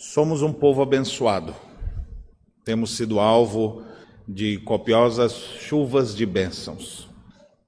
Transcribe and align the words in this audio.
Somos 0.00 0.42
um 0.42 0.52
povo 0.52 0.80
abençoado. 0.80 1.52
Temos 2.64 2.96
sido 2.96 3.18
alvo 3.18 3.82
de 4.28 4.58
copiosas 4.58 5.32
chuvas 5.32 6.14
de 6.14 6.24
bênçãos. 6.24 7.08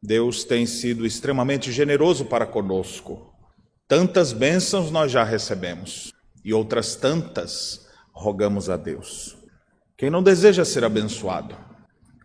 Deus 0.01 0.45
tem 0.45 0.65
sido 0.65 1.05
extremamente 1.05 1.73
generoso 1.73 2.25
para 2.25 2.47
conosco. 2.47 3.35
Tantas 3.89 4.33
bênçãos 4.33 4.93
nós 4.93 5.11
já 5.11 5.25
recebemos 5.25 6.13
e 6.45 6.55
outras 6.55 6.95
tantas 6.95 7.89
rogamos 8.13 8.71
a 8.71 8.77
Deus. 8.77 9.37
Quem 9.97 10.09
não 10.09 10.23
deseja 10.23 10.65
ser 10.65 10.85
abençoado? 10.85 11.57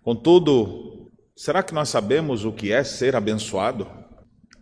Contudo, 0.03 1.09
será 1.35 1.63
que 1.63 1.73
nós 1.73 1.89
sabemos 1.89 2.45
o 2.45 2.51
que 2.51 2.71
é 2.71 2.83
ser 2.83 3.15
abençoado? 3.15 3.87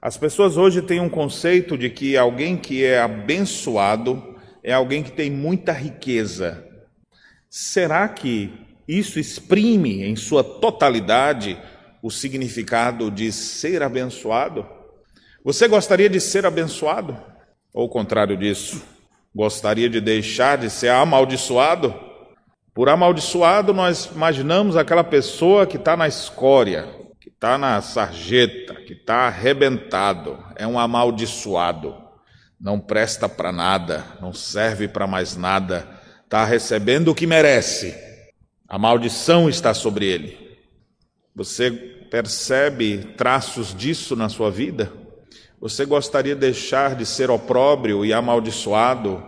As 0.02 0.16
pessoas 0.16 0.56
hoje 0.56 0.82
têm 0.82 1.02
um 1.02 1.10
conceito 1.10 1.78
de 1.78 1.90
que 1.90 2.16
alguém 2.16 2.56
que 2.56 2.86
é 2.86 3.02
abençoado 3.02 4.32
é 4.64 4.72
alguém 4.72 5.04
que 5.04 5.12
tem 5.12 5.30
muita 5.30 5.74
riqueza. 5.74 6.66
Será 7.50 8.08
que 8.08 8.52
isso 8.88 9.20
exprime 9.20 10.04
em 10.04 10.16
sua 10.16 10.44
totalidade 10.44 11.62
o 12.02 12.10
significado 12.10 13.12
de 13.12 13.32
ser 13.32 13.84
abençoado? 13.84 14.66
Você 15.44 15.68
gostaria 15.68 16.10
de 16.10 16.22
ser 16.22 16.46
abençoado? 16.46 17.22
Ou 17.74 17.86
o 17.86 17.90
contrário 17.90 18.38
disso? 18.38 18.82
Gostaria 19.36 19.90
de 19.90 20.00
deixar 20.00 20.58
de 20.58 20.70
ser 20.70 20.90
amaldiçoado? 20.90 21.94
Por 22.74 22.90
amaldiçoado, 22.90 23.74
nós 23.74 24.06
imaginamos 24.06 24.78
aquela 24.78 25.04
pessoa 25.04 25.68
que 25.68 25.78
está 25.78 25.98
na 25.98 26.08
escória, 26.08 26.88
que 27.20 27.30
está 27.30 27.58
na 27.58 27.82
sarjeta, 27.82 28.76
que 28.76 28.94
está 28.94 29.28
arrebentado, 29.28 30.44
é 30.56 30.66
um 30.66 30.80
amaldiçoado 30.80 32.03
não 32.64 32.80
presta 32.80 33.28
para 33.28 33.52
nada, 33.52 34.06
não 34.22 34.32
serve 34.32 34.88
para 34.88 35.06
mais 35.06 35.36
nada, 35.36 35.86
está 36.24 36.46
recebendo 36.46 37.10
o 37.10 37.16
que 37.16 37.28
merece, 37.28 37.94
a 38.66 38.80
maldição 38.80 39.50
está 39.50 39.74
sobre 39.74 40.06
ele. 40.06 40.58
Você 41.36 41.70
percebe 42.10 43.00
traços 43.18 43.76
disso 43.76 44.16
na 44.16 44.30
sua 44.30 44.50
vida? 44.50 44.94
Você 45.60 45.84
gostaria 45.84 46.36
de 46.36 46.42
deixar 46.42 46.96
de 46.96 47.06
ser 47.06 47.30
opróbrio 47.30 48.06
e 48.06 48.14
amaldiçoado 48.14 49.22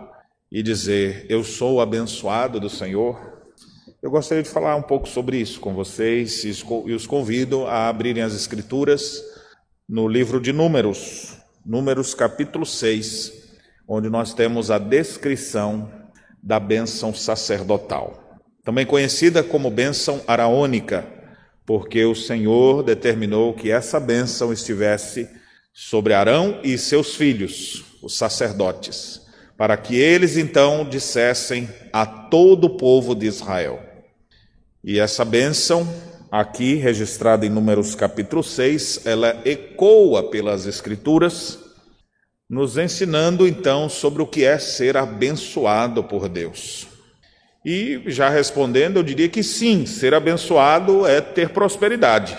e 0.50 0.62
dizer: 0.62 1.26
Eu 1.28 1.44
sou 1.44 1.80
abençoado 1.80 2.58
do 2.58 2.70
Senhor? 2.70 3.44
Eu 4.00 4.10
gostaria 4.10 4.42
de 4.42 4.48
falar 4.48 4.76
um 4.76 4.82
pouco 4.82 5.08
sobre 5.08 5.36
isso 5.36 5.60
com 5.60 5.74
vocês 5.74 6.42
e 6.44 6.50
os 6.94 7.06
convido 7.06 7.66
a 7.66 7.88
abrirem 7.88 8.22
as 8.22 8.34
Escrituras 8.34 9.22
no 9.88 10.08
livro 10.08 10.40
de 10.40 10.52
Números, 10.52 11.35
Números 11.66 12.14
capítulo 12.14 12.64
6, 12.64 13.32
onde 13.88 14.08
nós 14.08 14.32
temos 14.32 14.70
a 14.70 14.78
descrição 14.78 15.90
da 16.40 16.60
bênção 16.60 17.12
sacerdotal, 17.12 18.38
também 18.62 18.86
conhecida 18.86 19.42
como 19.42 19.68
bênção 19.68 20.22
araônica, 20.28 21.04
porque 21.66 22.04
o 22.04 22.14
Senhor 22.14 22.84
determinou 22.84 23.52
que 23.52 23.68
essa 23.68 23.98
bênção 23.98 24.52
estivesse 24.52 25.28
sobre 25.74 26.14
Arão 26.14 26.60
e 26.62 26.78
seus 26.78 27.16
filhos, 27.16 27.84
os 28.00 28.16
sacerdotes, 28.16 29.22
para 29.56 29.76
que 29.76 29.96
eles 29.96 30.36
então 30.36 30.88
dissessem 30.88 31.68
a 31.92 32.06
todo 32.06 32.66
o 32.66 32.76
povo 32.76 33.12
de 33.12 33.26
Israel. 33.26 33.82
E 34.84 35.00
essa 35.00 35.24
bênção, 35.24 35.84
aqui 36.40 36.74
registrada 36.74 37.46
em 37.46 37.48
Números 37.48 37.94
capítulo 37.94 38.42
6, 38.42 39.06
ela 39.06 39.40
ecoa 39.44 40.22
pelas 40.30 40.66
Escrituras, 40.66 41.58
nos 42.48 42.76
ensinando 42.76 43.48
então 43.48 43.88
sobre 43.88 44.20
o 44.20 44.26
que 44.26 44.44
é 44.44 44.58
ser 44.58 44.96
abençoado 44.96 46.04
por 46.04 46.28
Deus. 46.28 46.86
E 47.64 48.02
já 48.06 48.28
respondendo, 48.28 48.98
eu 48.98 49.02
diria 49.02 49.28
que 49.28 49.42
sim, 49.42 49.86
ser 49.86 50.14
abençoado 50.14 51.06
é 51.06 51.20
ter 51.20 51.48
prosperidade. 51.48 52.36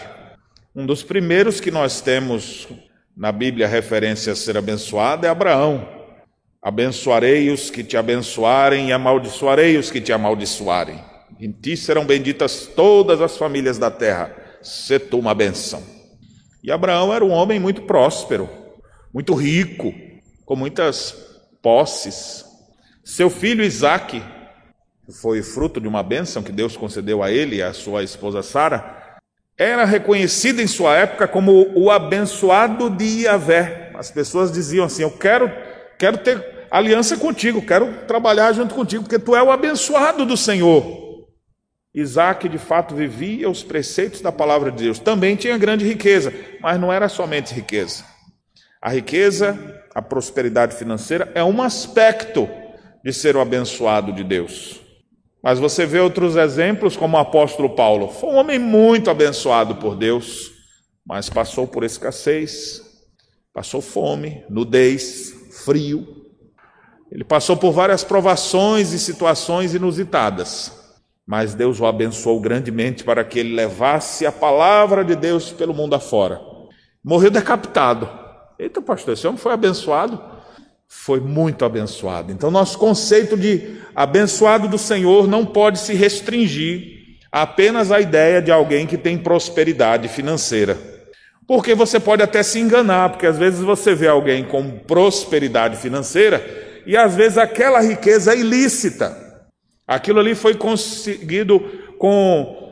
Um 0.75 0.85
dos 0.85 1.01
primeiros 1.01 1.59
que 1.59 1.71
nós 1.71 1.99
temos 1.99 2.67
na 3.15 3.31
Bíblia 3.31 3.67
referência 3.67 4.31
a 4.31 4.35
ser 4.35 4.57
abençoado 4.57 5.25
é 5.25 5.29
Abraão. 5.29 5.87
Abençoarei 6.61 7.49
os 7.49 7.71
que 7.71 7.83
te 7.83 7.97
abençoarem 7.97 8.89
e 8.89 8.93
amaldiçoarei 8.93 9.75
os 9.75 9.89
que 9.89 9.99
te 9.99 10.13
amaldiçoarem. 10.13 11.16
Em 11.39 11.51
ti 11.51 11.77
serão 11.77 12.05
benditas 12.05 12.65
todas 12.65 13.21
as 13.21 13.37
famílias 13.37 13.77
da 13.77 13.91
terra, 13.91 14.35
se 14.61 14.97
tu 14.97 15.19
uma 15.19 15.35
benção. 15.35 15.83
E 16.63 16.71
Abraão 16.71 17.13
era 17.13 17.23
um 17.23 17.31
homem 17.31 17.59
muito 17.59 17.83
próspero, 17.83 18.49
muito 19.13 19.35
rico, 19.35 19.93
com 20.45 20.55
muitas 20.55 21.15
posses. 21.61 22.43
Seu 23.03 23.29
filho 23.29 23.63
Isaque, 23.63 24.23
que 25.05 25.13
foi 25.13 25.43
fruto 25.43 25.79
de 25.79 25.87
uma 25.87 26.01
bênção 26.01 26.41
que 26.41 26.51
Deus 26.51 26.75
concedeu 26.75 27.21
a 27.21 27.31
ele 27.31 27.57
e 27.57 27.61
à 27.61 27.71
sua 27.71 28.03
esposa 28.03 28.41
Sara, 28.41 29.19
era 29.55 29.85
reconhecido 29.85 30.59
em 30.59 30.67
sua 30.67 30.97
época 30.97 31.27
como 31.27 31.71
o 31.75 31.91
abençoado 31.91 32.89
de 32.89 33.23
Yahvé. 33.23 33.91
As 33.95 34.09
pessoas 34.09 34.51
diziam 34.51 34.85
assim: 34.85 35.03
Eu 35.03 35.11
quero, 35.11 35.51
quero 35.99 36.17
ter 36.17 36.67
aliança 36.69 37.15
contigo, 37.15 37.61
quero 37.61 37.93
trabalhar 38.07 38.53
junto 38.53 38.73
contigo, 38.73 39.03
porque 39.03 39.19
tu 39.19 39.35
é 39.35 39.41
o 39.41 39.51
abençoado 39.51 40.25
do 40.25 40.35
Senhor. 40.35 41.06
Isaac 41.99 42.47
de 42.47 42.59
fato 42.59 42.93
vivia 42.93 43.49
os 43.49 43.63
preceitos 43.63 44.21
da 44.21 44.31
palavra 44.31 44.71
de 44.71 44.83
Deus. 44.83 44.99
Também 44.99 45.35
tinha 45.35 45.57
grande 45.57 45.83
riqueza, 45.83 46.31
mas 46.61 46.79
não 46.79 46.93
era 46.93 47.09
somente 47.09 47.55
riqueza. 47.55 48.05
A 48.79 48.91
riqueza, 48.91 49.83
a 49.95 50.01
prosperidade 50.01 50.75
financeira 50.75 51.31
é 51.33 51.43
um 51.43 51.59
aspecto 51.59 52.47
de 53.03 53.11
ser 53.11 53.35
o 53.35 53.41
abençoado 53.41 54.13
de 54.13 54.23
Deus. 54.23 54.79
Mas 55.41 55.57
você 55.57 55.87
vê 55.87 55.99
outros 55.99 56.35
exemplos, 56.35 56.95
como 56.95 57.17
o 57.17 57.19
apóstolo 57.19 57.71
Paulo. 57.71 58.09
Foi 58.09 58.29
um 58.29 58.35
homem 58.35 58.59
muito 58.59 59.09
abençoado 59.09 59.77
por 59.77 59.95
Deus, 59.95 60.51
mas 61.03 61.31
passou 61.31 61.65
por 61.65 61.83
escassez, 61.83 62.79
passou 63.51 63.81
fome, 63.81 64.45
nudez, 64.47 65.33
frio. 65.65 66.27
Ele 67.11 67.23
passou 67.23 67.57
por 67.57 67.71
várias 67.71 68.03
provações 68.03 68.93
e 68.93 68.99
situações 68.99 69.73
inusitadas 69.73 70.85
mas 71.27 71.53
Deus 71.53 71.81
o 71.81 71.85
abençoou 71.85 72.39
grandemente 72.39 73.03
para 73.03 73.21
que 73.25 73.37
ele 73.37 73.53
levasse 73.53 74.25
a 74.25 74.31
palavra 74.31 75.03
de 75.03 75.13
Deus 75.13 75.51
pelo 75.51 75.73
mundo 75.73 75.93
afora. 75.93 76.39
Morreu 77.03 77.29
decapitado. 77.29 78.09
Eita, 78.57 78.81
pastor, 78.81 79.13
esse 79.13 79.27
homem 79.27 79.37
foi 79.37 79.51
abençoado? 79.51 80.21
Foi 80.87 81.19
muito 81.19 81.65
abençoado. 81.65 82.31
Então, 82.31 82.49
nosso 82.49 82.77
conceito 82.77 83.35
de 83.35 83.75
abençoado 83.93 84.69
do 84.69 84.77
Senhor 84.77 85.27
não 85.27 85.45
pode 85.45 85.79
se 85.79 85.93
restringir 85.93 87.17
apenas 87.29 87.91
à 87.91 87.99
ideia 87.99 88.41
de 88.41 88.49
alguém 88.49 88.87
que 88.87 88.97
tem 88.97 89.17
prosperidade 89.17 90.07
financeira. 90.07 90.77
Porque 91.45 91.75
você 91.75 91.99
pode 91.99 92.23
até 92.23 92.41
se 92.41 92.57
enganar, 92.57 93.09
porque 93.09 93.27
às 93.27 93.37
vezes 93.37 93.59
você 93.59 93.93
vê 93.93 94.07
alguém 94.07 94.45
com 94.45 94.79
prosperidade 94.79 95.75
financeira 95.75 96.41
e 96.85 96.95
às 96.95 97.15
vezes 97.15 97.37
aquela 97.37 97.81
riqueza 97.81 98.33
é 98.33 98.39
ilícita. 98.39 99.26
Aquilo 99.87 100.19
ali 100.19 100.35
foi 100.35 100.53
conseguido 100.53 101.59
com 101.97 102.65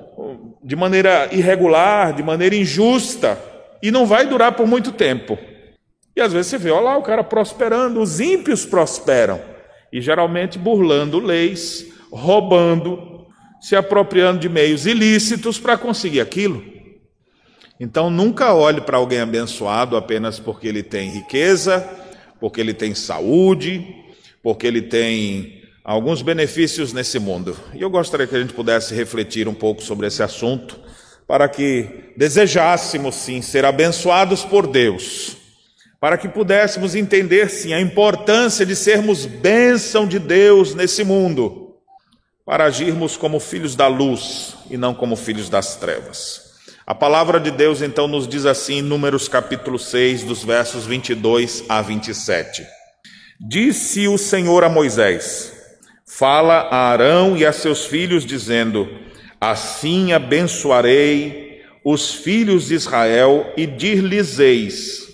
de 0.62 0.76
maneira 0.76 1.30
irregular, 1.31 2.14
de 2.14 2.24
maneira 2.24 2.56
injusta, 2.56 3.40
e 3.81 3.92
não 3.92 4.06
vai 4.06 4.26
durar 4.26 4.53
por 4.53 4.68
muito 4.68 4.92
tempo. 4.92 5.38
E 6.16 6.22
às 6.22 6.34
vezes 6.34 6.48
você 6.48 6.58
vê, 6.58 6.72
olha 6.72 6.86
lá 6.86 6.98
o 6.98 7.03
cara 7.03 7.24
prosperando, 7.24 8.02
os 8.02 8.20
ímpios 8.20 8.66
prosperam, 8.66 9.40
e 9.94 10.02
geralmente 10.02 10.58
burlando 10.58 11.20
leis, 11.20 11.86
roubando, 12.12 13.28
se 13.62 13.76
apropriando 13.76 14.40
de 14.40 14.50
meios 14.50 14.86
ilícitos 14.86 15.59
para 15.59 15.78
conseguir 15.78 16.22
aquilo. 16.22 16.64
Então 17.80 18.09
nunca 18.09 18.53
olhe 18.53 18.82
para 18.82 18.97
alguém 18.97 19.20
abençoado 19.20 19.97
apenas 19.97 20.40
porque 20.40 20.68
ele 20.68 20.82
tem 20.82 21.09
riqueza, 21.09 21.88
porque 22.40 22.62
ele 22.62 22.74
tem 22.74 22.96
saúde, 22.96 23.86
porque 24.42 24.66
ele 24.66 24.82
tem 24.82 25.65
alguns 25.85 26.23
benefícios 26.23 26.91
nesse 26.91 27.20
mundo. 27.20 27.55
E 27.76 27.82
eu 27.84 27.90
gostaria 27.91 28.26
que 28.26 28.35
a 28.35 28.40
gente 28.40 28.53
pudesse 28.53 28.96
refletir 28.96 29.47
um 29.47 29.53
pouco 29.53 29.84
sobre 29.84 30.08
esse 30.08 30.23
assunto, 30.23 30.79
para 31.28 31.47
que 31.47 32.11
desejássemos 32.17 33.14
sim 33.16 33.41
ser 33.41 33.66
abençoados 33.66 34.43
por 34.43 34.66
Deus, 34.66 35.37
para 35.99 36.17
que 36.17 36.28
pudéssemos 36.28 36.96
entender 36.96 37.49
sim 37.49 37.73
a 37.73 37.79
importância 37.79 38.66
de 38.66 38.76
sermos 38.76 39.26
bênção 39.26 40.08
de 40.08 40.17
Deus 40.17 40.73
nesse 40.73 41.03
mundo, 41.03 41.76
para 42.43 42.66
agirmos 42.66 43.16
como 43.16 43.40
filhos 43.40 43.76
da 43.76 43.88
luz 43.88 44.55
e 44.70 44.78
não 44.78 44.93
como 44.93 45.16
filhos 45.16 45.49
das 45.49 45.76
trevas. 45.76 46.43
A 46.85 46.93
palavra 46.93 47.40
de 47.40 47.49
Deus 47.49 47.81
então 47.81 48.08
nos 48.08 48.28
diz 48.28 48.46
assim 48.46 48.76
em 48.76 48.81
Números 48.84 49.28
capítulo 49.28 49.79
6, 49.79 50.23
dos 50.23 50.43
versos 50.43 50.85
22 50.85 51.64
a 51.67 51.81
27. 51.81 52.64
Disse 53.40 54.08
o 54.08 54.17
Senhor 54.20 54.64
a 54.64 54.70
Moisés: 54.70 55.54
Fala 56.07 56.67
a 56.69 56.91
Arão 56.91 57.35
e 57.35 57.43
a 57.43 57.52
seus 57.52 57.85
filhos, 57.85 58.23
dizendo: 58.23 58.87
Assim 59.41 60.13
abençoarei 60.13 61.61
os 61.84 62.13
filhos 62.13 62.67
de 62.67 62.75
Israel 62.75 63.52
e 63.57 63.66
dir-lhes-eis: 63.66 65.07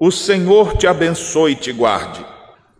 O 0.00 0.10
Senhor 0.10 0.78
te 0.78 0.86
abençoe 0.86 1.52
e 1.52 1.56
te 1.56 1.72
guarde. 1.72 2.24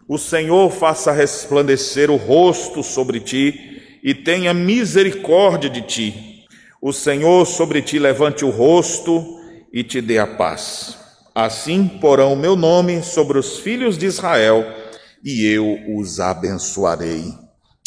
O 0.08 0.18
Senhor 0.18 0.70
faça 0.70 1.12
resplandecer 1.12 2.10
o 2.10 2.16
rosto 2.16 2.82
sobre 2.82 3.20
ti 3.20 3.98
e 4.02 4.14
tenha 4.14 4.54
misericórdia 4.54 5.68
de 5.68 5.82
ti. 5.82 6.44
O 6.80 6.92
Senhor 6.92 7.46
sobre 7.46 7.82
ti 7.82 7.98
levante 7.98 8.44
o 8.44 8.50
rosto 8.50 9.38
e 9.72 9.82
te 9.84 10.00
dê 10.00 10.18
a 10.18 10.26
paz. 10.26 10.98
Assim 11.34 11.86
porão 11.88 12.32
o 12.32 12.36
meu 12.36 12.56
nome 12.56 13.02
sobre 13.02 13.38
os 13.38 13.58
filhos 13.58 13.98
de 13.98 14.06
Israel 14.06 14.83
e 15.24 15.46
eu 15.46 15.96
os 15.96 16.20
abençoarei. 16.20 17.32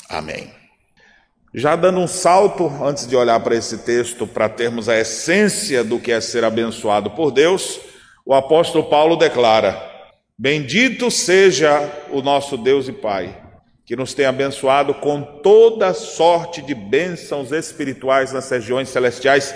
Amém. 0.10 0.52
Já 1.54 1.76
dando 1.76 2.00
um 2.00 2.08
salto, 2.08 2.68
antes 2.84 3.08
de 3.08 3.16
olhar 3.16 3.40
para 3.40 3.56
esse 3.56 3.80
texto, 3.80 4.28
para 4.28 4.50
termos 4.50 4.90
a 4.90 5.00
essência 5.00 5.84
do 5.84 6.00
que 6.00 6.12
é 6.12 6.20
ser 6.20 6.44
abençoado 6.44 7.12
por 7.12 7.32
Deus, 7.32 7.80
o 8.26 8.34
apóstolo 8.34 8.90
Paulo 8.90 9.16
declara: 9.16 9.82
Bendito 10.38 11.10
seja 11.10 11.80
o 12.12 12.22
nosso 12.22 12.58
Deus 12.58 12.88
e 12.88 12.92
Pai, 12.92 13.42
que 13.86 13.96
nos 13.96 14.14
tem 14.14 14.26
abençoado 14.26 14.94
com 14.96 15.22
toda 15.42 15.94
sorte 15.94 16.62
de 16.62 16.76
bênçãos 16.76 17.52
espirituais 17.52 18.32
nas 18.34 18.50
regiões 18.50 18.90
celestiais 18.90 19.56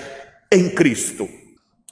em 0.52 0.70
Cristo. 0.70 1.28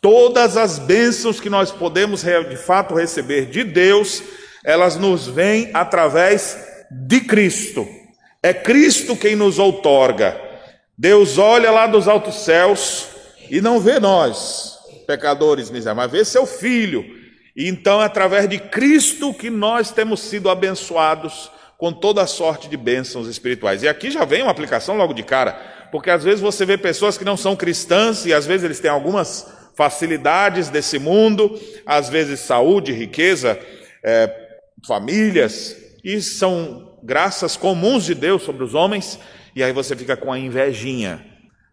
Todas 0.01 0.55
as 0.55 0.79
bênçãos 0.79 1.41
que 1.41 1.49
nós 1.49 1.71
podemos 1.71 2.23
de 2.23 2.55
fato 2.55 2.95
receber 2.95 3.47
de 3.47 3.63
Deus, 3.65 4.23
elas 4.63 4.95
nos 4.95 5.27
vêm 5.27 5.69
através 5.73 6.57
de 6.91 7.21
Cristo. 7.21 7.87
É 8.41 8.53
Cristo 8.53 9.15
quem 9.15 9.35
nos 9.35 9.59
outorga. 9.59 10.39
Deus 10.97 11.37
olha 11.37 11.71
lá 11.71 11.87
dos 11.87 12.07
altos 12.07 12.43
céus 12.43 13.07
e 13.49 13.61
não 13.61 13.79
vê 13.79 13.99
nós, 13.99 14.77
pecadores 15.07 15.71
miseráveis, 15.71 16.11
mas 16.11 16.19
vê 16.19 16.25
seu 16.25 16.45
filho. 16.45 17.05
E 17.55 17.67
então 17.67 18.01
é 18.01 18.05
através 18.05 18.47
de 18.47 18.57
Cristo 18.57 19.33
que 19.33 19.49
nós 19.49 19.91
temos 19.91 20.21
sido 20.21 20.49
abençoados 20.49 21.51
com 21.77 21.93
toda 21.93 22.21
a 22.21 22.27
sorte 22.27 22.67
de 22.67 22.75
bênçãos 22.75 23.27
espirituais. 23.27 23.83
E 23.83 23.87
aqui 23.87 24.11
já 24.11 24.25
vem 24.25 24.41
uma 24.41 24.51
aplicação 24.51 24.97
logo 24.97 25.13
de 25.13 25.23
cara, 25.23 25.53
porque 25.91 26.09
às 26.09 26.23
vezes 26.23 26.41
você 26.41 26.65
vê 26.65 26.77
pessoas 26.77 27.17
que 27.17 27.25
não 27.25 27.37
são 27.37 27.55
cristãs 27.55 28.25
e 28.25 28.33
às 28.33 28.45
vezes 28.45 28.65
eles 28.65 28.79
têm 28.79 28.91
algumas 28.91 29.47
facilidades 29.75 30.67
desse 30.67 30.99
mundo, 30.99 31.57
às 31.85 32.09
vezes 32.09 32.41
saúde, 32.41 32.91
riqueza, 32.91 33.57
é, 34.03 34.48
famílias, 34.85 35.75
e 36.03 36.21
são 36.21 36.97
graças 37.03 37.55
comuns 37.57 38.05
de 38.05 38.15
Deus 38.15 38.43
sobre 38.43 38.63
os 38.63 38.73
homens, 38.73 39.19
e 39.55 39.63
aí 39.63 39.73
você 39.73 39.95
fica 39.95 40.15
com 40.15 40.31
a 40.31 40.39
invejinha. 40.39 41.25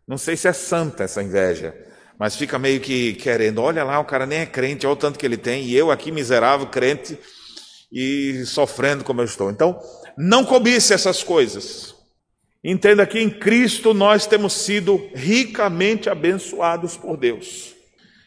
Não 0.06 0.18
sei 0.18 0.36
se 0.36 0.48
é 0.48 0.52
santa 0.52 1.04
essa 1.04 1.22
inveja, 1.22 1.74
mas 2.18 2.36
fica 2.36 2.58
meio 2.58 2.80
que 2.80 3.14
querendo, 3.14 3.60
olha 3.60 3.84
lá, 3.84 3.98
o 3.98 4.04
cara 4.04 4.26
nem 4.26 4.38
é 4.40 4.46
crente, 4.46 4.86
olha 4.86 4.94
o 4.94 4.96
tanto 4.96 5.18
que 5.18 5.26
ele 5.26 5.36
tem, 5.36 5.64
e 5.64 5.76
eu 5.76 5.90
aqui 5.90 6.10
miserável, 6.10 6.66
crente, 6.66 7.18
e 7.92 8.44
sofrendo 8.46 9.04
como 9.04 9.20
eu 9.20 9.24
estou. 9.24 9.50
Então, 9.50 9.78
não 10.16 10.44
cobice 10.44 10.92
essas 10.92 11.22
coisas. 11.22 11.94
Entenda 12.64 13.06
que 13.06 13.20
em 13.20 13.30
Cristo 13.30 13.94
nós 13.94 14.26
temos 14.26 14.52
sido 14.52 15.08
ricamente 15.14 16.10
abençoados 16.10 16.96
por 16.96 17.16
Deus. 17.16 17.74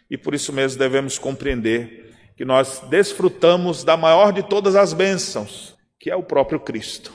E 0.10 0.18
por 0.18 0.34
isso 0.34 0.54
mesmo 0.54 0.80
devemos 0.80 1.20
compreender 1.20 2.09
que 2.40 2.46
nós 2.46 2.82
desfrutamos 2.90 3.84
da 3.84 3.98
maior 3.98 4.32
de 4.32 4.42
todas 4.42 4.74
as 4.74 4.94
bênçãos, 4.94 5.76
que 6.00 6.10
é 6.10 6.16
o 6.16 6.24
próprio 6.24 6.58
Cristo. 6.58 7.12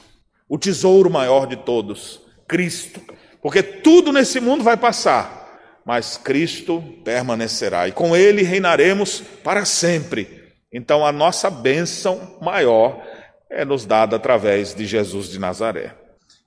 O 0.47 0.55
tesouro 0.55 1.09
maior 1.09 1.47
de 1.47 1.55
todos, 1.55 2.21
Cristo. 2.47 3.01
Porque 3.41 3.63
tudo 3.63 4.13
nesse 4.13 4.39
mundo 4.39 4.63
vai 4.63 4.77
passar, 4.77 5.81
mas 5.83 6.15
Cristo 6.15 6.79
permanecerá 7.03 7.87
e 7.87 7.91
com 7.91 8.15
ele 8.15 8.43
reinaremos 8.43 9.23
para 9.43 9.65
sempre. 9.65 10.53
Então 10.71 11.03
a 11.03 11.11
nossa 11.11 11.49
bênção 11.49 12.37
maior 12.39 13.03
é 13.49 13.65
nos 13.65 13.83
dada 13.83 14.17
através 14.17 14.75
de 14.75 14.85
Jesus 14.85 15.27
de 15.27 15.39
Nazaré. 15.39 15.95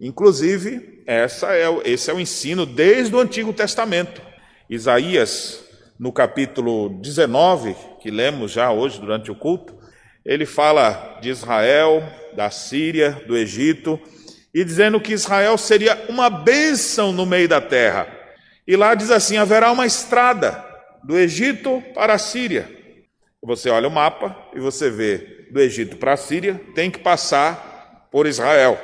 Inclusive, 0.01 1.03
essa 1.05 1.53
é, 1.53 1.67
esse 1.85 2.13
é 2.13 2.15
o 2.15 2.21
ensino 2.21 2.65
desde 2.65 3.13
o 3.13 3.19
Antigo 3.19 3.53
Testamento. 3.53 4.23
Isaías 4.71 5.65
no 5.99 6.13
capítulo 6.13 7.01
19, 7.01 7.75
que 8.01 8.11
lemos 8.11 8.53
já 8.53 8.71
hoje 8.71 9.01
durante 9.01 9.31
o 9.31 9.35
culto, 9.35 9.77
ele 10.25 10.47
fala 10.47 11.19
de 11.21 11.31
Israel, 11.31 12.03
da 12.37 12.51
Síria, 12.51 13.23
do 13.27 13.37
Egito, 13.37 13.99
e 14.55 14.63
dizendo 14.65 15.01
que 15.01 15.13
Israel 15.13 15.59
seria 15.59 16.07
uma 16.09 16.31
bênção 16.31 17.13
no 17.13 17.27
meio 17.27 17.49
da 17.49 17.61
terra. 17.61 18.07
E 18.67 18.77
lá 18.77 18.95
diz 18.95 19.11
assim: 19.11 19.37
haverá 19.37 19.73
uma 19.73 19.87
estrada 19.87 20.65
do 21.03 21.17
Egito 21.17 21.83
para 21.95 22.15
a 22.15 22.19
Síria. 22.19 22.71
Você 23.43 23.71
olha 23.71 23.89
o 23.89 23.91
mapa 23.91 24.37
e 24.55 24.61
você 24.61 24.91
vê 24.91 25.47
do 25.51 25.61
Egito 25.61 25.97
para 25.97 26.13
a 26.13 26.17
Síria, 26.17 26.61
tem 26.75 26.91
que 26.91 26.99
passar 26.99 28.09
por 28.11 28.27
Israel. 28.27 28.79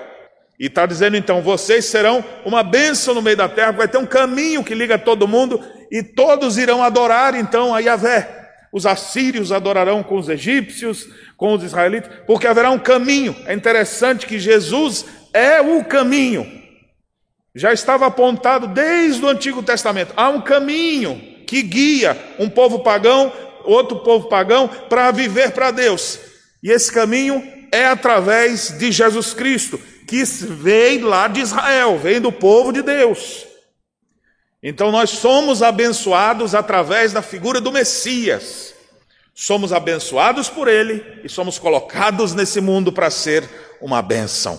E 0.58 0.66
está 0.66 0.86
dizendo 0.86 1.16
então: 1.16 1.42
vocês 1.42 1.84
serão 1.84 2.24
uma 2.44 2.62
bênção 2.62 3.14
no 3.14 3.22
meio 3.22 3.36
da 3.36 3.48
terra, 3.48 3.72
vai 3.72 3.88
ter 3.88 3.98
um 3.98 4.06
caminho 4.06 4.64
que 4.64 4.74
liga 4.74 4.98
todo 4.98 5.28
mundo, 5.28 5.60
e 5.90 6.02
todos 6.02 6.58
irão 6.58 6.82
adorar 6.82 7.34
então 7.34 7.74
a 7.74 7.80
Yahvé. 7.80 8.42
Os 8.72 8.86
assírios 8.86 9.52
adorarão 9.52 10.02
com 10.02 10.16
os 10.16 10.28
egípcios, 10.28 11.08
com 11.36 11.54
os 11.54 11.62
israelitas, 11.62 12.10
porque 12.26 12.46
haverá 12.46 12.70
um 12.70 12.78
caminho. 12.78 13.36
É 13.46 13.54
interessante 13.54 14.26
que 14.26 14.38
Jesus 14.38 15.06
é 15.32 15.60
o 15.60 15.84
caminho. 15.84 16.44
Já 17.54 17.72
estava 17.72 18.06
apontado 18.06 18.66
desde 18.66 19.24
o 19.24 19.28
Antigo 19.28 19.62
Testamento. 19.62 20.12
Há 20.16 20.28
um 20.28 20.40
caminho 20.40 21.20
que 21.46 21.62
guia 21.62 22.18
um 22.38 22.48
povo 22.48 22.80
pagão, 22.80 23.32
outro 23.64 24.00
povo 24.00 24.28
pagão, 24.28 24.66
para 24.66 25.12
viver 25.12 25.52
para 25.52 25.70
Deus. 25.70 26.18
E 26.60 26.70
esse 26.70 26.90
caminho 26.90 27.46
é 27.70 27.86
através 27.86 28.76
de 28.76 28.90
Jesus 28.90 29.34
Cristo, 29.34 29.78
que 30.08 30.24
veio 30.24 31.06
lá 31.06 31.28
de 31.28 31.40
Israel, 31.40 31.96
vem 31.96 32.20
do 32.20 32.32
povo 32.32 32.72
de 32.72 32.82
Deus. 32.82 33.53
Então 34.66 34.90
nós 34.90 35.10
somos 35.10 35.62
abençoados 35.62 36.54
através 36.54 37.12
da 37.12 37.20
figura 37.20 37.60
do 37.60 37.70
Messias. 37.70 38.74
Somos 39.34 39.74
abençoados 39.74 40.48
por 40.48 40.68
ele 40.68 41.20
e 41.22 41.28
somos 41.28 41.58
colocados 41.58 42.32
nesse 42.32 42.62
mundo 42.62 42.90
para 42.90 43.10
ser 43.10 43.46
uma 43.78 44.00
benção. 44.00 44.58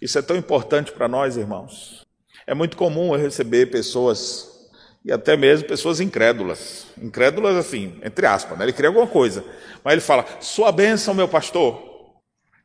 Isso 0.00 0.18
é 0.18 0.22
tão 0.22 0.36
importante 0.36 0.90
para 0.90 1.06
nós, 1.06 1.36
irmãos. 1.36 2.04
É 2.48 2.52
muito 2.52 2.76
comum 2.76 3.14
eu 3.14 3.20
receber 3.20 3.66
pessoas 3.66 4.50
e 5.04 5.12
até 5.12 5.36
mesmo 5.36 5.68
pessoas 5.68 6.00
incrédulas. 6.00 6.86
Incrédulas 7.00 7.54
assim, 7.54 8.00
entre 8.02 8.26
aspas, 8.26 8.58
né? 8.58 8.64
ele 8.64 8.72
crê 8.72 8.88
alguma 8.88 9.06
coisa. 9.06 9.44
Mas 9.84 9.92
ele 9.92 10.00
fala: 10.00 10.26
"Sua 10.40 10.72
bênção, 10.72 11.14
meu 11.14 11.28
pastor". 11.28 11.91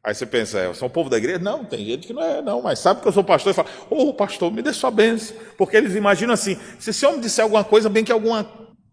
Aí 0.08 0.16
você 0.16 0.26
pensa, 0.26 0.58
é, 0.58 0.70
um 0.70 0.90
povo 0.90 1.10
da 1.10 1.18
igreja? 1.18 1.38
Não, 1.38 1.66
tem 1.66 1.84
gente 1.84 2.08
que 2.08 2.14
não 2.14 2.24
é, 2.24 2.42
não, 2.42 2.62
mas 2.62 2.80
sabe 2.80 3.02
que 3.02 3.08
eu 3.10 3.12
sou 3.12 3.26
pastor 3.26 3.52
e 3.52 3.54
fala, 3.54 3.68
ô 3.90 4.08
oh, 4.08 4.14
pastor, 4.14 4.50
me 4.50 4.62
dê 4.62 4.72
sua 4.72 4.90
bênção. 4.90 5.36
Porque 5.58 5.76
eles 5.76 5.96
imaginam 5.96 6.34
assim, 6.34 6.58
se 6.80 6.92
esse 6.92 7.06
homem 7.06 7.20
disser 7.20 7.44
alguma 7.44 7.62
coisa, 7.66 7.90
bem 7.90 8.06
que 8.06 8.12
alguma, 8.14 8.50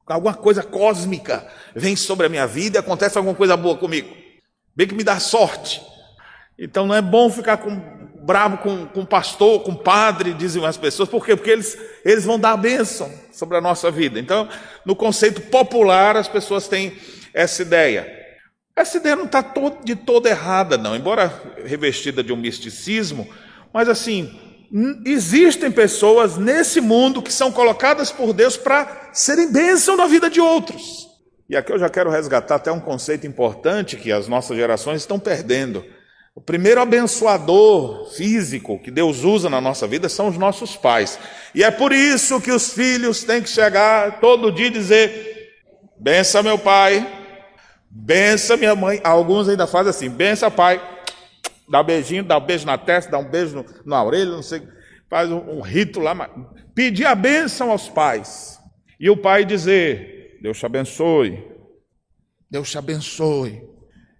alguma 0.09 0.35
coisa 0.35 0.61
cósmica 0.64 1.47
vem 1.73 1.94
sobre 1.94 2.26
a 2.26 2.28
minha 2.28 2.49
vida 2.49 2.78
e 2.78 2.80
acontece 2.80 3.16
alguma 3.16 3.37
coisa 3.37 3.56
boa 3.56 3.76
comigo. 3.76 4.12
Bem 4.75 4.88
que 4.88 4.94
me 4.97 5.04
dá 5.04 5.21
sorte. 5.21 5.80
Então 6.59 6.85
não 6.85 6.97
é 6.97 7.00
bom 7.00 7.30
ficar 7.30 7.59
com, 7.59 7.80
bravo 8.25 8.59
com, 8.59 8.85
com 8.87 9.06
pastor, 9.06 9.62
com 9.62 9.73
padre, 9.73 10.35
dizem 10.35 10.66
as 10.66 10.76
pessoas, 10.76 11.09
por 11.09 11.25
quê? 11.25 11.37
Porque 11.37 11.50
eles, 11.50 11.78
eles 12.04 12.25
vão 12.25 12.40
dar 12.40 12.54
a 12.54 12.56
bênção 12.56 13.09
sobre 13.30 13.56
a 13.56 13.61
nossa 13.61 13.88
vida. 13.88 14.18
Então, 14.18 14.49
no 14.85 14.97
conceito 14.97 15.42
popular, 15.42 16.16
as 16.16 16.26
pessoas 16.26 16.66
têm 16.66 16.99
essa 17.33 17.62
ideia. 17.62 18.13
Essa 18.76 18.97
ideia 18.97 19.14
não 19.14 19.26
está 19.26 19.45
de 19.85 19.95
toda 19.95 20.28
errada, 20.28 20.76
não, 20.76 20.97
embora 20.97 21.33
revestida 21.64 22.25
de 22.25 22.33
um 22.33 22.37
misticismo, 22.37 23.28
mas 23.73 23.88
assim, 23.88 24.37
existem 25.07 25.71
pessoas 25.71 26.37
nesse 26.37 26.81
mundo 26.81 27.23
que 27.23 27.33
são 27.33 27.52
colocadas 27.52 28.11
por 28.11 28.33
Deus 28.33 28.57
para 28.57 29.11
serem 29.12 29.52
bênção 29.52 29.97
na 29.97 30.07
vida 30.07 30.28
de 30.28 30.40
outros. 30.40 31.09
E 31.49 31.57
aqui 31.57 31.73
eu 31.73 31.78
já 31.78 31.88
quero 31.88 32.11
resgatar 32.11 32.57
até 32.57 32.73
um 32.73 32.81
conceito 32.81 33.26
importante 33.26 33.97
que 33.97 34.11
as 34.11 34.26
nossas 34.26 34.57
gerações 34.57 35.02
estão 35.02 35.21
perdendo. 35.21 35.85
O 36.35 36.40
primeiro 36.40 36.81
abençoador 36.81 38.11
físico 38.12 38.83
que 38.83 38.90
Deus 38.90 39.23
usa 39.23 39.49
na 39.49 39.61
nossa 39.61 39.87
vida 39.87 40.09
são 40.09 40.26
os 40.26 40.37
nossos 40.37 40.75
pais. 40.75 41.16
E 41.54 41.62
é 41.62 41.71
por 41.71 41.93
isso 41.93 42.40
que 42.40 42.50
os 42.50 42.73
filhos 42.73 43.23
têm 43.23 43.40
que 43.40 43.49
chegar 43.49 44.19
todo 44.21 44.50
dia 44.50 44.66
e 44.66 44.71
dizer: 44.71 45.52
bença 45.97 46.43
meu 46.43 46.59
pai, 46.59 47.24
Bença 47.97 48.57
minha 48.57 48.75
mãe. 48.75 49.01
Alguns 49.05 49.49
ainda 49.49 49.69
fazem 49.69 49.91
assim: 49.91 50.11
bença 50.11 50.51
pai. 50.51 50.83
Dá 51.71 51.81
um 51.81 51.85
beijinho, 51.85 52.25
dá 52.25 52.37
um 52.37 52.45
beijo 52.45 52.67
na 52.67 52.77
testa, 52.77 53.11
dá 53.11 53.19
um 53.19 53.31
beijo 53.31 53.55
no, 53.55 53.65
na 53.87 54.03
orelha, 54.03 54.33
não 54.33 54.43
sei. 54.43 54.63
Faz 55.09 55.31
um, 55.31 55.39
um 55.39 55.61
rito 55.61 56.01
lá. 56.01 56.29
Pedir 56.75 57.07
a 57.07 57.15
bênção 57.15 57.71
aos 57.71 57.89
pais. 57.89 58.59
E 58.99 59.09
o 59.09 59.17
pai 59.17 59.45
dizer: 59.45 60.39
Deus 60.43 60.59
te 60.59 60.67
abençoe. 60.67 61.43
Deus 62.51 62.69
te 62.69 62.77
abençoe. 62.77 63.63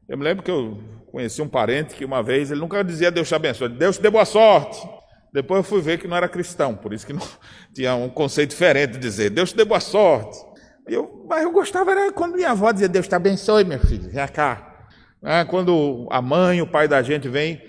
Eu 0.09 0.19
me 0.19 0.25
lembro 0.25 0.45
que 0.45 0.51
eu 0.51 0.79
conheci 1.11 1.43
um 1.43 1.49
parente 1.49 1.95
que 1.95 2.05
uma 2.05 2.23
vez 2.23 2.51
ele 2.51 2.61
nunca 2.61 2.83
dizia 2.83 3.11
Deus 3.11 3.29
te 3.29 3.35
abençoe, 3.35 3.69
Deus 3.69 3.97
te 3.97 4.03
dê 4.03 4.11
boa 4.11 4.25
sorte. 4.25 4.87
Depois 5.33 5.59
eu 5.59 5.65
fui 5.65 5.81
ver 5.81 5.99
que 5.99 6.07
não 6.07 6.17
era 6.17 6.29
cristão, 6.29 6.77
por 6.77 6.93
isso 6.93 7.07
que 7.07 7.13
não, 7.13 7.27
tinha 7.75 7.95
um 7.95 8.09
conceito 8.09 8.51
diferente 8.51 8.93
de 8.93 8.99
dizer 8.99 9.31
Deus 9.31 9.51
te 9.51 9.57
dê 9.57 9.65
boa 9.65 9.81
sorte. 9.81 10.54
Eu, 10.87 11.25
mas 11.29 11.43
eu 11.43 11.51
gostava 11.51 11.93
era 11.93 12.13
quando 12.13 12.35
minha 12.35 12.51
avó 12.51 12.71
dizia, 12.71 12.89
Deus 12.89 13.09
te 13.09 13.15
abençoe, 13.15 13.65
meu 13.65 13.79
filho, 13.81 14.11
vem 14.11 14.29
cá. 14.29 14.87
né? 15.23 15.45
quando 15.45 16.07
a 16.11 16.21
mãe, 16.21 16.61
o 16.61 16.67
pai 16.67 16.87
da 16.87 17.03
gente 17.03 17.29
vem 17.29 17.63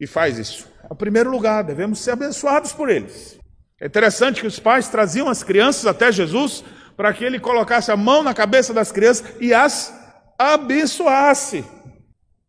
e 0.00 0.06
faz 0.06 0.38
isso. 0.38 0.68
É 0.88 0.92
o 0.92 0.96
primeiro 0.96 1.30
lugar, 1.30 1.62
devemos 1.62 1.98
ser 1.98 2.12
abençoados 2.12 2.72
por 2.72 2.88
eles. 2.88 3.38
É 3.80 3.86
interessante 3.86 4.40
que 4.40 4.46
os 4.46 4.60
pais 4.60 4.88
traziam 4.88 5.28
as 5.28 5.42
crianças 5.42 5.86
até 5.86 6.12
Jesus 6.12 6.64
para 6.96 7.12
que 7.12 7.24
ele 7.24 7.40
colocasse 7.40 7.90
a 7.90 7.96
mão 7.96 8.22
na 8.22 8.32
cabeça 8.32 8.72
das 8.72 8.92
crianças 8.92 9.26
e 9.40 9.52
as 9.52 9.92
abençoasse. 10.38 11.64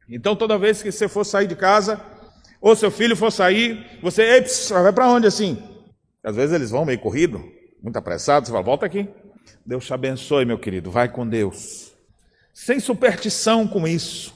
Então, 0.08 0.36
toda 0.36 0.58
vez 0.58 0.84
que 0.84 0.92
você 0.92 1.08
for 1.08 1.24
sair 1.24 1.48
de 1.48 1.56
casa, 1.56 2.00
ou 2.62 2.76
seu 2.76 2.92
filho 2.92 3.16
for 3.16 3.32
sair, 3.32 4.00
você, 4.02 4.22
ei, 4.22 4.46
vai 4.70 4.94
para 4.94 5.08
onde 5.08 5.26
assim? 5.26 5.58
Às 6.24 6.36
vezes 6.36 6.54
eles 6.54 6.70
vão 6.70 6.86
meio 6.86 7.00
corrido, 7.00 7.44
muito 7.82 7.98
apressados, 7.98 8.48
você 8.48 8.54
fala, 8.54 8.64
volta 8.64 8.86
aqui. 8.86 9.10
Deus 9.66 9.86
te 9.86 9.94
abençoe, 9.94 10.46
meu 10.46 10.58
querido, 10.58 10.92
vai 10.92 11.08
com 11.10 11.28
Deus. 11.28 11.94
Sem 12.54 12.80
superstição 12.80 13.68
com 13.68 13.88
isso. 13.88 14.34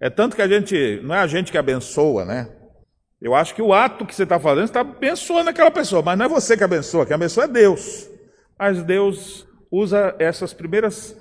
É 0.00 0.10
tanto 0.10 0.36
que 0.36 0.42
a 0.42 0.48
gente, 0.48 1.00
não 1.02 1.14
é 1.14 1.18
a 1.18 1.26
gente 1.26 1.50
que 1.50 1.58
abençoa, 1.58 2.24
né? 2.24 2.48
Eu 3.20 3.34
acho 3.34 3.54
que 3.54 3.62
o 3.62 3.72
ato 3.72 4.04
que 4.04 4.14
você 4.14 4.24
está 4.24 4.38
fazendo, 4.38 4.64
está 4.64 4.80
abençoando 4.80 5.48
aquela 5.48 5.70
pessoa, 5.70 6.02
mas 6.02 6.18
não 6.18 6.26
é 6.26 6.28
você 6.28 6.56
que 6.56 6.64
abençoa, 6.64 7.06
quem 7.06 7.14
abençoa 7.14 7.44
é 7.44 7.48
Deus. 7.48 8.08
Mas 8.58 8.82
Deus 8.82 9.46
usa 9.70 10.14
essas 10.18 10.52
primeiras, 10.52 11.16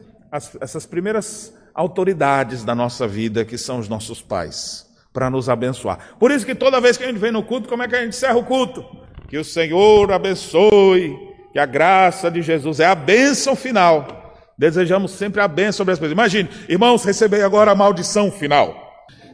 essas 0.59 0.85
primeiras 0.85 1.53
autoridades 1.73 2.63
da 2.63 2.75
nossa 2.75 3.07
vida, 3.07 3.45
que 3.45 3.57
são 3.57 3.79
os 3.79 3.87
nossos 3.87 4.21
pais 4.21 4.85
para 5.13 5.29
nos 5.29 5.47
abençoar. 5.47 6.17
Por 6.19 6.29
isso 6.29 6.45
que 6.45 6.53
toda 6.53 6.81
vez 6.81 6.97
que 6.97 7.03
a 7.05 7.07
gente 7.07 7.19
vem 7.19 7.31
no 7.31 7.43
culto, 7.43 7.69
como 7.69 7.83
é 7.83 7.87
que 7.87 7.95
a 7.95 8.01
gente 8.01 8.09
encerra 8.09 8.37
o 8.37 8.43
culto? 8.43 8.85
Que 9.29 9.37
o 9.37 9.45
Senhor 9.45 10.11
abençoe, 10.11 11.17
que 11.55 11.59
a 11.59 11.65
graça 11.65 12.29
de 12.29 12.41
Jesus 12.41 12.81
é 12.81 12.85
a 12.85 12.93
bênção 12.93 13.55
final. 13.55 14.35
Desejamos 14.57 15.11
sempre 15.11 15.39
a 15.39 15.47
bênção 15.47 15.77
sobre 15.77 15.93
as 15.93 15.97
pessoas. 15.97 16.11
Imagine, 16.11 16.49
irmãos, 16.67 17.05
recebei 17.05 17.43
agora 17.43 17.71
a 17.71 17.75
maldição 17.75 18.29
final. 18.29 18.75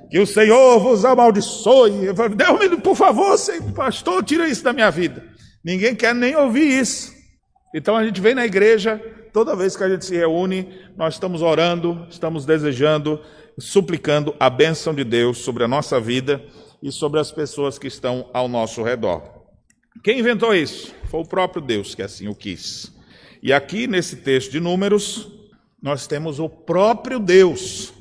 Que 0.07 0.19
o 0.19 0.27
Senhor 0.27 0.77
vos 0.79 1.03
amaldiçoe. 1.03 2.13
Deus, 2.35 2.81
por 2.83 2.95
favor, 2.95 3.35
pastor, 3.75 4.23
tira 4.23 4.47
isso 4.47 4.63
da 4.63 4.71
minha 4.71 4.91
vida. 4.91 5.23
Ninguém 5.65 5.95
quer 5.95 6.13
nem 6.13 6.35
ouvir 6.35 6.79
isso. 6.79 7.11
Então 7.73 7.97
a 7.97 8.05
gente 8.05 8.21
vem 8.21 8.35
na 8.35 8.45
igreja, 8.45 9.01
toda 9.33 9.55
vez 9.55 9.75
que 9.75 9.83
a 9.83 9.89
gente 9.89 10.05
se 10.05 10.15
reúne, 10.15 10.71
nós 10.95 11.15
estamos 11.15 11.41
orando, 11.41 12.05
estamos 12.07 12.45
desejando 12.45 13.19
suplicando 13.57 14.35
a 14.39 14.47
bênção 14.47 14.93
de 14.93 15.03
Deus 15.03 15.39
sobre 15.39 15.63
a 15.63 15.67
nossa 15.67 15.99
vida 15.99 16.39
e 16.83 16.91
sobre 16.91 17.19
as 17.19 17.31
pessoas 17.31 17.79
que 17.79 17.87
estão 17.87 18.29
ao 18.31 18.47
nosso 18.47 18.83
redor. 18.83 19.40
Quem 20.03 20.19
inventou 20.19 20.55
isso? 20.55 20.93
Foi 21.05 21.19
o 21.19 21.27
próprio 21.27 21.61
Deus 21.61 21.93
que 21.93 22.01
assim 22.01 22.27
o 22.27 22.35
quis. 22.35 22.91
E 23.43 23.51
aqui 23.51 23.87
nesse 23.87 24.17
texto 24.17 24.51
de 24.51 24.59
Números, 24.59 25.27
nós 25.81 26.07
temos 26.07 26.39
o 26.39 26.47
próprio 26.47 27.19
Deus 27.19 27.93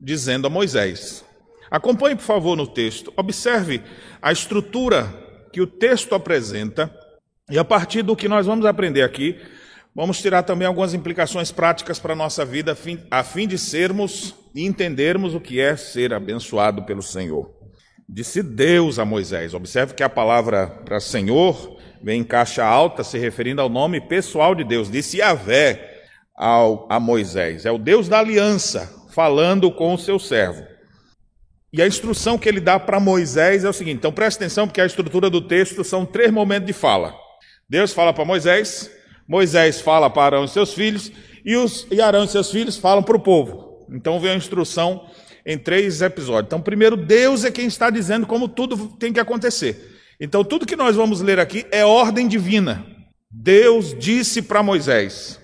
dizendo 0.00 0.46
a 0.46 0.50
Moisés. 0.50 1.24
Acompanhe, 1.70 2.16
por 2.16 2.22
favor, 2.22 2.56
no 2.56 2.66
texto. 2.66 3.12
Observe 3.16 3.82
a 4.22 4.32
estrutura 4.32 5.04
que 5.52 5.60
o 5.60 5.66
texto 5.66 6.14
apresenta 6.14 6.92
e 7.50 7.58
a 7.58 7.64
partir 7.64 8.02
do 8.02 8.14
que 8.14 8.28
nós 8.28 8.46
vamos 8.46 8.66
aprender 8.66 9.02
aqui, 9.02 9.40
vamos 9.94 10.20
tirar 10.20 10.42
também 10.42 10.68
algumas 10.68 10.92
implicações 10.92 11.50
práticas 11.50 11.98
para 11.98 12.12
a 12.12 12.16
nossa 12.16 12.44
vida, 12.44 12.76
a 13.10 13.24
fim 13.24 13.48
de 13.48 13.56
sermos 13.56 14.34
e 14.54 14.66
entendermos 14.66 15.34
o 15.34 15.40
que 15.40 15.58
é 15.58 15.74
ser 15.74 16.12
abençoado 16.12 16.82
pelo 16.84 17.02
Senhor. 17.02 17.57
Disse 18.08 18.42
Deus 18.42 18.98
a 18.98 19.04
Moisés. 19.04 19.52
Observe 19.52 19.92
que 19.92 20.02
a 20.02 20.08
palavra 20.08 20.66
para 20.84 20.98
Senhor 20.98 21.78
vem 22.02 22.20
em 22.22 22.24
caixa 22.24 22.64
alta, 22.64 23.04
se 23.04 23.18
referindo 23.18 23.60
ao 23.60 23.68
nome 23.68 24.00
pessoal 24.00 24.54
de 24.54 24.64
Deus. 24.64 24.90
Disse 24.90 25.18
Yahvé 25.18 26.06
ao, 26.34 26.86
a 26.90 26.98
Moisés. 26.98 27.66
É 27.66 27.70
o 27.70 27.76
Deus 27.76 28.08
da 28.08 28.20
aliança, 28.20 28.90
falando 29.10 29.70
com 29.70 29.92
o 29.92 29.98
seu 29.98 30.18
servo. 30.18 30.64
E 31.70 31.82
a 31.82 31.86
instrução 31.86 32.38
que 32.38 32.48
ele 32.48 32.60
dá 32.60 32.80
para 32.80 32.98
Moisés 32.98 33.62
é 33.62 33.68
o 33.68 33.74
seguinte: 33.74 33.98
então 33.98 34.12
preste 34.12 34.38
atenção, 34.38 34.66
porque 34.66 34.80
a 34.80 34.86
estrutura 34.86 35.28
do 35.28 35.42
texto 35.42 35.84
são 35.84 36.06
três 36.06 36.30
momentos 36.30 36.66
de 36.66 36.72
fala. 36.72 37.14
Deus 37.68 37.92
fala 37.92 38.14
para 38.14 38.24
Moisés, 38.24 38.90
Moisés 39.28 39.82
fala 39.82 40.08
para 40.08 40.36
Arão 40.36 40.44
e 40.46 40.48
seus 40.48 40.72
filhos, 40.72 41.12
e, 41.44 41.54
os, 41.56 41.86
e 41.90 42.00
Arão 42.00 42.24
e 42.24 42.28
seus 42.28 42.50
filhos 42.50 42.78
falam 42.78 43.02
para 43.02 43.16
o 43.16 43.20
povo. 43.20 43.86
Então 43.90 44.18
vem 44.18 44.30
a 44.30 44.36
instrução 44.36 45.06
em 45.48 45.56
três 45.56 46.02
episódios. 46.02 46.48
Então, 46.48 46.60
primeiro, 46.60 46.94
Deus 46.94 47.42
é 47.42 47.50
quem 47.50 47.66
está 47.66 47.88
dizendo 47.88 48.26
como 48.26 48.46
tudo 48.46 48.88
tem 48.98 49.14
que 49.14 49.18
acontecer. 49.18 49.96
Então, 50.20 50.44
tudo 50.44 50.66
que 50.66 50.76
nós 50.76 50.94
vamos 50.94 51.22
ler 51.22 51.40
aqui 51.40 51.64
é 51.70 51.86
ordem 51.86 52.28
divina. 52.28 52.84
Deus 53.30 53.96
disse 53.98 54.42
para 54.42 54.62
Moisés: 54.62 55.40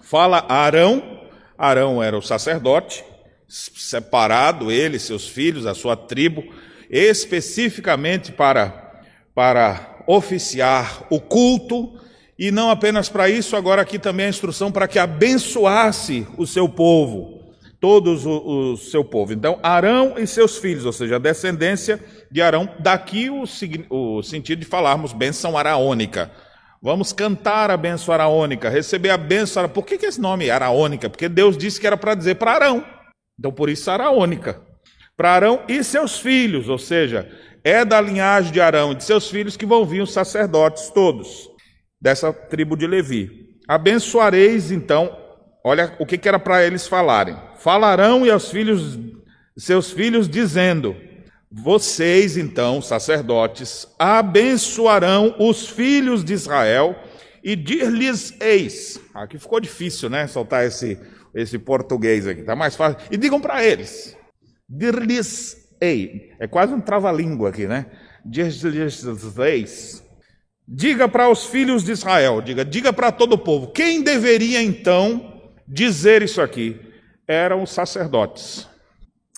fala 0.00 0.46
a 0.48 0.58
Arão, 0.58 1.26
Arão 1.58 2.00
era 2.00 2.16
o 2.16 2.22
sacerdote, 2.22 3.04
separado, 3.48 4.70
ele, 4.70 4.96
seus 4.96 5.26
filhos, 5.26 5.66
a 5.66 5.74
sua 5.74 5.96
tribo, 5.96 6.44
especificamente 6.88 8.30
para, 8.30 9.02
para 9.34 10.04
oficiar 10.06 11.04
o 11.10 11.20
culto, 11.20 11.98
e 12.38 12.52
não 12.52 12.70
apenas 12.70 13.08
para 13.08 13.28
isso, 13.28 13.56
agora 13.56 13.82
aqui 13.82 13.98
também 13.98 14.26
a 14.26 14.30
instrução 14.30 14.70
para 14.70 14.86
que 14.86 15.00
abençoasse 15.00 16.24
o 16.38 16.46
seu 16.46 16.68
povo 16.68 17.35
todos 17.80 18.24
o, 18.24 18.72
o, 18.72 18.76
seu 18.76 19.04
povo. 19.04 19.32
Então, 19.32 19.58
Arão 19.62 20.14
e 20.16 20.26
seus 20.26 20.58
filhos, 20.58 20.84
ou 20.84 20.92
seja, 20.92 21.16
a 21.16 21.18
descendência 21.18 22.02
de 22.30 22.40
Arão, 22.40 22.68
daqui 22.78 23.28
o, 23.30 23.44
o 23.90 24.22
sentido 24.22 24.60
de 24.60 24.66
falarmos 24.66 25.12
bênção 25.12 25.56
araônica. 25.56 26.30
Vamos 26.82 27.12
cantar 27.12 27.70
a 27.70 27.76
bênção 27.76 28.12
araônica, 28.14 28.68
receber 28.68 29.10
a 29.10 29.16
bênção. 29.16 29.68
Por 29.68 29.84
que, 29.84 29.98
que 29.98 30.06
esse 30.06 30.20
nome 30.20 30.46
é 30.46 30.50
araônica? 30.50 31.10
Porque 31.10 31.28
Deus 31.28 31.56
disse 31.56 31.80
que 31.80 31.86
era 31.86 31.96
para 31.96 32.14
dizer 32.14 32.36
para 32.36 32.52
Arão. 32.52 32.84
Então, 33.38 33.52
por 33.52 33.68
isso, 33.68 33.90
araônica. 33.90 34.60
Para 35.16 35.32
Arão 35.32 35.62
e 35.68 35.82
seus 35.82 36.18
filhos, 36.18 36.68
ou 36.68 36.78
seja, 36.78 37.28
é 37.64 37.84
da 37.84 38.00
linhagem 38.00 38.52
de 38.52 38.60
Arão 38.60 38.92
e 38.92 38.96
de 38.96 39.04
seus 39.04 39.28
filhos 39.30 39.56
que 39.56 39.66
vão 39.66 39.84
vir 39.84 40.02
os 40.02 40.12
sacerdotes 40.12 40.90
todos, 40.90 41.48
dessa 42.00 42.32
tribo 42.32 42.76
de 42.76 42.86
Levi. 42.86 43.46
Abençoareis, 43.66 44.70
então, 44.70 45.16
olha 45.64 45.94
o 45.98 46.06
que, 46.06 46.18
que 46.18 46.28
era 46.28 46.38
para 46.38 46.64
eles 46.64 46.86
falarem 46.86 47.36
falarão 47.58 48.26
e 48.26 48.30
aos 48.30 48.50
filhos, 48.50 48.98
seus 49.56 49.90
filhos, 49.90 50.28
dizendo: 50.28 50.96
Vocês, 51.50 52.36
então, 52.36 52.80
sacerdotes, 52.80 53.86
abençoarão 53.98 55.34
os 55.38 55.68
filhos 55.68 56.24
de 56.24 56.32
Israel 56.32 56.96
e 57.42 57.54
dir-lhes 57.54 58.34
eis. 58.40 59.00
Aqui 59.14 59.38
ficou 59.38 59.60
difícil, 59.60 60.10
né? 60.10 60.26
Soltar 60.26 60.66
esse, 60.66 60.98
esse 61.34 61.58
português 61.58 62.26
aqui, 62.26 62.42
tá 62.42 62.56
mais 62.56 62.74
fácil. 62.74 62.98
E 63.10 63.16
digam 63.16 63.40
para 63.40 63.64
eles: 63.64 64.16
dir-lhes 64.68 65.56
ei. 65.80 66.32
É 66.40 66.46
quase 66.46 66.74
um 66.74 66.80
trava-língua 66.80 67.50
aqui, 67.50 67.66
né? 67.66 67.86
Dir-lhes 68.24 69.04
eis. 69.38 70.02
Diga 70.68 71.08
para 71.08 71.28
os 71.28 71.46
filhos 71.46 71.84
de 71.84 71.92
Israel, 71.92 72.42
diga, 72.42 72.64
diga 72.64 72.92
para 72.92 73.12
todo 73.12 73.34
o 73.34 73.38
povo. 73.38 73.68
Quem 73.68 74.02
deveria 74.02 74.60
então 74.60 75.52
dizer 75.68 76.22
isso 76.22 76.42
aqui? 76.42 76.80
Eram 77.26 77.62
os 77.62 77.70
sacerdotes. 77.70 78.68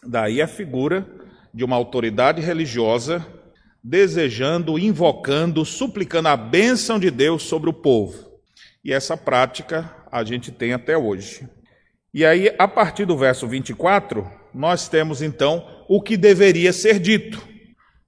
Daí 0.05 0.41
a 0.41 0.49
figura 0.49 1.07
de 1.53 1.65
uma 1.65 1.77
autoridade 1.77 2.41
religiosa 2.41 3.27
desejando, 3.83 4.79
invocando, 4.79 5.65
suplicando 5.65 6.29
a 6.29 6.37
bênção 6.37 6.99
de 6.99 7.11
Deus 7.11 7.43
sobre 7.43 7.71
o 7.71 7.73
povo. 7.73 8.29
E 8.85 8.93
essa 8.93 9.17
prática 9.17 9.91
a 10.11 10.23
gente 10.25 10.53
tem 10.53 10.73
até 10.73 10.97
hoje. 10.97 11.49
E 12.13 12.25
aí, 12.25 12.55
a 12.59 12.67
partir 12.67 13.05
do 13.05 13.17
verso 13.17 13.47
24, 13.47 14.27
nós 14.55 14.89
temos 14.89 15.23
então 15.23 15.67
o 15.89 16.03
que 16.03 16.17
deveria 16.17 16.73
ser 16.73 16.99
dito, 16.99 17.47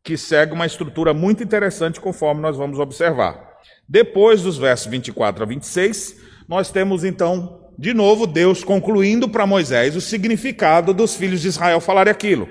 que 0.02 0.16
segue 0.16 0.52
uma 0.52 0.66
estrutura 0.66 1.12
muito 1.14 1.42
interessante 1.42 2.00
conforme 2.00 2.40
nós 2.40 2.56
vamos 2.56 2.78
observar. 2.78 3.58
Depois 3.88 4.42
dos 4.42 4.56
versos 4.56 4.86
24 4.86 5.42
a 5.42 5.46
26, 5.46 6.16
nós 6.48 6.70
temos 6.70 7.04
então 7.04 7.59
de 7.80 7.94
novo, 7.94 8.26
Deus 8.26 8.62
concluindo 8.62 9.26
para 9.26 9.46
Moisés 9.46 9.96
o 9.96 10.02
significado 10.02 10.92
dos 10.92 11.14
filhos 11.14 11.40
de 11.40 11.48
Israel 11.48 11.80
falarem 11.80 12.10
aquilo. 12.10 12.46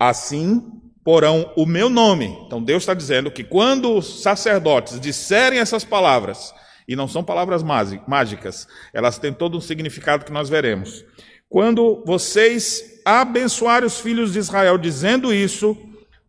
Assim 0.00 0.62
porão 1.04 1.52
o 1.54 1.66
meu 1.66 1.90
nome. 1.90 2.34
Então 2.46 2.62
Deus 2.64 2.82
está 2.82 2.94
dizendo 2.94 3.30
que 3.30 3.44
quando 3.44 3.94
os 3.94 4.22
sacerdotes 4.22 4.98
disserem 4.98 5.58
essas 5.58 5.84
palavras, 5.84 6.54
e 6.88 6.96
não 6.96 7.06
são 7.06 7.22
palavras 7.22 7.62
mágicas, 7.62 8.66
elas 8.94 9.18
têm 9.18 9.34
todo 9.34 9.58
um 9.58 9.60
significado 9.60 10.24
que 10.24 10.32
nós 10.32 10.48
veremos. 10.48 11.04
Quando 11.46 12.02
vocês 12.06 13.02
abençoarem 13.04 13.86
os 13.86 14.00
filhos 14.00 14.32
de 14.32 14.38
Israel 14.38 14.78
dizendo 14.78 15.30
isso, 15.30 15.76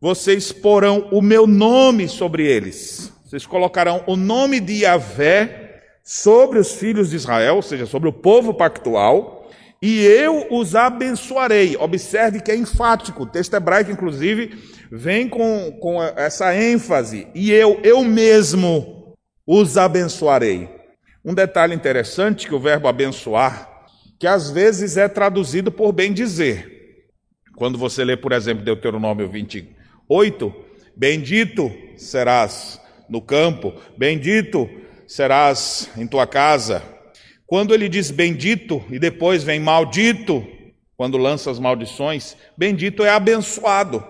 vocês 0.01 0.51
porão 0.51 1.07
o 1.09 1.21
meu 1.21 1.47
nome 1.47 2.09
sobre 2.09 2.45
eles. 2.45 3.13
Vocês 3.23 3.45
colocarão 3.45 4.03
o 4.05 4.17
nome 4.17 4.59
de 4.59 4.83
Yahvé 4.83 5.64
sobre 6.05 6.59
os 6.59 6.73
filhos 6.73 7.09
de 7.09 7.15
Israel, 7.15 7.55
ou 7.55 7.61
seja, 7.63 7.87
sobre 7.87 8.07
o 8.07 8.13
povo 8.13 8.53
pactual, 8.53 9.49
e 9.81 10.05
eu 10.05 10.47
os 10.51 10.75
abençoarei. 10.75 11.75
Observe 11.77 12.41
que 12.41 12.51
é 12.51 12.55
enfático, 12.55 13.23
o 13.23 13.25
texto 13.25 13.55
hebraico, 13.55 13.91
inclusive, 13.91 14.55
vem 14.91 15.27
com, 15.27 15.71
com 15.81 16.01
essa 16.03 16.55
ênfase, 16.55 17.27
e 17.33 17.51
eu, 17.51 17.79
eu 17.83 18.03
mesmo 18.03 19.15
os 19.47 19.77
abençoarei. 19.77 20.69
Um 21.23 21.33
detalhe 21.33 21.73
interessante 21.73 22.47
que 22.47 22.53
o 22.53 22.59
verbo 22.59 22.87
abençoar, 22.87 23.87
que 24.19 24.27
às 24.27 24.51
vezes 24.51 24.97
é 24.97 25.07
traduzido 25.07 25.71
por 25.71 25.91
bem 25.91 26.13
dizer. 26.13 26.71
Quando 27.55 27.79
você 27.79 28.05
lê, 28.05 28.15
por 28.15 28.31
exemplo, 28.31 28.63
Deuteronômio 28.63 29.27
28, 29.27 30.53
bendito 30.95 31.71
serás 31.97 32.79
no 33.09 33.21
campo, 33.21 33.73
bendito 33.97 34.69
serás 35.07 35.89
em 35.97 36.07
tua 36.07 36.25
casa. 36.27 36.83
Quando 37.45 37.73
ele 37.73 37.87
diz 37.87 38.09
bendito 38.11 38.83
e 38.89 38.97
depois 38.97 39.43
vem 39.43 39.59
maldito, 39.59 40.45
quando 40.97 41.17
lança 41.17 41.51
as 41.51 41.59
maldições, 41.59 42.35
bendito 42.57 43.03
é 43.03 43.09
abençoado. 43.09 44.03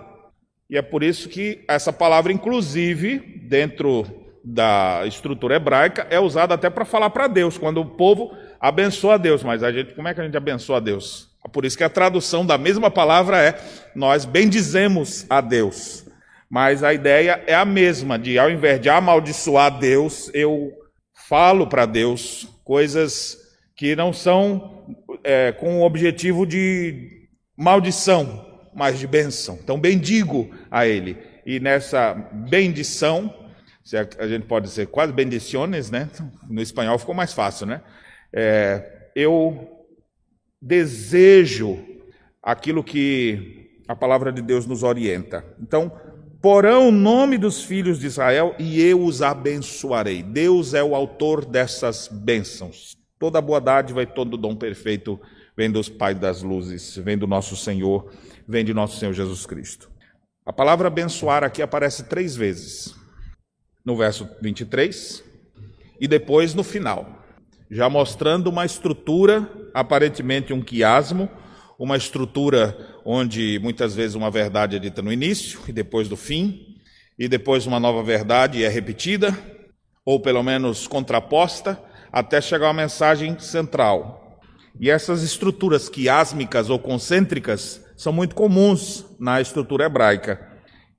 E 0.69 0.77
é 0.77 0.81
por 0.81 1.03
isso 1.03 1.29
que 1.29 1.63
essa 1.67 1.91
palavra, 1.91 2.31
inclusive, 2.31 3.19
dentro 3.47 4.05
da 4.43 5.03
estrutura 5.05 5.55
hebraica, 5.55 6.07
é 6.09 6.19
usada 6.19 6.53
até 6.53 6.69
para 6.69 6.85
falar 6.85 7.09
para 7.09 7.27
Deus, 7.27 7.57
quando 7.57 7.81
o 7.81 7.85
povo 7.85 8.35
abençoa 8.59 9.19
Deus. 9.19 9.43
Mas 9.43 9.63
a 9.63 9.71
gente, 9.71 9.93
como 9.93 10.07
é 10.07 10.13
que 10.13 10.21
a 10.21 10.23
gente 10.23 10.37
abençoa 10.37 10.79
Deus? 10.79 11.29
Por 11.51 11.65
isso 11.65 11.77
que 11.77 11.83
a 11.83 11.89
tradução 11.89 12.45
da 12.45 12.57
mesma 12.57 12.89
palavra 12.89 13.41
é: 13.41 13.59
nós 13.95 14.25
bendizemos 14.25 15.25
a 15.29 15.41
Deus. 15.41 16.05
Mas 16.49 16.83
a 16.83 16.93
ideia 16.93 17.43
é 17.47 17.55
a 17.55 17.65
mesma, 17.65 18.17
de 18.17 18.37
ao 18.37 18.49
invés 18.49 18.79
de 18.79 18.89
amaldiçoar 18.89 19.79
Deus, 19.79 20.29
eu 20.33 20.71
falo 21.27 21.67
para 21.67 21.85
Deus 21.85 22.47
coisas 22.63 23.37
que 23.75 23.95
não 23.95 24.13
são 24.13 24.95
é, 25.23 25.51
com 25.51 25.79
o 25.79 25.83
objetivo 25.83 26.45
de 26.45 27.27
maldição, 27.57 28.63
mas 28.73 28.99
de 28.99 29.07
bênção. 29.07 29.57
Então, 29.61 29.79
bendigo 29.79 30.49
a 30.69 30.85
Ele. 30.85 31.17
E 31.45 31.59
nessa 31.59 32.13
bendição, 32.13 33.33
a 34.17 34.27
gente 34.27 34.45
pode 34.45 34.67
dizer 34.67 34.87
quase 34.87 35.13
bendiciones, 35.13 35.89
né? 35.89 36.09
No 36.49 36.61
espanhol 36.61 36.97
ficou 36.97 37.15
mais 37.15 37.33
fácil, 37.33 37.65
né? 37.65 37.81
É, 38.31 39.09
eu 39.15 39.85
desejo 40.61 41.83
aquilo 42.41 42.83
que 42.83 43.81
a 43.87 43.95
palavra 43.95 44.31
de 44.31 44.41
Deus 44.41 44.65
nos 44.65 44.83
orienta. 44.83 45.43
Então, 45.61 45.91
porão 46.45 46.89
o 46.89 46.91
nome 46.91 47.39
dos 47.39 47.63
filhos 47.63 47.97
de 47.97 48.05
Israel 48.05 48.53
e 48.59 48.79
eu 48.79 49.03
os 49.03 49.23
abençoarei. 49.23 50.21
Deus 50.21 50.75
é 50.75 50.83
o 50.83 50.93
autor 50.93 51.43
dessas 51.43 52.07
bênçãos. 52.07 52.95
Toda 53.17 53.41
boa 53.41 53.59
dádiva 53.59 54.03
e 54.03 54.05
todo 54.05 54.37
dom 54.37 54.55
perfeito 54.55 55.19
vem 55.57 55.71
dos 55.71 55.89
Pai 55.89 56.13
das 56.13 56.43
luzes, 56.43 56.97
vem 56.97 57.17
do 57.17 57.25
nosso 57.25 57.55
Senhor, 57.55 58.11
vem 58.47 58.63
de 58.63 58.75
nosso 58.75 58.99
Senhor 58.99 59.11
Jesus 59.11 59.43
Cristo. 59.47 59.89
A 60.45 60.53
palavra 60.53 60.87
abençoar 60.87 61.43
aqui 61.43 61.63
aparece 61.63 62.03
três 62.03 62.35
vezes. 62.35 62.93
No 63.83 63.97
verso 63.97 64.29
23 64.39 65.23
e 65.99 66.07
depois 66.07 66.53
no 66.53 66.63
final, 66.63 67.25
já 67.71 67.89
mostrando 67.89 68.51
uma 68.51 68.67
estrutura, 68.67 69.51
aparentemente 69.73 70.53
um 70.53 70.61
quiasmo, 70.61 71.27
uma 71.79 71.97
estrutura 71.97 72.94
onde 73.05 73.59
muitas 73.59 73.93
vezes 73.93 74.15
uma 74.15 74.31
verdade 74.31 74.75
é 74.75 74.79
dita 74.79 75.01
no 75.01 75.13
início 75.13 75.59
e 75.67 75.71
depois 75.71 76.09
do 76.09 76.17
fim, 76.17 76.75
e 77.17 77.27
depois 77.27 77.67
uma 77.67 77.79
nova 77.79 78.03
verdade 78.03 78.63
é 78.63 78.67
repetida, 78.67 79.37
ou 80.03 80.19
pelo 80.19 80.41
menos 80.41 80.87
contraposta, 80.87 81.79
até 82.11 82.41
chegar 82.41 82.67
a 82.67 82.69
uma 82.69 82.81
mensagem 82.81 83.37
central. 83.39 84.41
E 84.79 84.89
essas 84.89 85.21
estruturas 85.21 85.87
quiásmicas 85.87 86.69
ou 86.69 86.79
concêntricas 86.79 87.81
são 87.95 88.11
muito 88.11 88.35
comuns 88.35 89.05
na 89.19 89.39
estrutura 89.39 89.85
hebraica. 89.85 90.41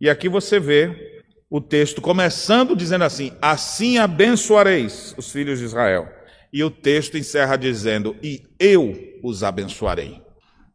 E 0.00 0.08
aqui 0.08 0.28
você 0.28 0.58
vê 0.58 1.22
o 1.50 1.60
texto 1.60 2.00
começando 2.00 2.74
dizendo 2.74 3.04
assim: 3.04 3.32
Assim 3.42 3.98
abençoareis 3.98 5.14
os 5.18 5.30
filhos 5.30 5.58
de 5.58 5.66
Israel. 5.66 6.08
E 6.52 6.64
o 6.64 6.70
texto 6.70 7.18
encerra 7.18 7.56
dizendo: 7.56 8.16
E 8.22 8.42
eu 8.58 8.96
os 9.22 9.42
abençoarei. 9.42 10.25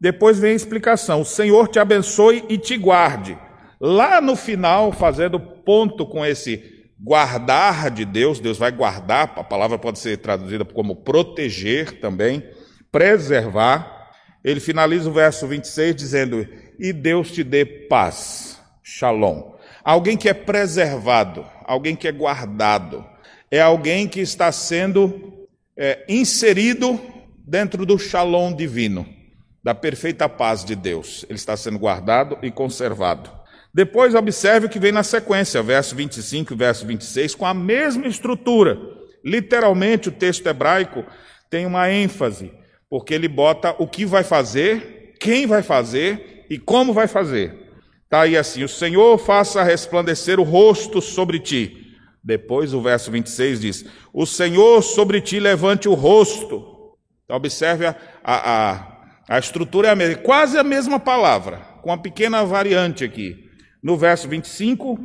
Depois 0.01 0.39
vem 0.39 0.53
a 0.53 0.55
explicação: 0.55 1.21
o 1.21 1.25
Senhor 1.25 1.67
te 1.67 1.77
abençoe 1.77 2.43
e 2.49 2.57
te 2.57 2.75
guarde. 2.75 3.37
Lá 3.79 4.19
no 4.19 4.35
final, 4.35 4.91
fazendo 4.91 5.39
ponto 5.39 6.07
com 6.07 6.25
esse 6.25 6.89
guardar 6.99 7.91
de 7.91 8.03
Deus, 8.03 8.39
Deus 8.39 8.57
vai 8.57 8.71
guardar, 8.71 9.33
a 9.35 9.43
palavra 9.43 9.77
pode 9.77 9.99
ser 9.99 10.17
traduzida 10.17 10.65
como 10.65 10.95
proteger 10.95 11.99
também, 11.99 12.43
preservar. 12.91 13.99
Ele 14.43 14.59
finaliza 14.59 15.07
o 15.07 15.13
verso 15.13 15.45
26 15.45 15.95
dizendo: 15.95 16.47
E 16.79 16.91
Deus 16.91 17.31
te 17.31 17.43
dê 17.43 17.63
paz, 17.63 18.59
shalom. 18.81 19.51
Alguém 19.83 20.17
que 20.17 20.29
é 20.29 20.33
preservado, 20.33 21.45
alguém 21.63 21.95
que 21.95 22.07
é 22.07 22.11
guardado, 22.11 23.05
é 23.51 23.61
alguém 23.61 24.07
que 24.07 24.19
está 24.19 24.51
sendo 24.51 25.47
é, 25.77 26.03
inserido 26.07 26.99
dentro 27.45 27.85
do 27.85 27.99
shalom 27.99 28.53
divino 28.53 29.20
da 29.63 29.75
perfeita 29.75 30.27
paz 30.27 30.65
de 30.65 30.75
Deus. 30.75 31.25
Ele 31.29 31.37
está 31.37 31.55
sendo 31.55 31.79
guardado 31.79 32.37
e 32.41 32.49
conservado. 32.49 33.29
Depois 33.73 34.15
observe 34.15 34.65
o 34.65 34.69
que 34.69 34.79
vem 34.79 34.91
na 34.91 35.03
sequência, 35.03 35.63
verso 35.63 35.95
25 35.95 36.53
e 36.53 36.57
verso 36.57 36.85
26, 36.85 37.35
com 37.35 37.45
a 37.45 37.53
mesma 37.53 38.07
estrutura. 38.07 38.77
Literalmente 39.23 40.09
o 40.09 40.11
texto 40.11 40.45
hebraico 40.47 41.05
tem 41.49 41.65
uma 41.65 41.89
ênfase, 41.89 42.51
porque 42.89 43.13
ele 43.13 43.27
bota 43.27 43.75
o 43.79 43.87
que 43.87 44.05
vai 44.05 44.23
fazer, 44.23 45.15
quem 45.19 45.45
vai 45.45 45.61
fazer 45.61 46.45
e 46.49 46.57
como 46.57 46.91
vai 46.91 47.07
fazer. 47.07 47.69
Está 48.03 48.21
aí 48.21 48.35
assim: 48.35 48.63
o 48.63 48.67
Senhor 48.67 49.17
faça 49.17 49.63
resplandecer 49.63 50.39
o 50.39 50.43
rosto 50.43 51.01
sobre 51.01 51.39
ti. 51.39 51.95
Depois 52.21 52.73
o 52.73 52.81
verso 52.81 53.09
26 53.09 53.61
diz: 53.61 53.85
O 54.11 54.25
Senhor 54.25 54.81
sobre 54.81 55.21
ti 55.21 55.39
levante 55.39 55.87
o 55.87 55.93
rosto. 55.93 56.97
Então, 57.23 57.37
observe 57.37 57.85
a, 57.85 57.95
a, 58.21 58.71
a 58.71 58.90
estrutura 59.39 59.89
é 59.89 59.91
a 59.91 59.95
mesma, 59.95 60.21
quase 60.21 60.57
a 60.57 60.63
mesma 60.63 60.99
palavra, 60.99 61.57
com 61.81 61.89
uma 61.89 62.01
pequena 62.01 62.43
variante 62.43 63.03
aqui. 63.03 63.49
No 63.81 63.97
verso 63.97 64.27
25, 64.27 64.97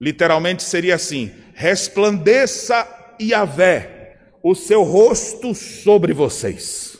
literalmente 0.00 0.62
seria 0.62 0.94
assim: 0.94 1.30
resplandeça 1.54 2.86
Yahvé 3.20 4.16
o 4.42 4.54
seu 4.54 4.82
rosto 4.82 5.54
sobre 5.54 6.12
vocês. 6.12 6.96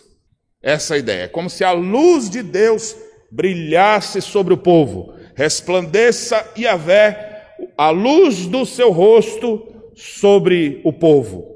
Essa 0.62 0.94
é 0.94 0.96
a 0.96 0.98
ideia, 0.98 1.22
é 1.22 1.28
como 1.28 1.48
se 1.48 1.64
a 1.64 1.72
luz 1.72 2.28
de 2.28 2.42
Deus 2.42 2.96
brilhasse 3.30 4.20
sobre 4.20 4.52
o 4.52 4.58
povo. 4.58 5.14
Resplandeça 5.34 6.52
Yahvé 6.58 7.28
a 7.76 7.90
luz 7.90 8.46
do 8.46 8.66
seu 8.66 8.90
rosto 8.90 9.92
sobre 9.94 10.80
o 10.84 10.92
povo. 10.92 11.46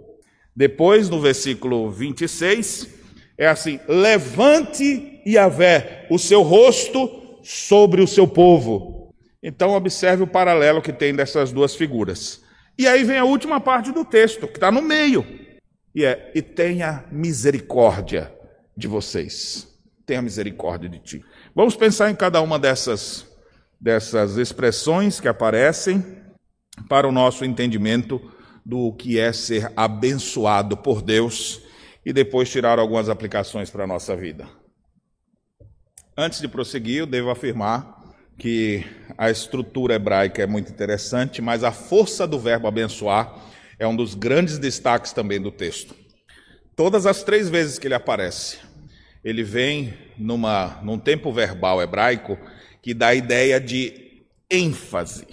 Depois, 0.55 1.09
no 1.09 1.20
versículo 1.20 1.90
26, 1.90 3.01
é 3.36 3.46
assim: 3.46 3.80
levante 3.88 5.20
Yahvé 5.26 6.06
o 6.10 6.18
seu 6.18 6.42
rosto 6.42 7.38
sobre 7.42 8.02
o 8.02 8.06
seu 8.06 8.26
povo. 8.26 9.12
Então, 9.42 9.70
observe 9.70 10.22
o 10.22 10.26
paralelo 10.26 10.80
que 10.80 10.92
tem 10.92 11.14
dessas 11.14 11.50
duas 11.50 11.74
figuras. 11.74 12.42
E 12.78 12.86
aí 12.86 13.02
vem 13.02 13.18
a 13.18 13.24
última 13.24 13.60
parte 13.60 13.90
do 13.90 14.04
texto, 14.04 14.46
que 14.46 14.54
está 14.54 14.70
no 14.70 14.82
meio. 14.82 15.26
E 15.94 16.04
é: 16.04 16.30
e 16.34 16.40
tenha 16.40 17.04
misericórdia 17.10 18.32
de 18.76 18.86
vocês. 18.86 19.68
Tenha 20.06 20.22
misericórdia 20.22 20.88
de 20.88 20.98
ti. 20.98 21.24
Vamos 21.54 21.76
pensar 21.76 22.10
em 22.10 22.14
cada 22.14 22.40
uma 22.40 22.58
dessas, 22.58 23.26
dessas 23.80 24.36
expressões 24.36 25.20
que 25.20 25.28
aparecem 25.28 26.04
para 26.88 27.06
o 27.06 27.12
nosso 27.12 27.44
entendimento 27.44 28.20
do 28.64 28.92
que 28.92 29.18
é 29.18 29.32
ser 29.32 29.70
abençoado 29.76 30.76
por 30.76 31.02
Deus 31.02 31.62
e 32.04 32.12
depois 32.12 32.50
tirar 32.50 32.78
algumas 32.78 33.08
aplicações 33.08 33.70
para 33.70 33.84
a 33.84 33.86
nossa 33.86 34.16
vida. 34.16 34.48
Antes 36.16 36.40
de 36.40 36.48
prosseguir, 36.48 36.98
eu 36.98 37.06
devo 37.06 37.30
afirmar 37.30 38.02
que 38.36 38.84
a 39.16 39.30
estrutura 39.30 39.94
hebraica 39.94 40.42
é 40.42 40.46
muito 40.46 40.70
interessante, 40.70 41.40
mas 41.40 41.62
a 41.64 41.72
força 41.72 42.26
do 42.26 42.38
verbo 42.38 42.66
abençoar 42.66 43.34
é 43.78 43.86
um 43.86 43.94
dos 43.94 44.14
grandes 44.14 44.58
destaques 44.58 45.12
também 45.12 45.40
do 45.40 45.50
texto. 45.50 45.94
Todas 46.74 47.06
as 47.06 47.22
três 47.22 47.48
vezes 47.48 47.78
que 47.78 47.86
ele 47.86 47.94
aparece, 47.94 48.58
ele 49.24 49.42
vem 49.42 49.94
numa, 50.18 50.80
num 50.82 50.98
tempo 50.98 51.32
verbal 51.32 51.80
hebraico 51.80 52.36
que 52.82 52.92
dá 52.92 53.08
a 53.08 53.14
ideia 53.14 53.60
de 53.60 54.24
ênfase. 54.50 55.26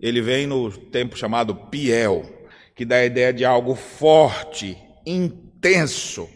Ele 0.00 0.20
vem 0.20 0.46
no 0.46 0.70
tempo 0.76 1.16
chamado 1.16 1.54
piel, 1.54 2.48
que 2.74 2.84
dá 2.84 2.96
a 2.96 3.04
ideia 3.04 3.32
de 3.32 3.44
algo 3.44 3.74
forte, 3.74 4.76
intenso 5.04 5.55
intenso. 5.66 6.28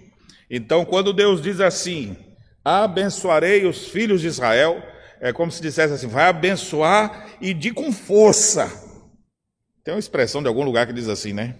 Então, 0.50 0.84
quando 0.84 1.12
Deus 1.12 1.40
diz 1.40 1.60
assim: 1.60 2.16
abençoarei 2.64 3.66
os 3.66 3.88
filhos 3.88 4.20
de 4.20 4.26
Israel, 4.26 4.82
é 5.20 5.32
como 5.32 5.50
se 5.50 5.62
dissesse 5.62 5.94
assim: 5.94 6.08
vai 6.08 6.28
abençoar 6.28 7.28
e 7.40 7.54
de 7.54 7.70
com 7.70 7.92
força. 7.92 8.70
Tem 9.84 9.94
uma 9.94 10.00
expressão 10.00 10.42
de 10.42 10.48
algum 10.48 10.64
lugar 10.64 10.86
que 10.86 10.92
diz 10.92 11.08
assim, 11.08 11.32
né? 11.32 11.54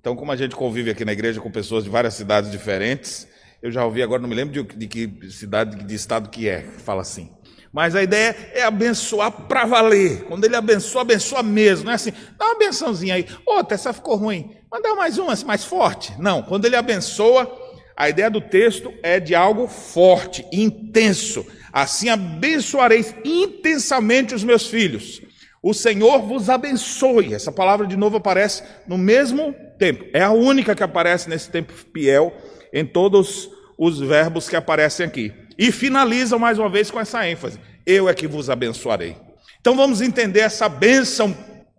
Então, 0.00 0.16
como 0.16 0.32
a 0.32 0.36
gente 0.36 0.56
convive 0.56 0.90
aqui 0.90 1.04
na 1.04 1.12
igreja 1.12 1.40
com 1.40 1.50
pessoas 1.50 1.84
de 1.84 1.90
várias 1.90 2.14
cidades 2.14 2.50
diferentes, 2.50 3.28
eu 3.62 3.70
já 3.70 3.84
ouvi 3.84 4.02
agora, 4.02 4.20
não 4.20 4.28
me 4.28 4.34
lembro 4.34 4.52
de, 4.52 4.76
de 4.76 4.88
que 4.88 5.30
cidade, 5.30 5.84
de 5.84 5.94
estado 5.94 6.28
que 6.28 6.48
é, 6.48 6.62
que 6.62 6.80
fala 6.80 7.02
assim. 7.02 7.30
Mas 7.72 7.96
a 7.96 8.02
ideia 8.02 8.36
é 8.52 8.62
abençoar 8.62 9.30
para 9.30 9.64
valer. 9.64 10.24
Quando 10.24 10.44
ele 10.44 10.54
abençoa, 10.54 11.02
abençoa 11.02 11.42
mesmo. 11.42 11.86
Não 11.86 11.92
é 11.92 11.94
assim, 11.94 12.12
dá 12.38 12.44
uma 12.44 12.58
bençãozinha 12.58 13.14
aí. 13.14 13.26
Outra, 13.46 13.74
essa 13.74 13.92
ficou 13.92 14.16
ruim. 14.16 14.54
Mas 14.70 14.82
dá 14.82 14.94
mais 14.94 15.16
uma, 15.18 15.32
assim, 15.32 15.46
mais 15.46 15.64
forte. 15.64 16.12
Não, 16.18 16.42
quando 16.42 16.66
ele 16.66 16.76
abençoa, 16.76 17.50
A 17.96 18.08
ideia 18.08 18.30
do 18.30 18.40
texto 18.40 18.92
é 19.02 19.20
de 19.20 19.34
algo 19.34 19.68
forte, 19.68 20.46
intenso. 20.52 21.46
Assim 21.72 22.08
abençoareis 22.08 23.14
intensamente 23.24 24.34
os 24.34 24.44
meus 24.44 24.66
filhos. 24.66 25.22
O 25.62 25.72
Senhor 25.72 26.20
vos 26.22 26.50
abençoe. 26.50 27.34
Essa 27.34 27.52
palavra 27.52 27.86
de 27.86 27.96
novo 27.96 28.16
aparece 28.16 28.62
no 28.86 28.98
mesmo 28.98 29.54
tempo. 29.78 30.04
É 30.12 30.22
a 30.22 30.32
única 30.32 30.74
que 30.74 30.82
aparece 30.82 31.28
nesse 31.28 31.50
tempo 31.50 31.72
fiel 31.94 32.32
em 32.72 32.84
todos 32.84 33.48
os 33.78 34.00
verbos 34.00 34.48
que 34.48 34.56
aparecem 34.56 35.06
aqui. 35.06 35.32
E 35.58 35.70
finaliza 35.72 36.38
mais 36.38 36.58
uma 36.58 36.68
vez 36.68 36.90
com 36.90 37.00
essa 37.00 37.28
ênfase: 37.28 37.58
Eu 37.86 38.08
é 38.08 38.14
que 38.14 38.26
vos 38.26 38.50
abençoarei. 38.50 39.16
Então 39.60 39.76
vamos 39.76 40.00
entender 40.00 40.40
essa 40.40 40.68
bênção 40.68 41.36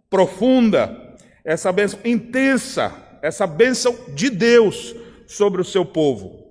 profunda, 0.10 1.16
essa 1.44 1.72
bênção 1.72 2.00
intensa, 2.06 2.94
essa 3.22 3.48
bênção 3.48 3.98
de 4.10 4.30
Deus 4.30 4.96
sobre 5.28 5.62
o 5.62 5.66
seu 5.66 5.84
povo. 5.84 6.44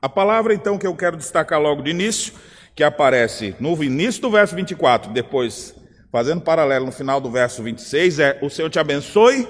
A 0.00 0.08
palavra 0.08 0.54
então 0.54 0.78
que 0.78 0.86
eu 0.86 0.94
quero 0.94 1.16
destacar 1.16 1.60
logo 1.60 1.82
de 1.82 1.90
início, 1.90 2.32
que 2.74 2.84
aparece 2.84 3.54
no 3.58 3.82
início 3.82 4.20
do 4.20 4.30
verso 4.30 4.54
24, 4.54 5.12
depois 5.12 5.74
fazendo 6.12 6.40
paralelo 6.40 6.86
no 6.86 6.92
final 6.92 7.20
do 7.20 7.30
verso 7.30 7.62
26, 7.62 8.18
é: 8.18 8.38
O 8.42 8.50
Senhor 8.50 8.70
te 8.70 8.78
abençoe 8.78 9.46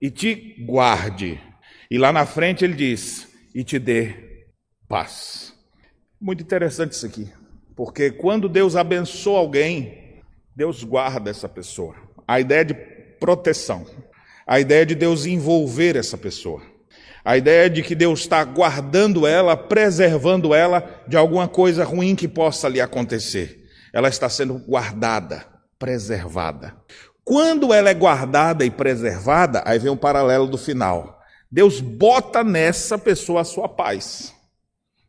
e 0.00 0.10
te 0.10 0.56
guarde. 0.64 1.40
E 1.90 1.98
lá 1.98 2.12
na 2.12 2.26
frente 2.26 2.64
ele 2.64 2.74
diz: 2.74 3.28
E 3.54 3.62
te 3.62 3.78
dê 3.78 4.46
paz. 4.88 5.43
Muito 6.24 6.42
interessante 6.42 6.92
isso 6.92 7.04
aqui, 7.04 7.30
porque 7.76 8.10
quando 8.10 8.48
Deus 8.48 8.76
abençoa 8.76 9.40
alguém, 9.40 10.22
Deus 10.56 10.82
guarda 10.82 11.28
essa 11.28 11.46
pessoa. 11.46 11.94
A 12.26 12.40
ideia 12.40 12.64
de 12.64 12.72
proteção, 12.72 13.84
a 14.46 14.58
ideia 14.58 14.86
de 14.86 14.94
Deus 14.94 15.26
envolver 15.26 15.96
essa 15.96 16.16
pessoa. 16.16 16.62
A 17.22 17.36
ideia 17.36 17.68
de 17.68 17.82
que 17.82 17.94
Deus 17.94 18.20
está 18.20 18.42
guardando 18.42 19.26
ela, 19.26 19.54
preservando 19.54 20.54
ela 20.54 21.04
de 21.06 21.14
alguma 21.14 21.46
coisa 21.46 21.84
ruim 21.84 22.16
que 22.16 22.26
possa 22.26 22.70
lhe 22.70 22.80
acontecer. 22.80 23.62
Ela 23.92 24.08
está 24.08 24.26
sendo 24.26 24.54
guardada 24.54 25.46
preservada. 25.78 26.74
Quando 27.22 27.70
ela 27.70 27.90
é 27.90 27.94
guardada 27.94 28.64
e 28.64 28.70
preservada, 28.70 29.62
aí 29.66 29.78
vem 29.78 29.92
um 29.92 29.96
paralelo 29.96 30.46
do 30.46 30.56
final. 30.56 31.20
Deus 31.52 31.82
bota 31.82 32.42
nessa 32.42 32.96
pessoa 32.96 33.42
a 33.42 33.44
sua 33.44 33.68
paz. 33.68 34.33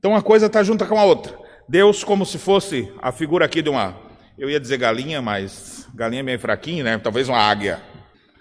Então 0.06 0.14
uma 0.14 0.22
coisa 0.22 0.46
está 0.46 0.62
junto 0.62 0.86
com 0.86 1.00
a 1.00 1.04
outra. 1.04 1.34
Deus, 1.68 2.04
como 2.04 2.28
se 2.28 2.38
fosse 2.38 2.92
a 3.02 3.12
figura 3.12 3.44
aqui 3.44 3.60
de 3.60 3.70
uma, 3.70 3.98
eu 4.38 4.48
ia 4.48 4.60
dizer 4.60 4.78
galinha, 4.78 5.20
mas 5.20 5.88
galinha 5.96 6.20
é 6.20 6.24
meio 6.24 6.38
fraquinho, 6.38 6.84
né? 6.84 6.96
Talvez 7.00 7.28
uma 7.28 7.40
águia. 7.40 7.82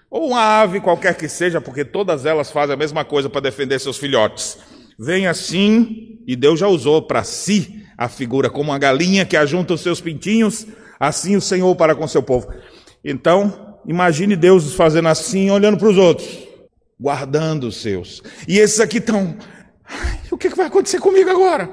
Ou 0.07 0.27
uma 0.27 0.61
ave 0.61 0.79
qualquer 0.79 1.17
que 1.17 1.27
seja, 1.27 1.59
porque 1.59 1.83
todas 1.83 2.23
elas 2.23 2.51
fazem 2.51 2.75
a 2.75 2.77
mesma 2.77 3.03
coisa 3.03 3.31
para 3.31 3.41
defender 3.41 3.79
seus 3.79 3.97
filhotes. 3.97 4.59
Vem 4.99 5.25
assim, 5.25 6.19
e 6.27 6.35
Deus 6.35 6.59
já 6.59 6.67
usou 6.67 7.01
para 7.01 7.23
si 7.23 7.83
a 7.97 8.07
figura 8.07 8.47
como 8.47 8.69
uma 8.69 8.77
galinha 8.77 9.25
que 9.25 9.35
ajunta 9.35 9.73
os 9.73 9.81
seus 9.81 9.99
pintinhos 9.99 10.67
Assim 10.99 11.35
o 11.35 11.41
Senhor 11.41 11.75
para 11.75 11.95
com 11.95 12.07
seu 12.07 12.21
povo. 12.21 12.47
Então, 13.03 13.79
imagine 13.87 14.35
Deus 14.35 14.75
fazendo 14.75 15.07
assim, 15.07 15.49
olhando 15.49 15.77
para 15.77 15.89
os 15.89 15.97
outros, 15.97 16.29
guardando 16.99 17.69
os 17.69 17.81
seus. 17.81 18.21
E 18.47 18.59
esses 18.59 18.79
aqui 18.79 18.99
estão. 18.99 19.35
O 20.31 20.37
que 20.37 20.49
vai 20.49 20.67
acontecer 20.67 20.99
comigo 20.99 21.29
agora? 21.29 21.69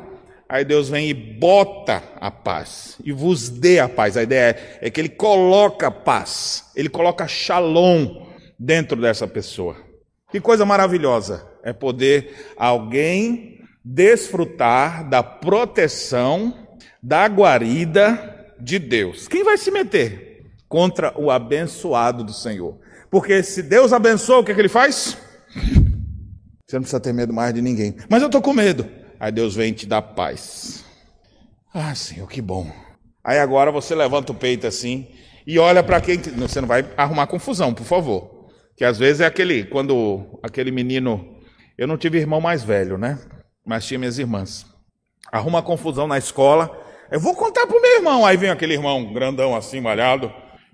Aí 0.49 0.65
Deus 0.65 0.89
vem 0.89 1.09
e 1.09 1.15
bota 1.15 2.03
a 2.21 2.31
paz, 2.31 2.99
e 3.03 3.11
vos 3.11 3.49
dê 3.49 3.79
a 3.79 3.89
paz. 3.89 4.17
A 4.17 4.23
ideia 4.23 4.51
é, 4.51 4.87
é 4.87 4.91
que 4.91 5.01
Ele 5.01 5.09
coloca 5.09 5.91
paz, 5.91 6.71
Ele 6.77 6.91
coloca 6.91 7.27
shalom 7.27 8.27
dentro 8.59 9.01
dessa 9.01 9.27
pessoa. 9.27 9.77
Que 10.31 10.41
coisa 10.41 10.67
maravilhosa 10.67 11.47
é 11.65 11.73
poder 11.73 12.53
alguém 12.57 13.61
desfrutar 13.85 15.09
da 15.09 15.23
proteção, 15.23 16.69
da 17.03 17.27
guarida 17.27 18.55
de 18.61 18.79
Deus. 18.79 19.27
Quem 19.27 19.43
vai 19.43 19.57
se 19.57 19.71
meter 19.71 20.45
contra 20.69 21.19
o 21.19 21.31
abençoado 21.31 22.23
do 22.23 22.33
Senhor? 22.33 22.79
Porque 23.11 23.43
se 23.43 23.63
Deus 23.63 23.93
abençoa, 23.93 24.39
o 24.39 24.45
que, 24.45 24.53
é 24.53 24.55
que 24.55 24.61
ele 24.61 24.69
faz? 24.69 25.17
Você 26.73 26.77
não 26.77 26.83
precisa 26.85 27.01
ter 27.01 27.13
medo 27.13 27.35
mais 27.35 27.53
de 27.53 27.61
ninguém. 27.61 27.95
Mas 28.09 28.23
eu 28.23 28.29
estou 28.29 28.41
com 28.41 28.55
medo. 28.55 28.89
Aí 29.21 29.31
Deus 29.31 29.55
vem 29.55 29.75
te 29.75 29.85
dar 29.85 30.01
paz. 30.01 30.83
Ah, 31.75 31.95
Senhor, 31.95 32.27
que 32.27 32.41
bom. 32.41 32.73
Aí 33.23 33.39
agora 33.39 33.71
você 33.71 33.95
levanta 33.95 34.33
o 34.33 34.35
peito 34.35 34.67
assim 34.67 35.07
e 35.47 35.59
olha 35.59 35.83
para 35.83 36.01
quem. 36.01 36.17
Você 36.17 36.63
não 36.63 36.69
vai 36.69 36.83
arrumar 36.97 37.27
confusão, 37.27 37.75
por 37.75 37.85
favor. 37.85 38.49
Que 38.75 38.87
às 38.87 38.99
vezes 38.99 39.21
é 39.21 39.27
aquele. 39.27 39.65
Quando 39.65 40.41
aquele 40.43 40.71
menino. 40.71 41.37
Eu 41.77 41.87
não 41.87 41.99
tive 41.99 42.17
irmão 42.17 42.41
mais 42.41 42.65
velho, 42.65 42.97
né? 42.97 43.19
Mas 43.67 43.85
tinha 43.85 43.99
minhas 43.99 44.19
irmãs. 44.19 44.65
Arruma 45.31 45.61
confusão 45.61 46.07
na 46.07 46.17
escola. 46.17 46.75
Eu 47.11 47.21
vou 47.21 47.37
contar 47.37 47.67
pro 47.67 47.83
meu 47.83 47.97
irmão. 47.97 48.25
Aí 48.25 48.39
vem 48.39 48.49
aquele 48.49 48.73
irmão 48.73 49.13
grandão 49.13 49.55
assim, 49.55 49.79
malhado. 49.79 50.33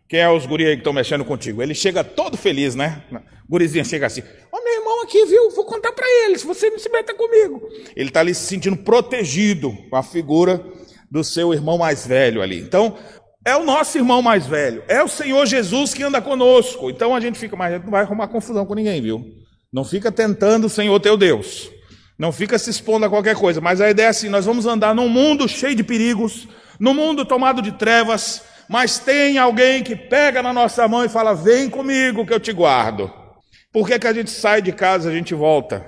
Quem 0.08 0.20
é 0.20 0.30
os 0.30 0.46
guri 0.46 0.64
aí 0.64 0.74
que 0.74 0.80
estão 0.80 0.92
mexendo 0.92 1.24
contigo? 1.24 1.61
Ele 1.61 1.74
chega 1.74 2.04
todo 2.04 2.37
feliz, 2.37 2.76
né? 2.76 3.02
Gurizinha 3.48 3.82
chega 3.82 4.06
assim: 4.06 4.22
meu 4.68 4.81
irmão 4.81 5.02
aqui, 5.02 5.24
viu? 5.24 5.50
Vou 5.50 5.64
contar 5.64 5.92
para 5.92 6.07
ele, 6.24 6.38
se 6.38 6.46
você 6.46 6.68
não 6.68 6.78
se 6.78 6.90
meta 6.90 7.14
comigo. 7.14 7.68
Ele 7.96 8.11
está 8.11 8.20
ali 8.20 8.35
se 8.35 8.42
sentindo 8.42 8.76
protegido 8.76 9.72
com 9.88 9.96
a 9.96 10.02
figura 10.02 10.62
do 11.11 11.24
seu 11.24 11.54
irmão 11.54 11.78
mais 11.78 12.07
velho 12.07 12.42
ali. 12.42 12.61
Então, 12.61 12.96
é 13.44 13.57
o 13.57 13.64
nosso 13.64 13.96
irmão 13.96 14.20
mais 14.20 14.46
velho. 14.46 14.83
É 14.88 15.02
o 15.02 15.09
Senhor 15.09 15.46
Jesus 15.46 15.94
que 15.94 16.02
anda 16.02 16.20
conosco. 16.20 16.90
Então 16.90 17.14
a 17.14 17.20
gente 17.20 17.38
fica, 17.38 17.57
mas 17.57 17.72
a 17.72 17.76
gente 17.76 17.85
não 17.85 17.92
vai 17.92 18.02
arrumar 18.02 18.28
confusão 18.28 18.66
com 18.66 18.74
ninguém, 18.74 19.00
viu? 19.00 19.24
Não 19.72 19.85
fica 19.85 20.12
tentando 20.12 20.66
o 20.66 20.70
Senhor 20.70 20.98
teu 21.00 21.16
Deus. 21.16 21.70
Não 22.18 22.31
fica 22.31 22.59
se 22.59 22.68
expondo 22.68 23.07
a 23.07 23.09
qualquer 23.09 23.37
coisa, 23.37 23.61
mas 23.61 23.81
a 23.81 23.88
ideia 23.88 24.09
é 24.09 24.11
assim: 24.11 24.28
nós 24.28 24.44
vamos 24.44 24.66
andar 24.66 24.94
num 24.94 25.09
mundo 25.09 25.48
cheio 25.48 25.74
de 25.74 25.85
perigos, 25.85 26.48
num 26.78 26.92
mundo 26.92 27.24
tomado 27.24 27.62
de 27.62 27.72
trevas, 27.72 28.42
mas 28.68 28.98
tem 28.98 29.38
alguém 29.38 29.83
que 29.83 29.94
pega 29.94 30.42
na 30.42 30.52
nossa 30.52 30.87
mão 30.88 31.04
e 31.04 31.09
fala: 31.09 31.33
Vem 31.33 31.70
comigo 31.70 32.26
que 32.26 32.35
eu 32.35 32.40
te 32.40 32.52
guardo. 32.52 33.11
Por 33.70 33.87
que, 33.87 33.98
que 33.98 34.07
a 34.07 34.12
gente 34.12 34.31
sai 34.31 34.62
de 34.62 34.72
casa 34.72 35.09
e 35.09 35.12
a 35.12 35.16
gente 35.16 35.35
volta, 35.35 35.85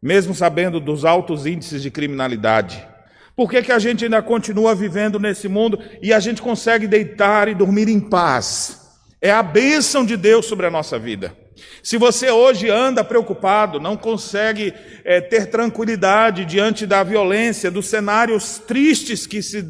mesmo 0.00 0.34
sabendo 0.34 0.78
dos 0.78 1.04
altos 1.04 1.46
índices 1.46 1.82
de 1.82 1.90
criminalidade? 1.90 2.86
Por 3.34 3.50
que, 3.50 3.60
que 3.60 3.72
a 3.72 3.78
gente 3.80 4.04
ainda 4.04 4.22
continua 4.22 4.72
vivendo 4.74 5.18
nesse 5.18 5.48
mundo 5.48 5.80
e 6.00 6.12
a 6.12 6.20
gente 6.20 6.40
consegue 6.40 6.86
deitar 6.86 7.48
e 7.48 7.54
dormir 7.54 7.88
em 7.88 7.98
paz? 7.98 8.88
É 9.20 9.32
a 9.32 9.42
bênção 9.42 10.06
de 10.06 10.16
Deus 10.16 10.46
sobre 10.46 10.66
a 10.66 10.70
nossa 10.70 10.96
vida. 10.96 11.36
Se 11.82 11.98
você 11.98 12.30
hoje 12.30 12.70
anda 12.70 13.02
preocupado, 13.02 13.80
não 13.80 13.96
consegue 13.96 14.72
é, 15.04 15.20
ter 15.20 15.46
tranquilidade 15.46 16.44
diante 16.44 16.86
da 16.86 17.02
violência, 17.02 17.70
dos 17.70 17.86
cenários 17.86 18.58
tristes 18.58 19.26
que 19.26 19.42
se 19.42 19.64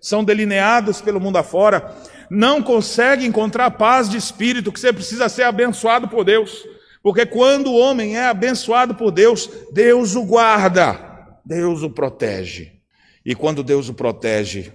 são 0.00 0.24
delineados 0.24 1.00
pelo 1.00 1.20
mundo 1.20 1.36
afora, 1.36 1.94
não 2.30 2.62
consegue 2.62 3.26
encontrar 3.26 3.70
paz 3.72 4.08
de 4.08 4.16
espírito, 4.16 4.72
que 4.72 4.80
você 4.80 4.92
precisa 4.92 5.28
ser 5.28 5.42
abençoado 5.42 6.08
por 6.08 6.24
Deus. 6.24 6.64
Porque 7.04 7.26
quando 7.26 7.66
o 7.66 7.76
homem 7.76 8.16
é 8.16 8.24
abençoado 8.24 8.94
por 8.94 9.10
Deus, 9.10 9.50
Deus 9.70 10.14
o 10.14 10.24
guarda, 10.24 11.38
Deus 11.44 11.82
o 11.82 11.90
protege. 11.90 12.80
E 13.22 13.34
quando 13.34 13.62
Deus 13.62 13.90
o 13.90 13.94
protege, 13.94 14.72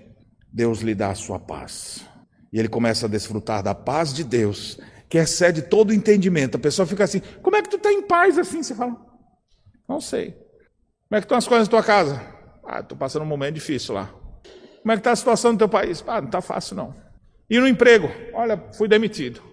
Deus 0.53 0.81
lhe 0.81 0.93
dá 0.93 1.09
a 1.09 1.15
sua 1.15 1.39
paz. 1.39 2.05
E 2.53 2.59
ele 2.59 2.67
começa 2.67 3.07
a 3.07 3.09
desfrutar 3.09 3.63
da 3.63 3.73
paz 3.73 4.13
de 4.13 4.23
Deus 4.23 4.79
que 5.09 5.17
excede 5.17 5.63
todo 5.63 5.89
o 5.89 5.93
entendimento. 5.93 6.55
A 6.55 6.59
pessoa 6.59 6.85
fica 6.85 7.03
assim: 7.03 7.19
como 7.41 7.55
é 7.55 7.63
que 7.63 7.69
tu 7.69 7.77
está 7.77 7.91
em 7.91 8.03
paz 8.03 8.37
assim? 8.37 8.61
Você 8.61 8.75
fala: 8.75 8.95
não 9.87 9.99
sei. 9.99 10.33
Como 11.09 11.17
é 11.17 11.21
que 11.21 11.25
estão 11.25 11.37
as 11.39 11.47
coisas 11.47 11.67
na 11.67 11.71
tua 11.71 11.83
casa? 11.83 12.21
Ah, 12.63 12.81
estou 12.81 12.95
passando 12.95 13.23
um 13.23 13.25
momento 13.25 13.55
difícil 13.55 13.95
lá. 13.95 14.13
Como 14.83 14.91
é 14.91 14.95
que 14.95 14.99
está 14.99 15.13
a 15.13 15.15
situação 15.15 15.53
no 15.53 15.57
teu 15.57 15.67
país? 15.67 16.03
Ah, 16.05 16.21
não 16.21 16.27
está 16.27 16.41
fácil 16.41 16.75
não. 16.75 16.93
E 17.49 17.59
no 17.59 17.67
emprego? 17.67 18.07
Olha, 18.35 18.63
fui 18.77 18.87
demitido. 18.87 19.48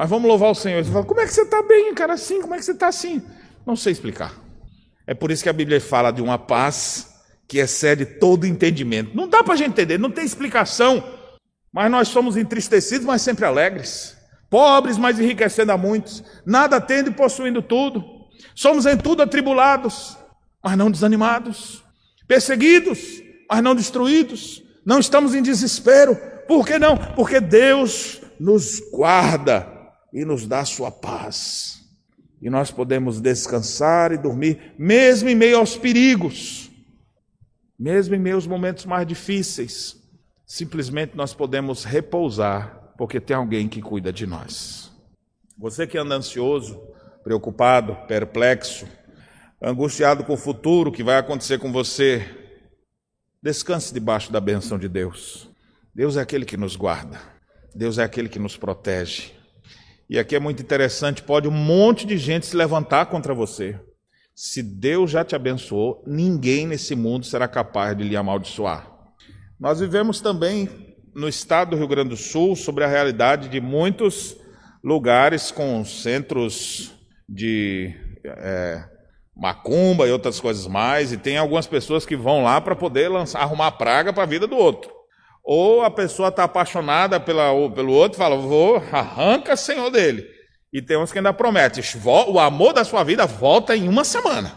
Mas 0.00 0.08
vamos 0.08 0.26
louvar 0.26 0.50
o 0.50 0.54
Senhor. 0.54 0.82
Você 0.82 0.90
fala: 0.90 1.04
como 1.04 1.20
é 1.20 1.26
que 1.26 1.34
você 1.34 1.42
está 1.42 1.62
bem, 1.62 1.92
cara, 1.92 2.14
assim? 2.14 2.40
Como 2.40 2.54
é 2.54 2.58
que 2.58 2.64
você 2.64 2.72
está 2.72 2.88
assim? 2.88 3.20
Não 3.66 3.76
sei 3.76 3.92
explicar. 3.92 4.32
É 5.06 5.12
por 5.12 5.30
isso 5.30 5.42
que 5.42 5.48
a 5.50 5.52
Bíblia 5.52 5.78
fala 5.78 6.10
de 6.10 6.22
uma 6.22 6.38
paz 6.38 7.20
que 7.46 7.58
excede 7.58 8.06
todo 8.06 8.46
entendimento. 8.46 9.14
Não 9.14 9.28
dá 9.28 9.44
para 9.44 9.52
a 9.52 9.56
gente 9.58 9.72
entender, 9.72 9.98
não 9.98 10.10
tem 10.10 10.24
explicação. 10.24 11.04
Mas 11.70 11.90
nós 11.90 12.08
somos 12.08 12.38
entristecidos, 12.38 13.04
mas 13.04 13.20
sempre 13.20 13.44
alegres 13.44 14.16
pobres, 14.48 14.96
mas 14.96 15.20
enriquecendo 15.20 15.70
a 15.70 15.76
muitos, 15.76 16.24
nada 16.46 16.80
tendo 16.80 17.10
e 17.10 17.14
possuindo 17.14 17.60
tudo. 17.60 18.02
Somos 18.54 18.86
em 18.86 18.96
tudo 18.96 19.22
atribulados, 19.22 20.16
mas 20.64 20.78
não 20.78 20.90
desanimados, 20.90 21.84
perseguidos, 22.26 23.22
mas 23.50 23.62
não 23.62 23.74
destruídos. 23.74 24.62
Não 24.82 24.98
estamos 24.98 25.34
em 25.34 25.42
desespero. 25.42 26.16
Por 26.48 26.66
que 26.66 26.78
não? 26.78 26.96
Porque 26.96 27.38
Deus 27.38 28.22
nos 28.40 28.80
guarda 28.90 29.78
e 30.12 30.24
nos 30.24 30.46
dá 30.46 30.64
sua 30.64 30.90
paz. 30.90 31.80
E 32.40 32.48
nós 32.48 32.70
podemos 32.70 33.20
descansar 33.20 34.12
e 34.12 34.18
dormir, 34.18 34.74
mesmo 34.78 35.28
em 35.28 35.34
meio 35.34 35.58
aos 35.58 35.76
perigos, 35.76 36.70
mesmo 37.78 38.14
em 38.14 38.18
meio 38.18 38.36
aos 38.36 38.46
momentos 38.46 38.86
mais 38.86 39.06
difíceis. 39.06 39.96
Simplesmente 40.46 41.16
nós 41.16 41.34
podemos 41.34 41.84
repousar 41.84 42.94
porque 42.96 43.20
tem 43.20 43.36
alguém 43.36 43.68
que 43.68 43.80
cuida 43.80 44.12
de 44.12 44.26
nós. 44.26 44.90
Você 45.56 45.86
que 45.86 45.98
anda 45.98 46.14
ansioso, 46.14 46.80
preocupado, 47.22 47.94
perplexo, 48.06 48.86
angustiado 49.62 50.24
com 50.24 50.32
o 50.32 50.38
futuro 50.38 50.90
que 50.90 51.02
vai 51.02 51.18
acontecer 51.18 51.58
com 51.58 51.70
você, 51.70 52.26
descanse 53.42 53.92
debaixo 53.92 54.32
da 54.32 54.40
benção 54.40 54.78
de 54.78 54.88
Deus. 54.88 55.48
Deus 55.94 56.16
é 56.16 56.20
aquele 56.20 56.44
que 56.44 56.56
nos 56.56 56.76
guarda, 56.76 57.20
Deus 57.74 57.98
é 57.98 58.02
aquele 58.02 58.28
que 58.28 58.38
nos 58.38 58.56
protege. 58.56 59.39
E 60.10 60.18
aqui 60.18 60.34
é 60.34 60.40
muito 60.40 60.60
interessante: 60.60 61.22
pode 61.22 61.46
um 61.46 61.52
monte 61.52 62.04
de 62.04 62.18
gente 62.18 62.44
se 62.44 62.56
levantar 62.56 63.06
contra 63.06 63.32
você. 63.32 63.78
Se 64.34 64.60
Deus 64.60 65.12
já 65.12 65.24
te 65.24 65.36
abençoou, 65.36 66.02
ninguém 66.04 66.66
nesse 66.66 66.96
mundo 66.96 67.24
será 67.24 67.46
capaz 67.46 67.96
de 67.96 68.02
lhe 68.02 68.16
amaldiçoar. 68.16 68.90
Nós 69.58 69.78
vivemos 69.78 70.20
também 70.20 70.68
no 71.14 71.28
estado 71.28 71.70
do 71.70 71.76
Rio 71.76 71.86
Grande 71.86 72.08
do 72.08 72.16
Sul 72.16 72.56
sobre 72.56 72.82
a 72.82 72.88
realidade 72.88 73.48
de 73.48 73.60
muitos 73.60 74.36
lugares 74.82 75.52
com 75.52 75.84
centros 75.84 76.92
de 77.28 77.94
é, 78.24 78.82
macumba 79.36 80.08
e 80.08 80.10
outras 80.10 80.40
coisas 80.40 80.66
mais, 80.66 81.12
e 81.12 81.18
tem 81.18 81.36
algumas 81.36 81.68
pessoas 81.68 82.04
que 82.04 82.16
vão 82.16 82.42
lá 82.42 82.60
para 82.60 82.74
poder 82.74 83.08
lançar, 83.08 83.42
arrumar 83.42 83.72
praga 83.72 84.12
para 84.12 84.24
a 84.24 84.26
vida 84.26 84.46
do 84.46 84.56
outro. 84.56 84.90
Ou 85.44 85.82
a 85.82 85.90
pessoa 85.90 86.28
está 86.28 86.44
apaixonada 86.44 87.18
pela, 87.18 87.50
pelo 87.70 87.92
outro 87.92 88.18
fala, 88.18 88.36
vou, 88.36 88.76
arranca 88.92 89.56
senhor 89.56 89.90
dele. 89.90 90.26
E 90.72 90.80
tem 90.80 90.96
uns 90.96 91.10
que 91.10 91.18
ainda 91.18 91.32
prometem, 91.32 91.82
o 92.28 92.38
amor 92.38 92.72
da 92.72 92.84
sua 92.84 93.02
vida 93.02 93.26
volta 93.26 93.76
em 93.76 93.88
uma 93.88 94.04
semana. 94.04 94.56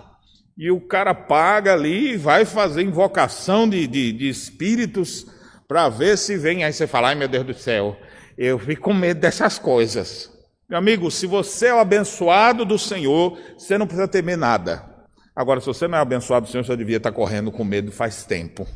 E 0.56 0.70
o 0.70 0.80
cara 0.80 1.16
paga 1.16 1.74
ali 1.74 2.16
vai 2.16 2.46
fazer 2.46 2.84
invocação 2.84 3.68
de, 3.68 3.88
de, 3.88 4.12
de 4.12 4.30
espíritos 4.30 5.26
para 5.68 5.90
ver 5.90 6.18
se 6.18 6.38
vem. 6.38 6.64
Aí 6.64 6.72
você 6.72 6.86
fala, 6.86 7.10
ai 7.10 7.16
meu 7.16 7.28
Deus 7.28 7.46
do 7.46 7.54
céu, 7.54 7.98
eu 8.38 8.60
fico 8.60 8.84
com 8.84 8.94
medo 8.94 9.20
dessas 9.20 9.58
coisas. 9.58 10.32
Meu 10.70 10.78
amigo, 10.78 11.10
se 11.10 11.26
você 11.26 11.68
é 11.68 11.74
o 11.74 11.80
abençoado 11.80 12.64
do 12.64 12.78
Senhor, 12.78 13.38
você 13.58 13.78
não 13.78 13.88
precisa 13.88 14.08
temer 14.08 14.38
nada. 14.38 14.88
Agora, 15.36 15.60
se 15.60 15.66
você 15.66 15.88
não 15.88 15.98
é 15.98 16.02
abençoado 16.02 16.46
do 16.46 16.52
Senhor, 16.52 16.64
você 16.64 16.78
devia 16.78 16.98
estar 16.98 17.12
correndo 17.12 17.52
com 17.52 17.64
medo 17.64 17.92
faz 17.92 18.24
tempo. 18.24 18.68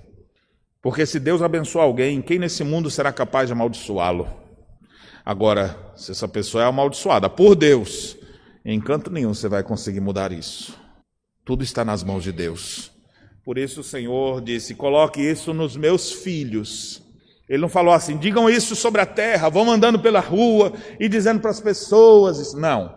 Porque 0.87 1.05
se 1.05 1.19
Deus 1.19 1.41
abençoar 1.41 1.83
alguém, 1.83 2.21
quem 2.21 2.39
nesse 2.39 2.63
mundo 2.63 2.89
será 2.89 3.11
capaz 3.11 3.47
de 3.47 3.51
amaldiçoá-lo? 3.51 4.25
Agora, 5.25 5.77
se 5.97 6.11
essa 6.11 6.29
pessoa 6.29 6.63
é 6.63 6.65
amaldiçoada 6.65 7.29
por 7.29 7.55
Deus, 7.55 8.15
em 8.63 8.79
canto 8.79 9.11
nenhum 9.11 9.33
você 9.33 9.49
vai 9.49 9.63
conseguir 9.63 9.99
mudar 9.99 10.31
isso. 10.31 10.79
Tudo 11.43 11.61
está 11.61 11.83
nas 11.83 12.05
mãos 12.05 12.23
de 12.23 12.31
Deus. 12.31 12.89
Por 13.43 13.57
isso 13.57 13.81
o 13.81 13.83
Senhor 13.83 14.39
disse: 14.39 14.75
coloque 14.75 15.19
isso 15.19 15.53
nos 15.53 15.75
meus 15.75 16.09
filhos. 16.09 17.03
Ele 17.49 17.63
não 17.63 17.67
falou 17.67 17.93
assim, 17.93 18.17
digam 18.17 18.49
isso 18.49 18.73
sobre 18.73 19.01
a 19.01 19.05
terra, 19.05 19.49
vão 19.49 19.69
andando 19.69 19.99
pela 19.99 20.21
rua 20.21 20.71
e 20.97 21.09
dizendo 21.09 21.41
para 21.41 21.51
as 21.51 21.59
pessoas. 21.59 22.53
Não. 22.53 22.95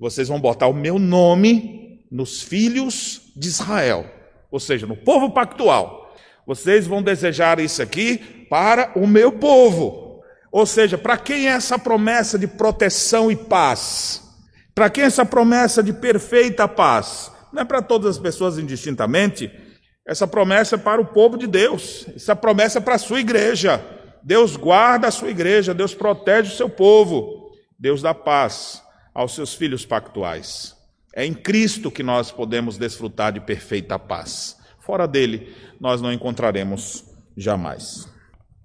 Vocês 0.00 0.26
vão 0.26 0.40
botar 0.40 0.66
o 0.66 0.74
meu 0.74 0.98
nome 0.98 2.00
nos 2.10 2.42
filhos 2.42 3.32
de 3.36 3.46
Israel, 3.46 4.04
ou 4.50 4.58
seja, 4.58 4.84
no 4.84 4.96
povo 4.96 5.30
pactual. 5.30 5.99
Vocês 6.46 6.86
vão 6.86 7.02
desejar 7.02 7.60
isso 7.60 7.82
aqui 7.82 8.46
para 8.48 8.92
o 8.96 9.06
meu 9.06 9.32
povo. 9.32 10.20
Ou 10.50 10.66
seja, 10.66 10.98
para 10.98 11.16
quem 11.16 11.48
é 11.48 11.52
essa 11.52 11.78
promessa 11.78 12.38
de 12.38 12.46
proteção 12.46 13.30
e 13.30 13.36
paz? 13.36 14.22
Para 14.74 14.90
quem 14.90 15.04
é 15.04 15.06
essa 15.06 15.24
promessa 15.24 15.82
de 15.82 15.92
perfeita 15.92 16.66
paz? 16.66 17.30
Não 17.52 17.62
é 17.62 17.64
para 17.64 17.82
todas 17.82 18.16
as 18.16 18.18
pessoas 18.18 18.58
indistintamente. 18.58 19.50
Essa 20.06 20.26
promessa 20.26 20.74
é 20.74 20.78
para 20.78 21.00
o 21.00 21.06
povo 21.06 21.36
de 21.36 21.46
Deus. 21.46 22.06
Essa 22.14 22.34
promessa 22.34 22.78
é 22.78 22.80
para 22.80 22.96
a 22.96 22.98
sua 22.98 23.20
igreja. 23.20 23.84
Deus 24.22 24.56
guarda 24.56 25.08
a 25.08 25.10
sua 25.10 25.30
igreja, 25.30 25.72
Deus 25.72 25.94
protege 25.94 26.52
o 26.52 26.56
seu 26.56 26.68
povo. 26.68 27.52
Deus 27.78 28.02
dá 28.02 28.12
paz 28.12 28.82
aos 29.14 29.34
seus 29.34 29.54
filhos 29.54 29.86
pactuais. 29.86 30.76
É 31.14 31.24
em 31.24 31.34
Cristo 31.34 31.90
que 31.90 32.02
nós 32.02 32.30
podemos 32.30 32.76
desfrutar 32.76 33.32
de 33.32 33.40
perfeita 33.40 33.98
paz. 33.98 34.56
Fora 34.90 35.06
dele, 35.06 35.54
nós 35.80 36.02
não 36.02 36.12
encontraremos 36.12 37.04
jamais. 37.36 38.08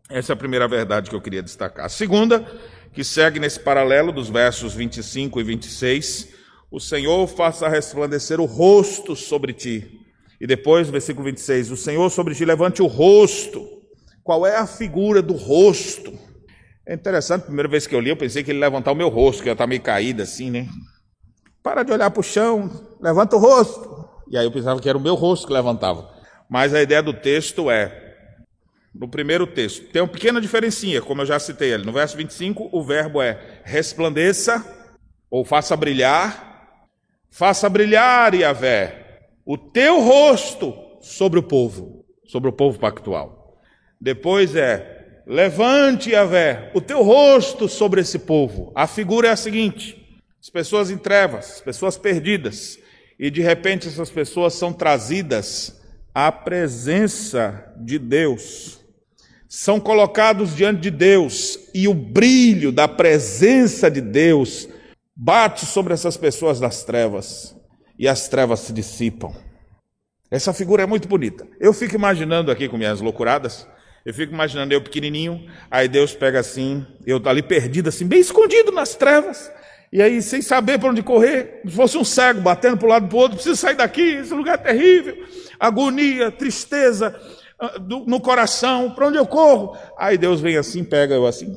Essa 0.10 0.32
é 0.32 0.34
a 0.34 0.36
primeira 0.36 0.68
verdade 0.68 1.08
que 1.08 1.16
eu 1.16 1.22
queria 1.22 1.44
destacar. 1.44 1.86
A 1.86 1.90
segunda, 1.90 2.44
que 2.92 3.04
segue 3.04 3.40
nesse 3.40 3.60
paralelo 3.60 4.12
dos 4.12 4.28
versos 4.28 4.74
25 4.74 5.40
e 5.40 5.44
26, 5.44 6.30
o 6.72 6.80
Senhor 6.80 7.28
faça 7.28 7.70
resplandecer 7.70 8.40
o 8.40 8.46
rosto 8.46 9.16
sobre 9.16 9.54
ti. 9.54 10.00
E 10.42 10.48
depois, 10.48 10.90
versículo 10.90 11.26
26, 11.26 11.70
o 11.70 11.78
Senhor 11.78 12.10
sobre 12.10 12.34
ti 12.34 12.44
levante 12.44 12.82
o 12.82 12.88
rosto. 12.88 13.64
Qual 14.24 14.48
é 14.48 14.56
a 14.56 14.66
figura 14.66 15.22
do 15.22 15.34
rosto? 15.34 16.12
É 16.88 16.96
interessante, 16.96 17.44
a 17.44 17.46
primeira 17.46 17.70
vez 17.70 17.86
que 17.86 17.94
eu 17.94 18.00
li, 18.00 18.10
eu 18.10 18.18
pensei 18.18 18.44
que 18.44 18.50
ele 18.50 18.58
levantar 18.58 18.92
o 18.94 18.96
meu 18.96 19.10
rosto, 19.10 19.44
que 19.44 19.50
ia 19.50 19.54
estar 19.54 19.68
meio 19.68 19.82
caído 19.84 20.24
assim, 20.24 20.50
né? 20.50 20.68
Para 21.62 21.84
de 21.84 21.92
olhar 21.92 22.10
para 22.10 22.20
o 22.20 22.24
chão, 22.24 22.68
levanta 23.00 23.36
o 23.36 23.40
rosto. 23.40 23.96
E 24.28 24.38
aí 24.38 24.46
eu 24.46 24.52
pensava 24.52 24.80
que 24.80 24.90
era 24.90 24.98
o 24.98 25.02
meu 25.02 25.14
rosto 25.14 25.46
que 25.46 25.54
levantava. 25.54 26.15
Mas 26.50 26.74
a 26.74 26.82
ideia 26.82 27.02
do 27.02 27.14
texto 27.14 27.70
é, 27.70 28.06
no 28.96 29.10
primeiro 29.10 29.46
texto, 29.46 29.84
tem 29.92 30.02
uma 30.02 30.08
pequena 30.08 30.40
diferencinha, 30.40 31.02
como 31.02 31.22
eu 31.22 31.26
já 31.26 31.38
citei 31.38 31.74
ali. 31.74 31.86
No 31.86 31.92
verso 31.92 32.16
25, 32.16 32.70
o 32.72 32.84
verbo 32.84 33.22
é 33.22 33.60
resplandeça, 33.64 34.66
ou 35.30 35.44
faça 35.44 35.76
brilhar, 35.76 36.88
faça 37.30 37.70
brilhar, 37.70 38.34
Yahvé, 38.34 39.20
o 39.46 39.58
teu 39.58 40.00
rosto 40.00 40.74
sobre 41.02 41.38
o 41.38 41.44
povo, 41.44 42.06
sobre 42.26 42.50
o 42.50 42.54
povo 42.54 42.80
pactual. 42.80 43.60
Depois 44.00 44.56
é, 44.56 45.22
levante, 45.28 46.12
Yahvé, 46.12 46.72
o 46.74 46.80
teu 46.80 47.04
rosto 47.04 47.68
sobre 47.68 48.00
esse 48.00 48.20
povo. 48.20 48.72
A 48.74 48.88
figura 48.88 49.28
é 49.28 49.32
a 49.32 49.36
seguinte: 49.36 50.02
as 50.42 50.50
pessoas 50.50 50.90
em 50.90 50.98
trevas, 50.98 51.56
as 51.56 51.62
pessoas 51.62 51.98
perdidas, 51.98 52.80
e 53.20 53.30
de 53.30 53.42
repente 53.42 53.90
essas 53.90 54.10
pessoas 54.10 54.54
são 54.54 54.72
trazidas 54.72 55.85
a 56.16 56.32
presença 56.32 57.74
de 57.76 58.00
Deus. 58.00 58.80
São 59.50 59.82
colocados 59.82 60.56
diante 60.56 60.80
de 60.80 60.92
Deus 60.92 61.60
e 61.74 61.90
o 61.90 61.94
brilho 61.94 62.72
da 62.72 62.88
presença 62.88 63.92
de 63.92 64.00
Deus 64.00 64.70
bate 65.14 65.66
sobre 65.66 65.94
essas 65.94 66.16
pessoas 66.16 66.58
das 66.58 66.86
trevas 66.86 67.54
e 68.00 68.08
as 68.08 68.30
trevas 68.30 68.62
se 68.62 68.72
dissipam. 68.72 69.34
Essa 70.32 70.54
figura 70.54 70.84
é 70.84 70.86
muito 70.86 71.06
bonita. 71.06 71.46
Eu 71.60 71.74
fico 71.74 71.96
imaginando 71.96 72.50
aqui 72.50 72.70
com 72.70 72.78
minhas 72.78 73.02
loucuradas, 73.02 73.68
eu 74.06 74.14
fico 74.14 74.34
imaginando 74.34 74.74
eu 74.74 74.82
pequenininho, 74.82 75.46
aí 75.70 75.90
Deus 75.90 76.14
pega 76.14 76.40
assim, 76.40 76.86
eu 77.06 77.22
ali 77.26 77.44
perdido 77.44 77.90
assim, 77.90 78.08
bem 78.08 78.20
escondido 78.22 78.72
nas 78.72 78.96
trevas, 78.96 79.52
e 79.92 80.02
aí 80.02 80.22
sem 80.22 80.42
saber 80.42 80.80
para 80.80 80.90
onde 80.90 81.04
correr, 81.04 81.62
se 81.66 81.72
fosse 81.72 81.98
um 81.98 82.04
cego 82.04 82.42
batendo 82.42 82.78
para 82.78 82.88
um 82.88 82.92
lado 82.92 83.08
para 83.08 83.16
o 83.16 83.20
outro, 83.20 83.36
preciso 83.36 83.56
sair 83.56 83.76
daqui, 83.76 84.02
esse 84.02 84.34
lugar 84.34 84.56
é 84.56 84.58
terrível 84.58 85.16
agonia, 85.60 86.32
tristeza 86.32 87.20
ah, 87.60 87.80
no 87.80 88.20
coração, 88.20 88.92
para 88.92 89.08
onde 89.08 89.18
eu 89.18 89.26
corro? 89.26 89.78
Aí 89.98 90.18
Deus 90.18 90.42
vem 90.42 90.58
assim, 90.58 90.84
pega 90.84 91.16
eu 91.16 91.26
assim, 91.26 91.54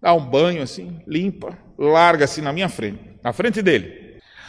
dá 0.00 0.14
um 0.14 0.24
banho 0.24 0.62
assim, 0.62 1.00
limpa, 1.06 1.58
larga 1.78 2.24
assim 2.24 2.40
na 2.40 2.52
minha 2.52 2.68
frente, 2.68 3.00
na 3.22 3.32
frente 3.32 3.62
dele. 3.62 4.04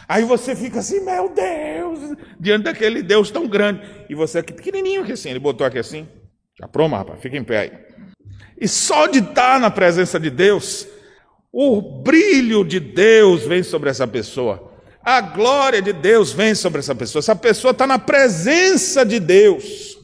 Aí 0.07 0.23
você 0.23 0.55
fica 0.55 0.79
assim, 0.79 1.03
meu 1.03 1.33
Deus, 1.33 2.15
diante 2.39 2.65
daquele 2.65 3.01
Deus 3.01 3.31
tão 3.31 3.47
grande. 3.47 3.81
E 4.07 4.13
você 4.13 4.39
aqui 4.39 4.53
pequenininho 4.53 5.01
aqui 5.01 5.13
assim, 5.13 5.29
ele 5.29 5.39
botou 5.39 5.65
aqui 5.65 5.79
assim. 5.79 6.07
Já 6.59 6.67
proma, 6.67 6.97
rapaz, 6.97 7.19
fica 7.19 7.35
em 7.35 7.43
pé 7.43 7.57
aí. 7.57 7.71
E 8.61 8.67
só 8.67 9.07
de 9.07 9.19
estar 9.19 9.59
na 9.59 9.71
presença 9.71 10.19
de 10.19 10.29
Deus, 10.29 10.87
o 11.57 11.81
brilho 11.81 12.65
de 12.65 12.81
Deus 12.81 13.43
vem 13.43 13.63
sobre 13.63 13.89
essa 13.89 14.05
pessoa. 14.05 14.73
A 15.01 15.21
glória 15.21 15.81
de 15.81 15.93
Deus 15.93 16.33
vem 16.33 16.53
sobre 16.53 16.79
essa 16.79 16.93
pessoa. 16.93 17.21
Essa 17.21 17.33
pessoa 17.33 17.71
está 17.71 17.87
na 17.87 17.97
presença 17.97 19.05
de 19.05 19.21
Deus. 19.21 19.97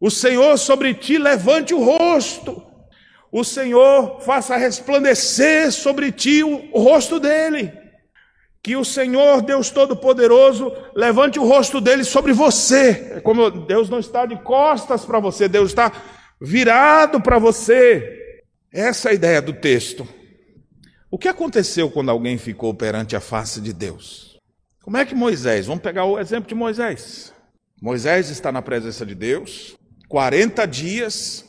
O 0.00 0.10
Senhor 0.10 0.58
sobre 0.58 0.92
ti 0.92 1.18
levante 1.18 1.72
o 1.72 1.84
rosto. 1.84 2.60
O 3.30 3.44
Senhor 3.44 4.22
faça 4.22 4.56
resplandecer 4.56 5.70
sobre 5.70 6.10
ti 6.10 6.42
o, 6.42 6.80
rosto 6.80 7.20
dele. 7.20 7.72
Que 8.60 8.74
o 8.74 8.84
Senhor, 8.84 9.40
Deus 9.40 9.70
Todo-Poderoso, 9.70 10.72
levante 10.96 11.38
o 11.38 11.46
rosto 11.46 11.80
dele 11.80 12.02
sobre 12.02 12.32
você. 12.32 13.12
É 13.18 13.20
como 13.20 13.48
Deus 13.52 13.88
não 13.88 14.00
está 14.00 14.26
de 14.26 14.34
costas 14.42 15.04
para 15.04 15.20
você, 15.20 15.46
Deus 15.46 15.70
está 15.70 15.92
virado 16.40 17.20
para 17.20 17.38
você. 17.38 18.18
Essa 18.72 19.10
é 19.10 19.12
a 19.12 19.14
ideia 19.14 19.40
do 19.40 19.52
texto. 19.52 20.21
O 21.12 21.18
que 21.18 21.28
aconteceu 21.28 21.90
quando 21.90 22.10
alguém 22.10 22.38
ficou 22.38 22.72
perante 22.72 23.14
a 23.14 23.20
face 23.20 23.60
de 23.60 23.74
Deus? 23.74 24.40
Como 24.82 24.96
é 24.96 25.04
que 25.04 25.14
Moisés, 25.14 25.66
vamos 25.66 25.82
pegar 25.82 26.06
o 26.06 26.18
exemplo 26.18 26.48
de 26.48 26.54
Moisés. 26.54 27.34
Moisés 27.82 28.30
está 28.30 28.50
na 28.50 28.62
presença 28.62 29.04
de 29.04 29.14
Deus, 29.14 29.76
40 30.08 30.64
dias, 30.64 31.44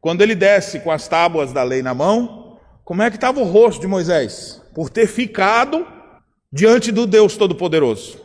quando 0.00 0.22
ele 0.22 0.34
desce 0.34 0.80
com 0.80 0.90
as 0.90 1.06
tábuas 1.06 1.52
da 1.52 1.62
lei 1.62 1.80
na 1.80 1.94
mão, 1.94 2.58
como 2.82 3.02
é 3.02 3.08
que 3.08 3.16
estava 3.16 3.38
o 3.38 3.44
rosto 3.44 3.82
de 3.82 3.86
Moisés? 3.86 4.60
Por 4.74 4.90
ter 4.90 5.06
ficado 5.06 5.86
diante 6.52 6.90
do 6.90 7.06
Deus 7.06 7.36
Todo-Poderoso. 7.36 8.20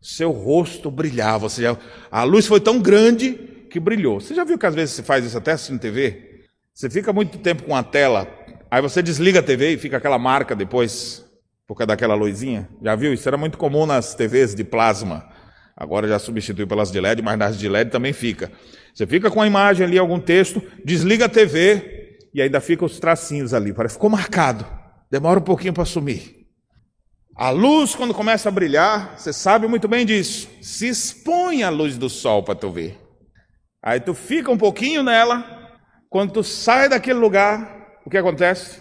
Seu 0.00 0.30
rosto 0.30 0.90
brilhava, 0.90 1.50
seja, 1.50 1.78
a 2.10 2.22
luz 2.24 2.46
foi 2.46 2.58
tão 2.58 2.80
grande 2.80 3.34
que 3.70 3.78
brilhou. 3.78 4.18
Você 4.18 4.34
já 4.34 4.44
viu 4.44 4.56
que 4.56 4.64
às 4.64 4.74
vezes 4.74 4.94
se 4.94 5.02
faz 5.02 5.26
isso 5.26 5.36
até 5.36 5.52
assistindo 5.52 5.78
TV? 5.78 6.46
Você 6.72 6.88
fica 6.88 7.12
muito 7.12 7.36
tempo 7.36 7.64
com 7.64 7.76
a 7.76 7.82
tela 7.82 8.26
Aí 8.70 8.82
você 8.82 9.02
desliga 9.02 9.40
a 9.40 9.42
TV 9.42 9.72
e 9.74 9.78
fica 9.78 9.96
aquela 9.96 10.18
marca 10.18 10.54
depois. 10.54 11.24
por 11.66 11.74
causa 11.74 11.88
daquela 11.88 12.14
luzinha. 12.14 12.68
Já 12.82 12.94
viu? 12.94 13.12
Isso 13.12 13.28
era 13.28 13.36
muito 13.36 13.58
comum 13.58 13.86
nas 13.86 14.14
TVs 14.14 14.54
de 14.54 14.62
plasma. 14.64 15.28
Agora 15.76 16.08
já 16.08 16.18
substituiu 16.18 16.66
pelas 16.66 16.90
de 16.90 17.00
LED, 17.00 17.22
mas 17.22 17.38
nas 17.38 17.58
de 17.58 17.68
LED 17.68 17.90
também 17.90 18.12
fica. 18.12 18.50
Você 18.94 19.06
fica 19.06 19.30
com 19.30 19.42
a 19.42 19.46
imagem 19.46 19.84
ali, 19.84 19.98
algum 19.98 20.18
texto, 20.18 20.62
desliga 20.84 21.26
a 21.26 21.28
TV 21.28 22.18
e 22.32 22.40
ainda 22.40 22.60
fica 22.60 22.84
os 22.84 22.98
tracinhos 22.98 23.52
ali. 23.52 23.72
Parece 23.74 23.94
ficou 23.94 24.08
marcado. 24.08 24.64
Demora 25.10 25.38
um 25.38 25.42
pouquinho 25.42 25.74
para 25.74 25.84
sumir. 25.84 26.46
A 27.36 27.50
luz, 27.50 27.94
quando 27.94 28.14
começa 28.14 28.48
a 28.48 28.52
brilhar, 28.52 29.18
você 29.18 29.32
sabe 29.32 29.68
muito 29.68 29.86
bem 29.86 30.06
disso. 30.06 30.48
Se 30.62 30.88
expõe 30.88 31.62
a 31.62 31.68
luz 31.68 31.98
do 31.98 32.08
sol 32.08 32.42
para 32.42 32.54
tu 32.54 32.70
ver. 32.70 32.98
Aí 33.82 34.00
tu 34.00 34.14
fica 34.14 34.50
um 34.50 34.56
pouquinho 34.56 35.02
nela. 35.02 35.44
Quando 36.08 36.32
tu 36.32 36.42
sai 36.42 36.88
daquele 36.88 37.18
lugar, 37.18 37.75
o 38.06 38.10
que 38.10 38.16
acontece? 38.16 38.80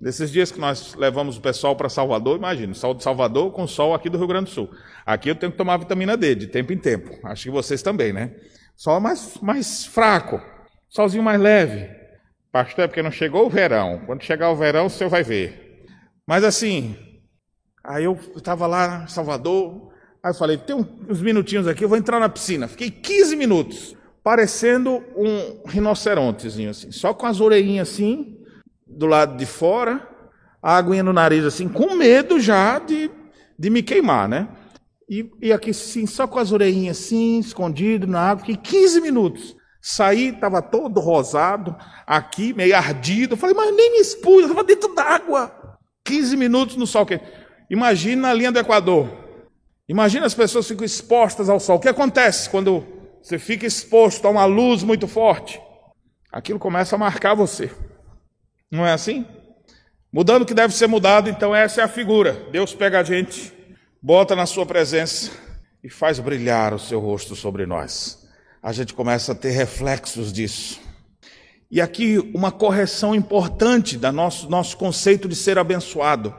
Nesses 0.00 0.30
dias 0.30 0.50
que 0.50 0.58
nós 0.58 0.94
levamos 0.94 1.38
o 1.38 1.40
pessoal 1.40 1.76
para 1.76 1.88
Salvador, 1.88 2.36
imagina, 2.36 2.74
sol 2.74 2.94
de 2.94 3.02
Salvador 3.02 3.52
com 3.52 3.64
sol 3.66 3.94
aqui 3.94 4.10
do 4.10 4.18
Rio 4.18 4.26
Grande 4.26 4.46
do 4.46 4.50
Sul. 4.50 4.68
Aqui 5.06 5.30
eu 5.30 5.36
tenho 5.36 5.52
que 5.52 5.58
tomar 5.58 5.76
vitamina 5.76 6.16
D 6.16 6.34
de 6.34 6.48
tempo 6.48 6.72
em 6.72 6.76
tempo. 6.76 7.16
Acho 7.24 7.44
que 7.44 7.50
vocês 7.50 7.80
também, 7.80 8.12
né? 8.12 8.34
Sol 8.74 9.00
mais, 9.00 9.38
mais 9.40 9.86
fraco, 9.86 10.42
solzinho 10.88 11.22
mais 11.22 11.40
leve. 11.40 11.88
Pastor, 12.50 12.84
é 12.84 12.88
porque 12.88 13.02
não 13.02 13.10
chegou 13.10 13.46
o 13.46 13.50
verão. 13.50 14.02
Quando 14.04 14.22
chegar 14.22 14.50
o 14.50 14.56
verão, 14.56 14.86
o 14.86 14.90
senhor 14.90 15.08
vai 15.08 15.22
ver. 15.22 15.86
Mas 16.26 16.42
assim, 16.42 16.96
aí 17.84 18.02
eu 18.02 18.18
estava 18.34 18.66
lá 18.66 19.04
em 19.04 19.08
Salvador, 19.08 19.92
aí 20.22 20.30
eu 20.30 20.34
falei, 20.34 20.58
tem 20.58 20.74
uns 21.08 21.22
minutinhos 21.22 21.68
aqui, 21.68 21.84
eu 21.84 21.88
vou 21.88 21.96
entrar 21.96 22.18
na 22.18 22.28
piscina. 22.28 22.66
Fiquei 22.66 22.90
15 22.90 23.36
minutos, 23.36 23.96
parecendo 24.24 25.04
um 25.16 25.68
rinocerontezinho 25.68 26.70
assim, 26.70 26.90
só 26.90 27.14
com 27.14 27.26
as 27.26 27.40
orelhinhas 27.40 27.90
assim, 27.90 28.36
do 28.86 29.06
lado 29.06 29.36
de 29.36 29.46
fora, 29.46 30.06
a 30.62 30.76
aguinha 30.76 31.02
no 31.02 31.12
nariz, 31.12 31.44
assim, 31.44 31.68
com 31.68 31.94
medo 31.94 32.38
já 32.40 32.78
de, 32.78 33.10
de 33.58 33.70
me 33.70 33.82
queimar, 33.82 34.28
né? 34.28 34.48
E, 35.08 35.30
e 35.40 35.52
aqui, 35.52 35.72
sim, 35.72 36.06
só 36.06 36.26
com 36.26 36.38
as 36.38 36.52
orelhinhas 36.52 36.98
assim, 36.98 37.38
escondido 37.38 38.06
na 38.06 38.30
água, 38.30 38.44
fiquei 38.44 38.56
15 38.56 39.00
minutos. 39.00 39.56
Saí, 39.80 40.30
estava 40.30 40.60
todo 40.60 40.98
rosado, 40.98 41.76
aqui, 42.04 42.52
meio 42.52 42.76
ardido. 42.76 43.36
Falei, 43.36 43.54
mas 43.54 43.74
nem 43.74 43.92
me 43.92 43.98
expus, 43.98 44.42
estava 44.42 44.64
dentro 44.64 44.92
d'água. 44.94 45.78
15 46.04 46.36
minutos 46.36 46.76
no 46.76 46.86
sol 46.86 47.06
quente. 47.06 47.24
Imagina 47.70 48.30
a 48.30 48.34
linha 48.34 48.50
do 48.50 48.58
Equador. 48.58 49.08
Imagina 49.88 50.26
as 50.26 50.34
pessoas 50.34 50.66
ficam 50.66 50.84
expostas 50.84 51.48
ao 51.48 51.60
sol. 51.60 51.76
O 51.76 51.80
que 51.80 51.88
acontece 51.88 52.50
quando 52.50 52.84
você 53.22 53.38
fica 53.38 53.64
exposto 53.64 54.26
a 54.26 54.30
uma 54.30 54.44
luz 54.44 54.82
muito 54.82 55.06
forte? 55.06 55.60
Aquilo 56.32 56.58
começa 56.58 56.96
a 56.96 56.98
marcar 56.98 57.34
você. 57.34 57.70
Não 58.70 58.86
é 58.86 58.92
assim? 58.92 59.24
Mudando 60.12 60.42
o 60.42 60.46
que 60.46 60.54
deve 60.54 60.74
ser 60.74 60.86
mudado, 60.86 61.28
então 61.28 61.54
essa 61.54 61.80
é 61.80 61.84
a 61.84 61.88
figura. 61.88 62.32
Deus 62.50 62.74
pega 62.74 63.00
a 63.00 63.02
gente, 63.04 63.52
bota 64.02 64.34
na 64.34 64.46
sua 64.46 64.66
presença 64.66 65.30
e 65.84 65.88
faz 65.90 66.18
brilhar 66.18 66.74
o 66.74 66.78
seu 66.78 66.98
rosto 66.98 67.36
sobre 67.36 67.66
nós. 67.66 68.26
A 68.62 68.72
gente 68.72 68.94
começa 68.94 69.32
a 69.32 69.34
ter 69.34 69.50
reflexos 69.50 70.32
disso. 70.32 70.80
E 71.70 71.80
aqui 71.80 72.18
uma 72.34 72.50
correção 72.50 73.14
importante 73.14 73.96
do 73.96 74.10
nosso, 74.12 74.48
nosso 74.48 74.76
conceito 74.76 75.28
de 75.28 75.36
ser 75.36 75.58
abençoado. 75.58 76.34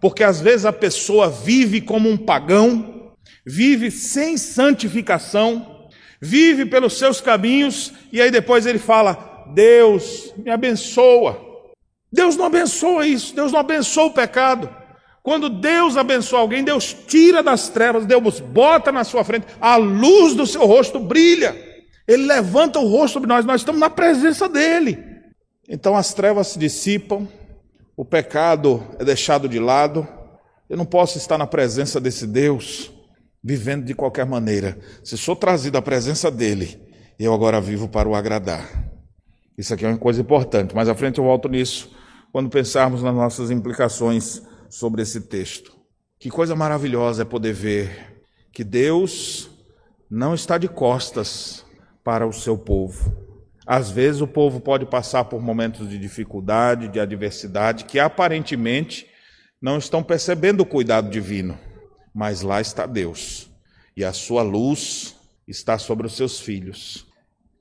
Porque 0.00 0.24
às 0.24 0.40
vezes 0.40 0.66
a 0.66 0.72
pessoa 0.72 1.30
vive 1.30 1.80
como 1.80 2.08
um 2.08 2.16
pagão, 2.16 3.14
vive 3.46 3.90
sem 3.90 4.36
santificação, 4.36 5.88
vive 6.20 6.66
pelos 6.66 6.98
seus 6.98 7.20
caminhos, 7.20 7.92
e 8.10 8.20
aí 8.20 8.30
depois 8.30 8.66
ele 8.66 8.78
fala: 8.78 9.46
Deus 9.54 10.32
me 10.36 10.50
abençoa. 10.50 11.49
Deus 12.12 12.36
não 12.36 12.46
abençoa 12.46 13.06
isso, 13.06 13.34
Deus 13.34 13.52
não 13.52 13.60
abençoa 13.60 14.06
o 14.06 14.12
pecado. 14.12 14.68
Quando 15.22 15.48
Deus 15.48 15.96
abençoa 15.96 16.40
alguém, 16.40 16.64
Deus 16.64 16.94
tira 17.06 17.42
das 17.42 17.68
trevas, 17.68 18.06
Deus 18.06 18.40
bota 18.40 18.90
na 18.90 19.04
sua 19.04 19.22
frente, 19.22 19.46
a 19.60 19.76
luz 19.76 20.34
do 20.34 20.46
seu 20.46 20.66
rosto 20.66 20.98
brilha. 20.98 21.54
Ele 22.08 22.24
levanta 22.24 22.80
o 22.80 22.88
rosto 22.88 23.14
sobre 23.14 23.28
nós, 23.28 23.44
nós 23.44 23.60
estamos 23.60 23.80
na 23.80 23.90
presença 23.90 24.48
dele. 24.48 24.98
Então 25.68 25.94
as 25.94 26.12
trevas 26.12 26.48
se 26.48 26.58
dissipam, 26.58 27.28
o 27.96 28.04
pecado 28.04 28.84
é 28.98 29.04
deixado 29.04 29.48
de 29.48 29.58
lado. 29.58 30.08
Eu 30.68 30.76
não 30.76 30.86
posso 30.86 31.18
estar 31.18 31.36
na 31.36 31.46
presença 31.46 32.00
desse 32.00 32.26
Deus 32.26 32.90
vivendo 33.42 33.84
de 33.84 33.94
qualquer 33.94 34.26
maneira. 34.26 34.78
Se 35.04 35.16
sou 35.16 35.36
trazido 35.36 35.78
à 35.78 35.82
presença 35.82 36.30
dele, 36.30 36.80
eu 37.18 37.32
agora 37.32 37.60
vivo 37.60 37.88
para 37.88 38.08
o 38.08 38.14
agradar. 38.14 38.68
Isso 39.56 39.74
aqui 39.74 39.84
é 39.84 39.88
uma 39.88 39.98
coisa 39.98 40.20
importante, 40.20 40.74
mais 40.74 40.88
à 40.88 40.94
frente 40.94 41.18
eu 41.18 41.24
volto 41.24 41.48
nisso 41.48 41.99
quando 42.32 42.50
pensarmos 42.50 43.02
nas 43.02 43.14
nossas 43.14 43.50
implicações 43.50 44.42
sobre 44.68 45.02
esse 45.02 45.22
texto. 45.22 45.76
Que 46.18 46.30
coisa 46.30 46.54
maravilhosa 46.54 47.22
é 47.22 47.24
poder 47.24 47.52
ver 47.52 48.22
que 48.52 48.62
Deus 48.62 49.50
não 50.10 50.34
está 50.34 50.58
de 50.58 50.68
costas 50.68 51.64
para 52.04 52.26
o 52.26 52.32
seu 52.32 52.58
povo. 52.58 53.30
Às 53.66 53.90
vezes 53.90 54.20
o 54.20 54.26
povo 54.26 54.60
pode 54.60 54.86
passar 54.86 55.24
por 55.24 55.40
momentos 55.40 55.88
de 55.88 55.98
dificuldade, 55.98 56.88
de 56.88 56.98
adversidade, 56.98 57.84
que 57.84 57.98
aparentemente 57.98 59.06
não 59.62 59.78
estão 59.78 60.02
percebendo 60.02 60.62
o 60.62 60.66
cuidado 60.66 61.10
divino, 61.10 61.58
mas 62.12 62.40
lá 62.40 62.60
está 62.60 62.86
Deus, 62.86 63.48
e 63.96 64.04
a 64.04 64.12
sua 64.12 64.42
luz 64.42 65.14
está 65.46 65.78
sobre 65.78 66.06
os 66.06 66.16
seus 66.16 66.40
filhos. 66.40 67.06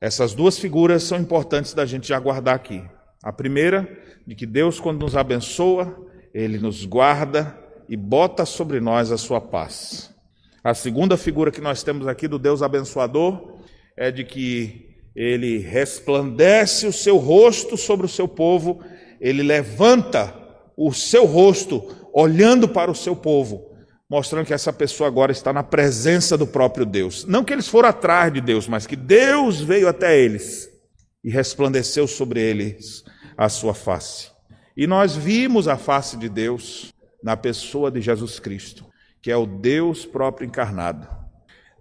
Essas 0.01 0.33
duas 0.33 0.57
figuras 0.57 1.03
são 1.03 1.19
importantes 1.19 1.73
da 1.73 1.85
gente 1.85 2.07
já 2.07 2.19
guardar 2.19 2.55
aqui. 2.55 2.83
A 3.21 3.33
primeira, 3.33 3.87
de 4.29 4.35
que 4.35 4.45
Deus, 4.45 4.79
quando 4.79 4.99
nos 4.99 5.15
abençoa, 5.15 6.05
Ele 6.31 6.59
nos 6.59 6.85
guarda 6.85 7.57
e 7.89 7.97
bota 7.97 8.45
sobre 8.45 8.79
nós 8.79 9.11
a 9.11 9.17
sua 9.17 9.41
paz. 9.41 10.13
A 10.63 10.75
segunda 10.75 11.17
figura 11.17 11.49
que 11.49 11.59
nós 11.59 11.81
temos 11.81 12.07
aqui 12.07 12.27
do 12.27 12.37
Deus 12.37 12.61
abençoador 12.61 13.55
é 13.97 14.11
de 14.11 14.23
que 14.23 14.93
Ele 15.15 15.57
resplandece 15.57 16.85
o 16.85 16.93
seu 16.93 17.17
rosto 17.17 17.75
sobre 17.75 18.05
o 18.05 18.09
seu 18.09 18.27
povo, 18.27 18.83
Ele 19.19 19.41
levanta 19.41 20.31
o 20.77 20.93
seu 20.93 21.25
rosto 21.25 21.83
olhando 22.13 22.69
para 22.69 22.91
o 22.91 22.95
seu 22.95 23.15
povo, 23.15 23.73
mostrando 24.07 24.45
que 24.45 24.53
essa 24.53 24.71
pessoa 24.71 25.07
agora 25.07 25.31
está 25.31 25.51
na 25.51 25.63
presença 25.63 26.37
do 26.37 26.45
próprio 26.45 26.85
Deus. 26.85 27.25
Não 27.25 27.43
que 27.43 27.51
eles 27.51 27.67
foram 27.67 27.89
atrás 27.89 28.31
de 28.31 28.41
Deus, 28.41 28.67
mas 28.67 28.85
que 28.85 28.95
Deus 28.95 29.59
veio 29.59 29.87
até 29.87 30.15
eles 30.15 30.69
e 31.23 31.31
resplandeceu 31.31 32.05
sobre 32.05 32.39
eles 32.39 33.03
a 33.39 33.47
sua 33.47 33.73
face. 33.73 34.31
E 34.75 34.85
nós 34.85 35.15
vimos 35.15 35.69
a 35.69 35.77
face 35.77 36.17
de 36.17 36.27
Deus 36.27 36.93
na 37.23 37.37
pessoa 37.37 37.89
de 37.89 38.01
Jesus 38.01 38.37
Cristo, 38.37 38.85
que 39.21 39.31
é 39.31 39.37
o 39.37 39.45
Deus 39.45 40.05
próprio 40.05 40.45
encarnado. 40.45 41.07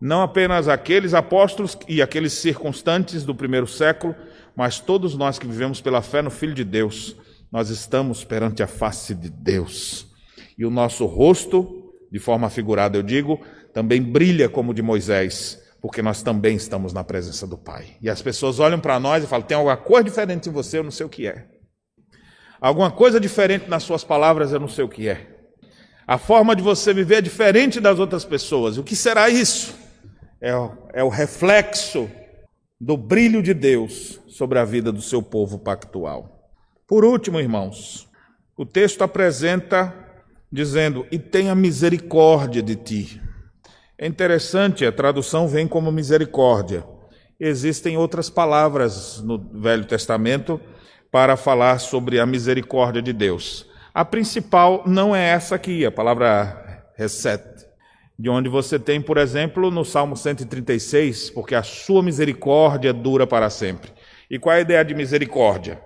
Não 0.01 0.23
apenas 0.23 0.69
aqueles 0.69 1.15
apóstolos 1.15 1.77
e 1.89 2.01
aqueles 2.01 2.33
circunstantes 2.35 3.25
do 3.25 3.35
primeiro 3.35 3.67
século, 3.67 4.15
mas 4.55 4.79
todos 4.79 5.17
nós 5.17 5.37
que 5.37 5.49
vivemos 5.49 5.81
pela 5.81 6.01
fé 6.01 6.23
no 6.23 6.31
Filho 6.31 6.55
de 6.55 6.63
Deus, 6.63 7.17
nós 7.51 7.71
estamos 7.71 8.23
perante 8.23 8.63
a 8.63 8.69
face 8.69 9.13
de 9.13 9.29
Deus. 9.29 10.07
E 10.57 10.65
o 10.65 10.71
nosso 10.71 11.07
rosto, 11.07 11.93
de 12.13 12.21
forma 12.21 12.49
figurada 12.49 12.97
eu 12.97 13.03
digo, 13.03 13.41
também 13.75 14.01
brilha 14.01 14.49
como 14.49 14.71
o 14.71 14.75
de 14.75 14.83
Moisés, 14.83 15.61
porque 15.81 16.03
nós 16.03 16.23
também 16.23 16.57
estamos 16.57 16.93
na 16.93 17.05
presença 17.05 17.47
do 17.47 17.57
Pai. 17.57 17.97
E 18.01 18.11
as 18.11 18.21
pessoas 18.21 18.59
olham 18.59 18.81
para 18.81 18.99
nós 18.99 19.23
e 19.23 19.27
falam: 19.27 19.47
tem 19.47 19.57
alguma 19.57 19.77
coisa 19.77 20.05
diferente 20.05 20.49
em 20.49 20.53
você, 20.53 20.79
eu 20.79 20.85
não 20.85 20.91
sei 20.91 21.07
o 21.07 21.09
que 21.09 21.27
é. 21.27 21.47
Alguma 22.61 22.91
coisa 22.91 23.21
diferente 23.21 23.69
nas 23.69 23.85
suas 23.85 24.03
palavras, 24.03 24.53
eu 24.53 24.59
não 24.59 24.69
sei 24.69 24.85
o 24.85 24.89
que 24.89 25.09
é. 25.09 25.39
A 26.07 26.19
forma 26.19 26.57
de 26.57 26.63
você 26.63 26.93
viver 26.93 27.17
é 27.17 27.21
diferente 27.21 27.81
das 27.81 27.99
outras 27.99 28.25
pessoas. 28.25 28.79
O 28.79 28.83
que 28.83 28.97
será 28.97 29.29
isso? 29.29 29.77
É, 30.41 30.51
é 30.95 31.05
o 31.05 31.09
reflexo 31.09 32.11
do 32.81 32.97
brilho 32.97 33.43
de 33.43 33.53
Deus 33.53 34.21
sobre 34.27 34.59
a 34.59 34.65
vida 34.65 34.91
do 34.91 35.03
seu 35.03 35.23
povo 35.23 35.59
pactual. 35.59 36.51
Por 36.87 37.05
último, 37.05 37.39
irmãos, 37.39 38.09
o 38.57 38.65
texto 38.65 39.03
apresenta 39.03 39.95
dizendo: 40.51 41.07
E 41.13 41.19
tenha 41.19 41.55
misericórdia 41.55 42.63
de 42.63 42.75
ti. 42.75 43.28
É 44.01 44.07
interessante, 44.07 44.87
a 44.87 44.93
tradução 44.93 45.49
vem 45.49 45.67
como 45.67 45.91
misericórdia. 45.91 46.85
Existem 47.41 47.97
outras 47.97 48.31
palavras 48.31 49.21
no 49.25 49.39
Velho 49.61 49.85
Testamento 49.87 50.61
para 51.11 51.37
falar 51.37 51.81
sobre 51.81 52.21
a 52.21 52.25
misericórdia 52.25 53.03
de 53.03 53.13
Deus. 53.13 53.67
A 53.93 54.05
principal 54.05 54.85
não 54.87 55.17
é 55.17 55.31
essa 55.31 55.57
aqui, 55.57 55.85
a 55.85 55.91
palavra 55.91 56.85
reset, 56.97 57.43
de 58.17 58.31
onde 58.31 58.49
você 58.49 58.79
tem, 58.79 59.01
por 59.01 59.19
exemplo, 59.19 59.69
no 59.69 59.85
Salmo 59.85 60.17
136, 60.17 61.31
porque 61.31 61.57
a 61.57 61.65
sua 61.65 62.01
misericórdia 62.01 62.93
dura 62.93 63.27
para 63.27 63.51
sempre. 63.51 63.93
E 64.31 64.39
qual 64.39 64.55
é 64.55 64.59
a 64.59 64.63
ideia 64.63 64.85
de 64.85 64.95
misericórdia? 64.95 65.83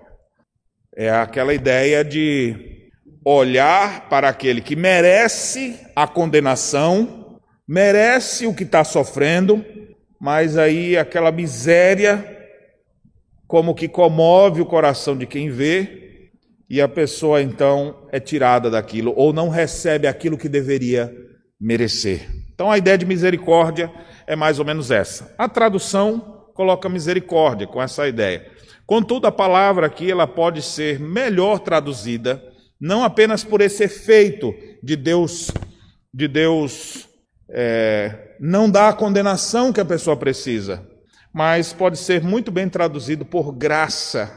É 0.95 1.09
aquela 1.09 1.51
ideia 1.51 2.05
de 2.05 2.91
olhar 3.25 4.07
para 4.07 4.29
aquele 4.29 4.61
que 4.61 4.75
merece 4.75 5.79
a 5.95 6.05
condenação 6.05 7.22
merece 7.67 8.45
o 8.45 8.53
que 8.53 8.63
está 8.63 8.83
sofrendo, 8.83 9.63
mas 10.19 10.57
aí 10.57 10.97
aquela 10.97 11.31
miséria 11.31 12.29
como 13.47 13.75
que 13.75 13.87
comove 13.87 14.61
o 14.61 14.65
coração 14.65 15.15
de 15.15 15.27
quem 15.27 15.49
vê, 15.49 16.31
e 16.67 16.81
a 16.81 16.87
pessoa 16.87 17.39
então 17.39 18.07
é 18.11 18.19
tirada 18.19 18.67
daquilo 18.67 19.13
ou 19.15 19.31
não 19.31 19.47
recebe 19.47 20.07
aquilo 20.07 20.39
que 20.39 20.49
deveria 20.49 21.13
merecer. 21.61 22.27
Então 22.51 22.71
a 22.71 22.79
ideia 22.79 22.97
de 22.97 23.05
misericórdia 23.05 23.91
é 24.25 24.35
mais 24.35 24.57
ou 24.57 24.65
menos 24.65 24.89
essa. 24.89 25.35
A 25.37 25.47
tradução 25.47 26.47
coloca 26.55 26.89
misericórdia 26.89 27.67
com 27.67 27.79
essa 27.79 28.07
ideia. 28.07 28.43
Contudo, 28.87 29.27
a 29.27 29.31
palavra 29.31 29.85
aqui 29.85 30.09
ela 30.09 30.25
pode 30.25 30.61
ser 30.63 30.99
melhor 30.99 31.59
traduzida, 31.59 32.43
não 32.81 33.03
apenas 33.03 33.43
por 33.43 33.61
esse 33.61 33.83
efeito 33.83 34.51
de 34.81 34.95
Deus, 34.95 35.51
de 36.13 36.27
Deus 36.27 37.07
é, 37.49 38.35
não 38.39 38.69
dar 38.69 38.89
a 38.89 38.93
condenação 38.93 39.71
que 39.73 39.79
a 39.79 39.85
pessoa 39.85 40.17
precisa, 40.17 40.87
mas 41.33 41.73
pode 41.73 41.97
ser 41.97 42.21
muito 42.21 42.51
bem 42.51 42.69
traduzido 42.69 43.25
por 43.25 43.51
graça 43.51 44.31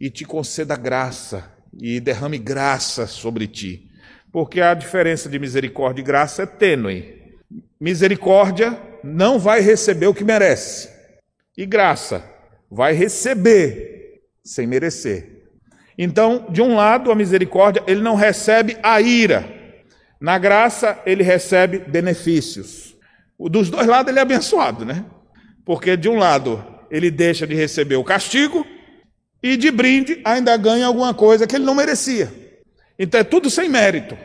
e 0.00 0.10
te 0.10 0.24
conceda 0.24 0.76
graça 0.76 1.52
e 1.80 2.00
derrame 2.00 2.38
graça 2.38 3.06
sobre 3.06 3.46
ti, 3.46 3.90
porque 4.32 4.60
a 4.60 4.74
diferença 4.74 5.28
de 5.28 5.38
misericórdia 5.38 6.00
e 6.00 6.04
graça 6.04 6.42
é 6.42 6.46
tênue. 6.46 7.18
Misericórdia 7.80 8.78
não 9.02 9.38
vai 9.38 9.60
receber 9.60 10.06
o 10.06 10.14
que 10.14 10.24
merece, 10.24 10.88
e 11.56 11.66
graça 11.66 12.24
vai 12.70 12.92
receber 12.92 14.20
sem 14.44 14.66
merecer. 14.66 15.38
Então, 15.98 16.46
de 16.48 16.62
um 16.62 16.76
lado, 16.76 17.10
a 17.10 17.14
misericórdia, 17.14 17.82
ele 17.86 18.00
não 18.00 18.14
recebe 18.14 18.76
a 18.82 19.00
ira. 19.00 19.57
Na 20.20 20.38
graça, 20.38 21.00
ele 21.06 21.22
recebe 21.22 21.78
benefícios. 21.78 22.96
Dos 23.38 23.70
dois 23.70 23.86
lados, 23.86 24.10
ele 24.10 24.18
é 24.18 24.22
abençoado, 24.22 24.84
né? 24.84 25.04
Porque 25.64 25.96
de 25.96 26.08
um 26.08 26.18
lado, 26.18 26.64
ele 26.90 27.10
deixa 27.10 27.46
de 27.46 27.54
receber 27.54 27.96
o 27.96 28.04
castigo 28.04 28.66
e 29.42 29.56
de 29.56 29.70
brinde 29.70 30.20
ainda 30.24 30.56
ganha 30.56 30.86
alguma 30.86 31.14
coisa 31.14 31.46
que 31.46 31.54
ele 31.54 31.64
não 31.64 31.74
merecia. 31.74 32.32
Então 32.98 33.20
é 33.20 33.24
tudo 33.24 33.48
sem 33.48 33.68
mérito. 33.68 34.18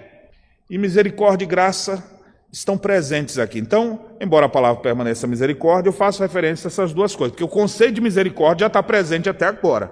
E 0.69 0.77
misericórdia 0.77 1.45
e 1.45 1.47
graça 1.47 2.03
estão 2.51 2.77
presentes 2.77 3.37
aqui. 3.37 3.59
Então, 3.59 4.05
embora 4.19 4.47
a 4.47 4.49
palavra 4.49 4.81
permaneça 4.81 5.27
misericórdia, 5.27 5.89
eu 5.89 5.93
faço 5.93 6.23
referência 6.23 6.67
a 6.67 6.69
essas 6.69 6.93
duas 6.93 7.15
coisas, 7.15 7.33
porque 7.33 7.43
o 7.43 7.47
conceito 7.47 7.95
de 7.95 8.01
misericórdia 8.01 8.63
já 8.63 8.67
está 8.67 8.81
presente 8.81 9.29
até 9.29 9.45
agora. 9.45 9.91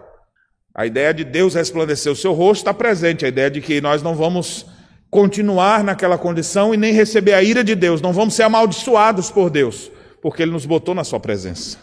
A 0.74 0.86
ideia 0.86 1.14
de 1.14 1.24
Deus 1.24 1.54
resplandecer 1.54 2.12
o 2.12 2.16
seu 2.16 2.34
rosto 2.34 2.62
está 2.62 2.74
presente, 2.74 3.26
a 3.26 3.28
ideia 3.28 3.52
de 3.52 3.62
que 3.62 3.82
nós 3.82 4.02
não 4.02 4.16
vamos 4.16 4.66
continuar 5.12 5.84
naquela 5.84 6.18
condição 6.18 6.74
e 6.74 6.78
nem 6.78 6.94
receber 6.94 7.34
a 7.34 7.44
ira 7.44 7.66
de 7.66 7.76
Deus, 7.76 8.02
não 8.02 8.14
vamos 8.14 8.34
ser 8.34 8.44
amaldiçoados 8.44 9.30
por 9.30 9.50
Deus, 9.50 9.92
porque 10.22 10.42
Ele 10.42 10.52
nos 10.52 10.66
botou 10.66 10.96
na 10.96 11.04
Sua 11.04 11.20
presença. 11.20 11.78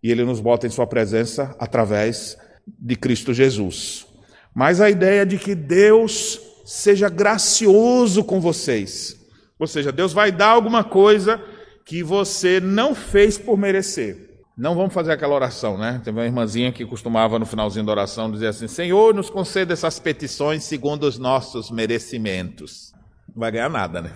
E 0.00 0.10
Ele 0.10 0.24
nos 0.24 0.40
bota 0.40 0.68
em 0.68 0.70
Sua 0.70 0.86
presença 0.86 1.54
através 1.58 2.38
de 2.66 2.94
Cristo 2.94 3.34
Jesus. 3.34 4.06
Mas 4.54 4.80
a 4.80 4.88
ideia 4.88 5.26
de 5.26 5.36
que 5.36 5.54
Deus 5.54 6.40
seja 6.64 7.08
gracioso 7.08 8.22
com 8.22 8.40
vocês, 8.40 9.16
ou 9.58 9.66
seja, 9.66 9.90
Deus 9.90 10.12
vai 10.12 10.30
dar 10.30 10.50
alguma 10.50 10.84
coisa 10.84 11.42
que 11.84 12.04
você 12.04 12.60
não 12.60 12.94
fez 12.94 13.36
por 13.36 13.58
merecer. 13.58 14.29
Não 14.60 14.74
vamos 14.74 14.92
fazer 14.92 15.12
aquela 15.12 15.34
oração, 15.34 15.78
né? 15.78 16.02
Tem 16.04 16.12
uma 16.12 16.26
irmãzinha 16.26 16.70
que 16.70 16.84
costumava 16.84 17.38
no 17.38 17.46
finalzinho 17.46 17.86
da 17.86 17.92
oração 17.92 18.30
dizer 18.30 18.48
assim: 18.48 18.68
Senhor, 18.68 19.14
nos 19.14 19.30
conceda 19.30 19.72
essas 19.72 19.98
petições 19.98 20.64
segundo 20.64 21.04
os 21.04 21.16
nossos 21.16 21.70
merecimentos. 21.70 22.92
Não 23.26 23.40
vai 23.40 23.52
ganhar 23.52 23.70
nada, 23.70 24.02
né? 24.02 24.12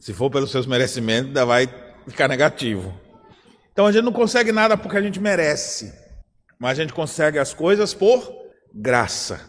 Se 0.00 0.12
for 0.12 0.28
pelos 0.28 0.50
seus 0.50 0.66
merecimentos, 0.66 1.28
ainda 1.28 1.46
vai 1.46 1.68
ficar 2.08 2.26
negativo. 2.26 2.92
Então 3.70 3.86
a 3.86 3.92
gente 3.92 4.02
não 4.02 4.12
consegue 4.12 4.50
nada 4.50 4.76
porque 4.76 4.96
a 4.96 5.02
gente 5.02 5.20
merece, 5.20 5.94
mas 6.58 6.76
a 6.76 6.82
gente 6.82 6.92
consegue 6.92 7.38
as 7.38 7.54
coisas 7.54 7.94
por 7.94 8.28
graça. 8.74 9.40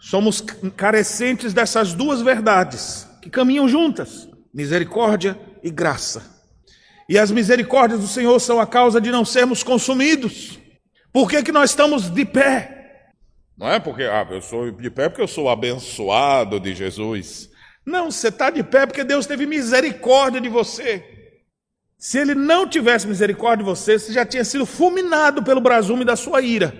Somos 0.00 0.40
carecentes 0.74 1.52
dessas 1.52 1.92
duas 1.92 2.22
verdades 2.22 3.06
que 3.20 3.28
caminham 3.28 3.68
juntas: 3.68 4.26
misericórdia 4.54 5.38
e 5.62 5.70
graça. 5.70 6.41
E 7.08 7.18
as 7.18 7.30
misericórdias 7.30 8.00
do 8.00 8.06
Senhor 8.06 8.38
são 8.40 8.60
a 8.60 8.66
causa 8.66 9.00
de 9.00 9.10
não 9.10 9.24
sermos 9.24 9.62
consumidos. 9.62 10.58
Por 11.12 11.28
que, 11.28 11.42
que 11.42 11.52
nós 11.52 11.70
estamos 11.70 12.08
de 12.08 12.24
pé? 12.24 12.82
Não 13.56 13.68
é 13.68 13.78
porque 13.78 14.04
ah, 14.04 14.26
eu 14.30 14.40
sou 14.40 14.70
de 14.70 14.90
pé 14.90 15.08
porque 15.08 15.22
eu 15.22 15.28
sou 15.28 15.48
abençoado 15.48 16.58
de 16.58 16.74
Jesus. 16.74 17.50
Não, 17.84 18.10
você 18.10 18.28
está 18.28 18.48
de 18.50 18.62
pé 18.62 18.86
porque 18.86 19.04
Deus 19.04 19.26
teve 19.26 19.46
misericórdia 19.46 20.40
de 20.40 20.48
você. 20.48 21.04
Se 21.98 22.18
Ele 22.18 22.34
não 22.34 22.66
tivesse 22.66 23.06
misericórdia 23.06 23.64
de 23.64 23.70
você, 23.70 23.98
você 23.98 24.12
já 24.12 24.24
tinha 24.24 24.44
sido 24.44 24.66
fulminado 24.66 25.42
pelo 25.42 25.60
brasume 25.60 26.04
da 26.04 26.16
sua 26.16 26.40
ira. 26.40 26.74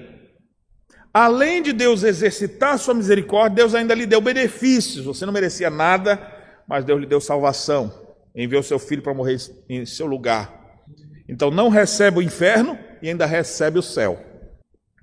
Além 1.15 1.63
de 1.63 1.73
Deus 1.73 2.03
exercitar 2.03 2.79
sua 2.79 2.95
misericórdia, 2.95 3.57
Deus 3.57 3.75
ainda 3.75 3.95
lhe 3.95 4.07
deu 4.07 4.21
benefícios. 4.21 5.05
Você 5.05 5.27
não 5.27 5.33
merecia 5.33 5.69
nada, 5.69 6.21
mas 6.67 6.85
Deus 6.85 7.01
lhe 7.01 7.07
deu 7.07 7.21
salvação. 7.21 8.02
Enviou 8.35 8.63
seu 8.63 8.79
filho 8.79 9.03
para 9.03 9.15
morrer 9.15 9.37
em 9.69 9.85
seu 9.85 10.07
lugar. 10.07 10.81
Então 11.29 11.51
não 11.51 11.69
recebe 11.69 12.19
o 12.19 12.23
inferno 12.23 12.79
e 13.01 13.09
ainda 13.09 13.27
recebe 13.27 13.79
o 13.79 13.83
céu. 13.83 14.23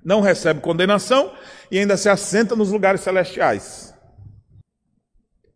Não 0.04 0.20
recebe 0.20 0.60
condenação 0.60 1.32
e 1.70 1.78
ainda 1.78 1.96
se 1.96 2.08
assenta 2.08 2.56
nos 2.56 2.70
lugares 2.70 3.00
celestiais. 3.00 3.94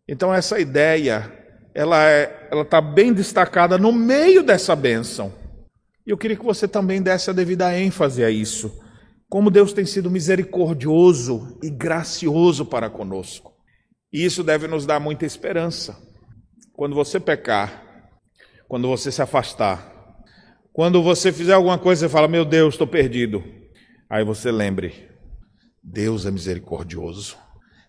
Então 0.07 0.33
essa 0.33 0.59
ideia, 0.59 1.31
ela 1.73 2.03
é, 2.09 2.47
ela 2.51 2.61
está 2.61 2.79
bem 2.79 3.11
destacada 3.11 3.77
no 3.77 3.91
meio 3.91 4.43
dessa 4.43 4.75
bênção. 4.75 5.33
E 6.05 6.11
eu 6.11 6.17
queria 6.17 6.37
que 6.37 6.45
você 6.45 6.67
também 6.67 7.01
desse 7.01 7.29
a 7.29 7.33
devida 7.33 7.77
ênfase 7.77 8.23
a 8.23 8.29
isso 8.29 8.85
como 9.29 9.51
Deus 9.51 9.73
tem 9.73 9.85
sido 9.85 10.09
misericordioso 10.09 11.57
e 11.61 11.69
gracioso 11.69 12.65
para 12.65 12.89
conosco. 12.89 13.53
E 14.11 14.23
isso 14.23 14.43
deve 14.43 14.67
nos 14.67 14.85
dar 14.85 14.99
muita 14.99 15.25
esperança. 15.25 15.97
Quando 16.75 16.93
você 16.93 17.19
pecar, 17.19 18.11
quando 18.67 18.87
você 18.87 19.11
se 19.11 19.21
afastar, 19.21 19.95
quando 20.73 21.01
você 21.01 21.31
fizer 21.31 21.53
alguma 21.53 21.77
coisa 21.77 22.05
e 22.05 22.09
fala, 22.09 22.27
meu 22.27 22.43
Deus, 22.43 22.73
estou 22.73 22.85
perdido. 22.85 23.41
Aí 24.09 24.25
você 24.25 24.51
lembre, 24.51 25.09
Deus 25.81 26.25
é 26.25 26.31
misericordioso. 26.31 27.37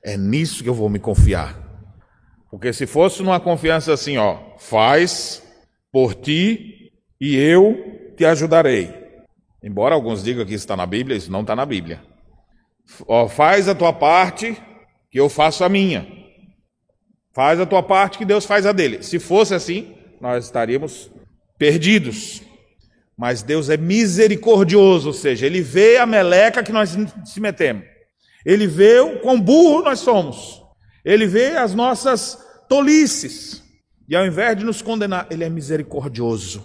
É 0.04 0.16
nisso 0.16 0.62
que 0.62 0.68
eu 0.68 0.74
vou 0.74 0.88
me 0.88 1.00
confiar. 1.00 1.58
Porque 2.48 2.72
se 2.72 2.86
fosse 2.86 3.22
numa 3.24 3.40
confiança 3.40 3.92
assim, 3.92 4.18
ó, 4.18 4.56
faz 4.56 5.42
por 5.90 6.14
ti 6.14 6.92
e 7.20 7.34
eu 7.34 8.12
te 8.16 8.24
ajudarei. 8.24 8.94
Embora 9.60 9.96
alguns 9.96 10.22
digam 10.22 10.46
que 10.46 10.54
isso 10.54 10.64
está 10.64 10.76
na 10.76 10.86
Bíblia, 10.86 11.16
isso 11.16 11.32
não 11.32 11.40
está 11.40 11.56
na 11.56 11.66
Bíblia. 11.66 12.00
Ó, 13.08 13.26
faz 13.28 13.68
a 13.68 13.74
tua 13.74 13.92
parte, 13.92 14.56
que 15.10 15.18
eu 15.18 15.28
faço 15.28 15.64
a 15.64 15.68
minha. 15.68 16.15
Faz 17.36 17.60
a 17.60 17.66
tua 17.66 17.82
parte, 17.82 18.16
que 18.16 18.24
Deus 18.24 18.46
faz 18.46 18.64
a 18.64 18.72
dele. 18.72 19.02
Se 19.02 19.18
fosse 19.18 19.52
assim, 19.52 19.94
nós 20.18 20.46
estaríamos 20.46 21.10
perdidos. 21.58 22.40
Mas 23.14 23.42
Deus 23.42 23.68
é 23.68 23.76
misericordioso, 23.76 25.08
ou 25.08 25.12
seja, 25.12 25.44
Ele 25.44 25.60
vê 25.60 25.98
a 25.98 26.06
meleca 26.06 26.62
que 26.62 26.72
nós 26.72 26.96
se 27.26 27.38
metemos. 27.38 27.84
Ele 28.42 28.66
vê 28.66 29.00
o 29.00 29.20
quão 29.20 29.38
burro 29.38 29.82
nós 29.82 29.98
somos. 29.98 30.62
Ele 31.04 31.26
vê 31.26 31.58
as 31.58 31.74
nossas 31.74 32.38
tolices. 32.70 33.62
E 34.08 34.16
ao 34.16 34.24
invés 34.24 34.56
de 34.56 34.64
nos 34.64 34.80
condenar, 34.80 35.26
Ele 35.30 35.44
é 35.44 35.50
misericordioso. 35.50 36.64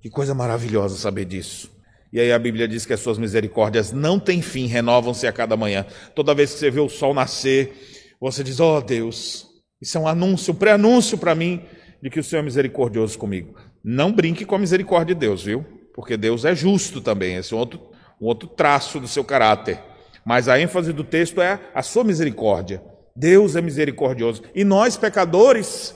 Que 0.00 0.08
coisa 0.08 0.32
maravilhosa 0.32 0.96
saber 0.96 1.24
disso. 1.24 1.68
E 2.12 2.20
aí 2.20 2.30
a 2.30 2.38
Bíblia 2.38 2.68
diz 2.68 2.86
que 2.86 2.92
as 2.92 3.00
suas 3.00 3.18
misericórdias 3.18 3.90
não 3.90 4.20
têm 4.20 4.40
fim, 4.40 4.66
renovam-se 4.66 5.26
a 5.26 5.32
cada 5.32 5.56
manhã. 5.56 5.84
Toda 6.14 6.32
vez 6.32 6.52
que 6.52 6.60
você 6.60 6.70
vê 6.70 6.78
o 6.78 6.88
sol 6.88 7.12
nascer, 7.12 8.14
você 8.20 8.44
diz: 8.44 8.60
"Oh, 8.60 8.80
Deus, 8.80 9.51
isso 9.82 9.98
é 9.98 10.00
um 10.00 10.08
anúncio, 10.08 10.54
um 10.54 10.56
pré-anúncio 10.56 11.18
para 11.18 11.34
mim 11.34 11.62
de 12.00 12.08
que 12.08 12.20
o 12.20 12.24
Senhor 12.24 12.40
é 12.40 12.44
misericordioso 12.44 13.18
comigo". 13.18 13.54
Não 13.84 14.12
brinque 14.12 14.44
com 14.46 14.54
a 14.54 14.58
misericórdia 14.58 15.14
de 15.14 15.20
Deus, 15.20 15.42
viu? 15.42 15.66
Porque 15.92 16.16
Deus 16.16 16.44
é 16.44 16.54
justo 16.54 17.00
também, 17.00 17.36
esse 17.36 17.52
é 17.52 17.56
um 17.56 17.60
outro, 17.60 17.80
um 18.20 18.26
outro 18.26 18.48
traço 18.48 18.98
do 18.98 19.08
seu 19.08 19.24
caráter. 19.24 19.78
Mas 20.24 20.48
a 20.48 20.58
ênfase 20.58 20.92
do 20.92 21.04
texto 21.04 21.42
é 21.42 21.58
a 21.74 21.82
sua 21.82 22.04
misericórdia. 22.04 22.82
Deus 23.14 23.56
é 23.56 23.60
misericordioso. 23.60 24.42
E 24.54 24.64
nós, 24.64 24.96
pecadores, 24.96 25.94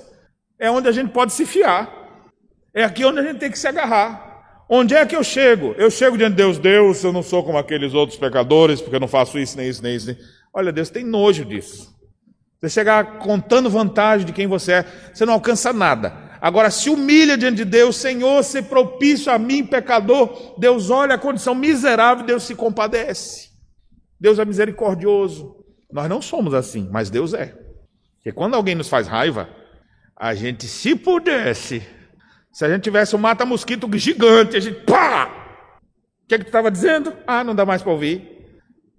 é 0.58 0.70
onde 0.70 0.88
a 0.88 0.92
gente 0.92 1.12
pode 1.12 1.32
se 1.32 1.46
fiar. 1.46 1.90
É 2.74 2.84
aqui 2.84 3.04
onde 3.04 3.20
a 3.20 3.22
gente 3.22 3.38
tem 3.38 3.50
que 3.50 3.58
se 3.58 3.68
agarrar. 3.68 4.64
Onde 4.68 4.94
é 4.94 5.06
que 5.06 5.14
eu 5.14 5.22
chego? 5.22 5.74
Eu 5.78 5.90
chego 5.90 6.18
diante 6.18 6.32
de 6.32 6.38
Deus, 6.38 6.58
Deus, 6.58 7.04
eu 7.04 7.12
não 7.12 7.22
sou 7.22 7.44
como 7.44 7.56
aqueles 7.56 7.94
outros 7.94 8.18
pecadores, 8.18 8.80
porque 8.80 8.96
eu 8.96 9.00
não 9.00 9.08
faço 9.08 9.38
isso, 9.38 9.56
nem 9.56 9.68
isso, 9.68 9.82
nem 9.82 9.94
isso. 9.94 10.06
Nem... 10.06 10.18
Olha, 10.52 10.72
Deus 10.72 10.90
tem 10.90 11.04
nojo 11.04 11.44
disso. 11.44 11.95
Você 12.60 12.70
chegar 12.70 13.18
contando 13.18 13.68
vantagem 13.68 14.26
de 14.26 14.32
quem 14.32 14.46
você 14.46 14.72
é, 14.72 14.84
você 15.12 15.26
não 15.26 15.34
alcança 15.34 15.72
nada. 15.72 16.26
Agora, 16.40 16.70
se 16.70 16.88
humilha 16.88 17.36
diante 17.36 17.56
de 17.56 17.64
Deus, 17.64 17.96
Senhor, 17.96 18.42
se 18.44 18.62
propício 18.62 19.32
a 19.32 19.38
mim, 19.38 19.64
pecador, 19.64 20.54
Deus 20.58 20.90
olha 20.90 21.14
a 21.14 21.18
condição 21.18 21.54
miserável, 21.54 22.24
Deus 22.24 22.44
se 22.44 22.54
compadece. 22.54 23.50
Deus 24.20 24.38
é 24.38 24.44
misericordioso. 24.44 25.56
Nós 25.92 26.08
não 26.08 26.22
somos 26.22 26.54
assim, 26.54 26.88
mas 26.90 27.10
Deus 27.10 27.34
é. 27.34 27.54
Porque 28.16 28.32
quando 28.32 28.54
alguém 28.54 28.74
nos 28.74 28.88
faz 28.88 29.06
raiva, 29.06 29.48
a 30.18 30.34
gente, 30.34 30.66
se 30.66 30.94
pudesse, 30.94 31.86
se 32.52 32.64
a 32.64 32.68
gente 32.70 32.82
tivesse 32.82 33.14
um 33.14 33.18
mata-mosquito 33.18 33.88
gigante, 33.98 34.56
a 34.56 34.60
gente 34.60 34.80
pá! 34.84 35.26
O 36.24 36.28
que, 36.28 36.34
é 36.34 36.38
que 36.38 36.44
tu 36.44 36.48
estava 36.48 36.70
dizendo? 36.70 37.12
Ah, 37.26 37.44
não 37.44 37.54
dá 37.54 37.64
mais 37.64 37.82
para 37.82 37.92
ouvir. 37.92 38.34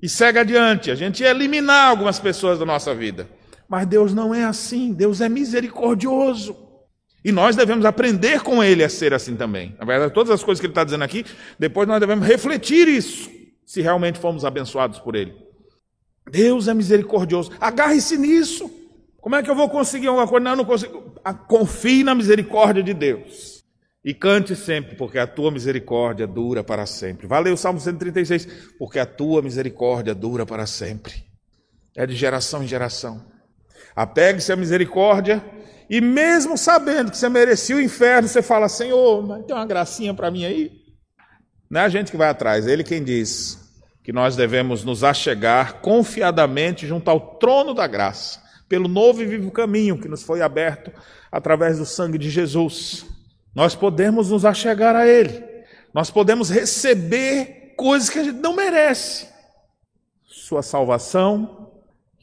e 0.01 0.07
segue 0.07 0.39
adiante. 0.39 0.91
A 0.91 0.95
gente 0.95 1.23
ia 1.23 1.31
eliminar 1.31 1.89
algumas 1.89 2.19
pessoas 2.19 2.59
da 2.59 2.65
nossa 2.65 2.93
vida. 2.93 3.27
Mas 3.69 3.85
Deus 3.85 4.13
não 4.13 4.33
é 4.33 4.43
assim. 4.43 4.93
Deus 4.93 5.21
é 5.21 5.29
misericordioso. 5.29 6.55
E 7.23 7.31
nós 7.31 7.55
devemos 7.55 7.83
aprender 7.85 8.41
com 8.41 8.63
Ele 8.63 8.83
a 8.83 8.89
ser 8.89 9.13
assim 9.13 9.35
também. 9.35 9.75
Na 9.77 9.85
verdade, 9.85 10.13
todas 10.13 10.31
as 10.31 10.43
coisas 10.43 10.59
que 10.59 10.65
Ele 10.65 10.71
está 10.71 10.83
dizendo 10.83 11.03
aqui, 11.03 11.25
depois 11.59 11.87
nós 11.87 11.99
devemos 11.99 12.25
refletir 12.25 12.87
isso, 12.87 13.29
se 13.65 13.81
realmente 13.81 14.19
fomos 14.19 14.45
abençoados 14.45 14.99
por 14.99 15.15
Ele. 15.15 15.33
Deus 16.31 16.67
é 16.67 16.73
misericordioso. 16.73 17.51
Agarre-se 17.59 18.17
nisso. 18.17 18.71
Como 19.19 19.35
é 19.35 19.43
que 19.43 19.49
eu 19.49 19.55
vou 19.55 19.69
conseguir 19.69 20.07
alguma 20.07 20.27
coisa? 20.27 20.43
Não, 20.43 20.55
não 20.55 20.65
consigo. 20.65 21.15
Ah, 21.23 21.33
confie 21.33 22.03
na 22.03 22.15
misericórdia 22.15 22.81
de 22.81 22.93
Deus. 22.93 23.57
E 24.05 24.13
cante 24.13 24.55
sempre, 24.55 24.95
porque 24.95 25.19
a 25.19 25.27
tua 25.27 25.51
misericórdia 25.51 26.25
dura 26.25 26.63
para 26.63 26.85
sempre. 26.85 27.27
Valeu 27.27 27.57
Salmo 27.57 27.79
136, 27.79 28.75
porque 28.79 28.99
a 28.99 29.05
tua 29.05 29.41
misericórdia 29.41 30.15
dura 30.15 30.45
para 30.45 30.65
sempre. 30.65 31.25
É 31.93 32.05
de 32.05 32.15
geração 32.15 32.63
em 32.63 32.67
geração. 32.67 33.25
Apegue-se 33.97 34.51
à 34.51 34.55
misericórdia, 34.55 35.43
e 35.89 35.99
mesmo 35.99 36.55
sabendo 36.55 37.09
que 37.09 37.17
você 37.17 37.27
merecia 37.27 37.75
o 37.75 37.81
inferno, 37.81 38.27
você 38.27 38.43
fala: 38.43 38.69
Senhor, 38.69 39.25
mas 39.25 39.43
tem 39.43 39.55
uma 39.55 39.65
gracinha 39.65 40.13
para 40.13 40.29
mim 40.29 40.45
aí. 40.45 40.71
Não 41.67 41.81
é 41.81 41.85
a 41.85 41.89
gente 41.89 42.11
que 42.11 42.17
vai 42.17 42.29
atrás, 42.29 42.67
é 42.67 42.71
Ele 42.71 42.83
quem 42.83 43.03
diz 43.03 43.57
que 44.03 44.13
nós 44.13 44.35
devemos 44.35 44.83
nos 44.83 45.03
achegar 45.03 45.81
confiadamente 45.81 46.85
junto 46.85 47.09
ao 47.09 47.37
trono 47.37 47.73
da 47.73 47.87
graça, 47.87 48.39
pelo 48.69 48.87
novo 48.87 49.23
e 49.23 49.25
vivo 49.25 49.49
caminho 49.49 49.99
que 49.99 50.07
nos 50.07 50.21
foi 50.21 50.43
aberto 50.43 50.91
através 51.31 51.79
do 51.79 51.85
sangue 51.85 52.19
de 52.19 52.29
Jesus. 52.29 53.03
Nós 53.55 53.73
podemos 53.73 54.29
nos 54.29 54.45
achegar 54.45 54.95
a 54.95 55.07
Ele, 55.07 55.43
nós 55.91 56.11
podemos 56.11 56.51
receber 56.51 57.73
coisas 57.75 58.11
que 58.11 58.19
a 58.19 58.23
gente 58.23 58.37
não 58.37 58.55
merece. 58.55 59.27
Sua 60.23 60.61
salvação, 60.61 61.66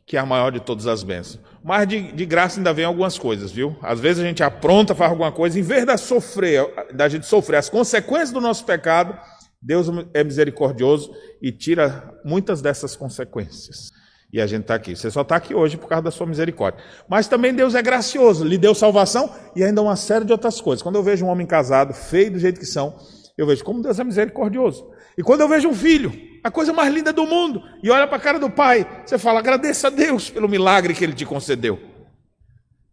que 0.07 0.17
é 0.17 0.21
a 0.21 0.27
maior 0.27 0.51
de 0.53 0.61
todas 0.61 0.87
as 0.87 1.03
bênçãos. 1.03 1.41
Mas 1.63 1.89
de, 1.89 2.13
de, 2.13 2.27
graça 2.27 2.61
ainda 2.61 2.73
vem 2.73 2.85
algumas 2.85 3.19
coisas, 3.19 3.51
viu? 3.51 3.75
Às 3.81 3.99
vezes 3.99 4.23
a 4.23 4.27
gente 4.27 4.43
apronta, 4.43 4.95
faz 4.95 5.11
alguma 5.11 5.33
coisa, 5.33 5.59
em 5.59 5.63
vez 5.63 5.87
da, 5.87 5.97
sofrer, 5.97 6.67
da 6.93 7.09
gente 7.09 7.27
sofrer 7.27 7.57
as 7.57 7.71
consequências 7.71 8.31
do 8.31 8.41
nosso 8.41 8.67
pecado, 8.67 9.19
Deus 9.61 9.89
é 10.13 10.23
misericordioso 10.23 11.11
e 11.41 11.51
tira 11.51 12.13
muitas 12.23 12.61
dessas 12.61 12.95
consequências. 12.95 13.93
E 14.31 14.41
a 14.41 14.47
gente 14.47 14.63
está 14.63 14.75
aqui. 14.75 14.95
Você 14.95 15.11
só 15.11 15.23
está 15.23 15.37
aqui 15.37 15.55
hoje 15.55 15.79
por 15.79 15.89
causa 15.89 16.03
da 16.03 16.11
sua 16.11 16.27
misericórdia. 16.27 16.85
Mas 17.09 17.29
também 17.29 17.55
Deus 17.55 17.75
é 17.75 17.81
gracioso, 17.81 18.45
lhe 18.45 18.59
deu 18.59 18.75
salvação 18.75 19.33
e 19.57 19.65
ainda 19.65 19.81
uma 19.81 19.97
série 19.97 20.25
de 20.25 20.33
outras 20.33 20.61
coisas. 20.61 20.83
Quando 20.83 20.97
eu 20.97 21.03
vejo 21.03 21.25
um 21.25 21.29
homem 21.29 21.47
casado, 21.47 21.95
feio 21.95 22.33
do 22.33 22.39
jeito 22.39 22.61
que 22.61 22.67
são, 22.67 22.99
eu 23.39 23.47
vejo 23.47 23.65
como 23.65 23.81
Deus 23.81 23.99
é 23.99 24.05
misericordioso. 24.05 24.91
E 25.17 25.23
quando 25.23 25.41
eu 25.41 25.49
vejo 25.49 25.69
um 25.69 25.75
filho, 25.75 26.13
a 26.45 26.51
coisa 26.51 26.75
mais 26.75 26.93
linda 26.93 27.11
do 27.11 27.25
mundo, 27.25 27.63
e 27.83 27.91
olha 27.91 28.07
para 28.07 28.19
a 28.19 28.21
cara 28.21 28.39
do 28.39 28.51
pai, 28.51 28.87
você 29.05 29.17
fala: 29.17 29.39
agradeça 29.39 29.87
a 29.87 29.91
Deus 29.91 30.29
pelo 30.29 30.47
milagre 30.47 30.93
que 30.93 31.03
ele 31.03 31.15
te 31.15 31.25
concedeu. 31.25 31.81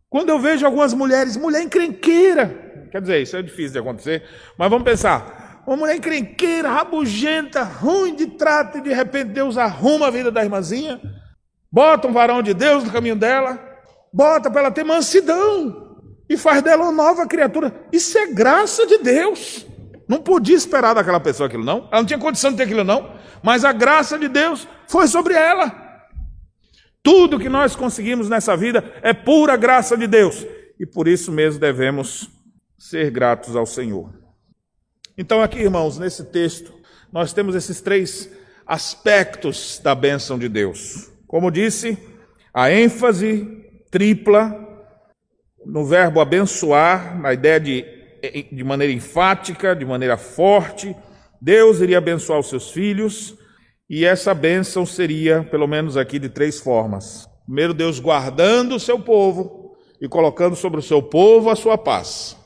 Quando 0.09 0.29
eu 0.29 0.39
vejo 0.39 0.65
algumas 0.65 0.93
mulheres, 0.93 1.35
mulher 1.35 1.61
encrenqueira, 1.61 2.87
quer 2.89 3.01
dizer, 3.01 3.21
isso 3.21 3.35
é 3.35 3.41
difícil 3.41 3.73
de 3.73 3.79
acontecer, 3.79 4.23
mas 4.57 4.69
vamos 4.69 4.85
pensar: 4.85 5.61
uma 5.67 5.75
mulher 5.75 5.97
encrenqueira, 5.97 6.69
rabugenta, 6.69 7.61
ruim 7.61 8.15
de 8.15 8.27
trato, 8.27 8.77
e 8.77 8.81
de 8.81 8.93
repente 8.93 9.31
Deus 9.31 9.57
arruma 9.57 10.07
a 10.07 10.11
vida 10.11 10.31
da 10.31 10.41
irmãzinha, 10.41 11.01
bota 11.69 12.07
um 12.07 12.13
varão 12.13 12.41
de 12.41 12.53
Deus 12.53 12.85
no 12.85 12.91
caminho 12.91 13.17
dela, 13.17 13.59
bota 14.13 14.49
para 14.49 14.61
ela 14.61 14.71
ter 14.71 14.85
mansidão. 14.85 15.89
E 16.29 16.37
faz 16.37 16.61
dela 16.61 16.83
uma 16.83 16.93
nova 16.93 17.27
criatura. 17.27 17.73
Isso 17.91 18.17
é 18.17 18.27
graça 18.27 18.87
de 18.87 18.99
Deus. 18.99 19.67
Não 20.11 20.21
podia 20.21 20.57
esperar 20.57 20.93
daquela 20.93 21.21
pessoa 21.21 21.47
aquilo, 21.47 21.63
não. 21.63 21.87
Ela 21.89 22.01
não 22.01 22.05
tinha 22.05 22.19
condição 22.19 22.51
de 22.51 22.57
ter 22.57 22.63
aquilo, 22.63 22.83
não. 22.83 23.15
Mas 23.41 23.63
a 23.63 23.71
graça 23.71 24.19
de 24.19 24.27
Deus 24.27 24.67
foi 24.85 25.07
sobre 25.07 25.33
ela. 25.33 25.73
Tudo 27.01 27.39
que 27.39 27.47
nós 27.47 27.77
conseguimos 27.77 28.27
nessa 28.27 28.57
vida 28.57 28.83
é 29.03 29.13
pura 29.13 29.55
graça 29.55 29.95
de 29.95 30.07
Deus. 30.07 30.45
E 30.77 30.85
por 30.85 31.07
isso 31.07 31.31
mesmo 31.31 31.61
devemos 31.61 32.29
ser 32.77 33.09
gratos 33.09 33.55
ao 33.55 33.65
Senhor. 33.65 34.13
Então, 35.17 35.41
aqui, 35.41 35.59
irmãos, 35.59 35.97
nesse 35.97 36.25
texto, 36.25 36.73
nós 37.09 37.31
temos 37.31 37.55
esses 37.55 37.79
três 37.79 38.29
aspectos 38.67 39.79
da 39.81 39.95
bênção 39.95 40.37
de 40.37 40.49
Deus. 40.49 41.09
Como 41.25 41.49
disse, 41.49 41.97
a 42.53 42.69
ênfase 42.69 43.47
tripla 43.89 44.53
no 45.65 45.85
verbo 45.85 46.19
abençoar, 46.19 47.17
na 47.17 47.31
ideia 47.31 47.61
de, 47.61 48.00
de 48.51 48.63
maneira 48.63 48.93
enfática, 48.93 49.75
de 49.75 49.85
maneira 49.85 50.17
forte. 50.17 50.95
Deus 51.41 51.79
iria 51.81 51.97
abençoar 51.97 52.39
os 52.39 52.49
seus 52.49 52.69
filhos, 52.69 53.35
e 53.89 54.05
essa 54.05 54.33
bênção 54.33 54.85
seria, 54.85 55.43
pelo 55.43 55.67
menos 55.67 55.97
aqui, 55.97 56.19
de 56.19 56.29
três 56.29 56.59
formas. 56.59 57.27
Primeiro, 57.45 57.73
Deus 57.73 57.99
guardando 57.99 58.75
o 58.75 58.79
seu 58.79 58.99
povo 58.99 59.75
e 59.99 60.07
colocando 60.07 60.55
sobre 60.55 60.79
o 60.79 60.83
seu 60.83 61.01
povo 61.01 61.49
a 61.49 61.55
sua 61.55 61.77
paz. 61.77 62.37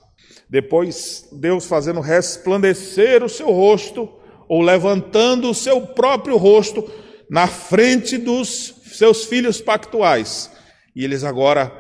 Depois, 0.49 1.27
Deus 1.33 1.65
fazendo 1.65 1.99
resplandecer 1.99 3.23
o 3.23 3.29
seu 3.29 3.51
rosto, 3.51 4.09
ou 4.47 4.61
levantando 4.61 5.49
o 5.49 5.55
seu 5.55 5.81
próprio 5.81 6.37
rosto 6.37 6.87
na 7.29 7.47
frente 7.47 8.17
dos 8.17 8.75
seus 8.91 9.25
filhos 9.25 9.59
pactuais. 9.59 10.51
E 10.95 11.03
eles 11.03 11.23
agora 11.23 11.71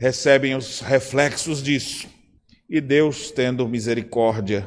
recebem 0.00 0.54
os 0.54 0.80
reflexos 0.80 1.62
disso. 1.62 2.11
E 2.72 2.80
Deus 2.80 3.30
tendo 3.30 3.68
misericórdia 3.68 4.66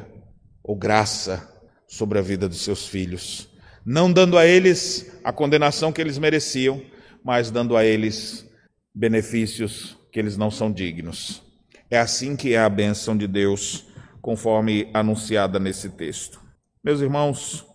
ou 0.62 0.76
graça 0.76 1.52
sobre 1.88 2.20
a 2.20 2.22
vida 2.22 2.48
dos 2.48 2.60
seus 2.62 2.86
filhos, 2.86 3.48
não 3.84 4.12
dando 4.12 4.38
a 4.38 4.46
eles 4.46 5.18
a 5.24 5.32
condenação 5.32 5.90
que 5.90 6.00
eles 6.00 6.16
mereciam, 6.16 6.80
mas 7.24 7.50
dando 7.50 7.76
a 7.76 7.84
eles 7.84 8.48
benefícios 8.94 9.98
que 10.12 10.20
eles 10.20 10.36
não 10.36 10.52
são 10.52 10.70
dignos. 10.70 11.42
É 11.90 11.98
assim 11.98 12.36
que 12.36 12.54
é 12.54 12.60
a 12.60 12.68
bênção 12.68 13.16
de 13.16 13.26
Deus, 13.26 13.88
conforme 14.22 14.88
anunciada 14.94 15.58
nesse 15.58 15.90
texto. 15.90 16.40
Meus 16.84 17.00
irmãos, 17.00 17.66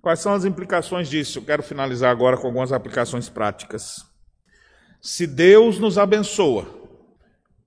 quais 0.00 0.20
são 0.20 0.32
as 0.32 0.46
implicações 0.46 1.06
disso? 1.06 1.40
Eu 1.40 1.44
quero 1.44 1.62
finalizar 1.62 2.10
agora 2.10 2.38
com 2.38 2.46
algumas 2.46 2.72
aplicações 2.72 3.28
práticas. 3.28 4.06
Se 5.02 5.26
Deus 5.26 5.78
nos 5.78 5.98
abençoa 5.98 6.73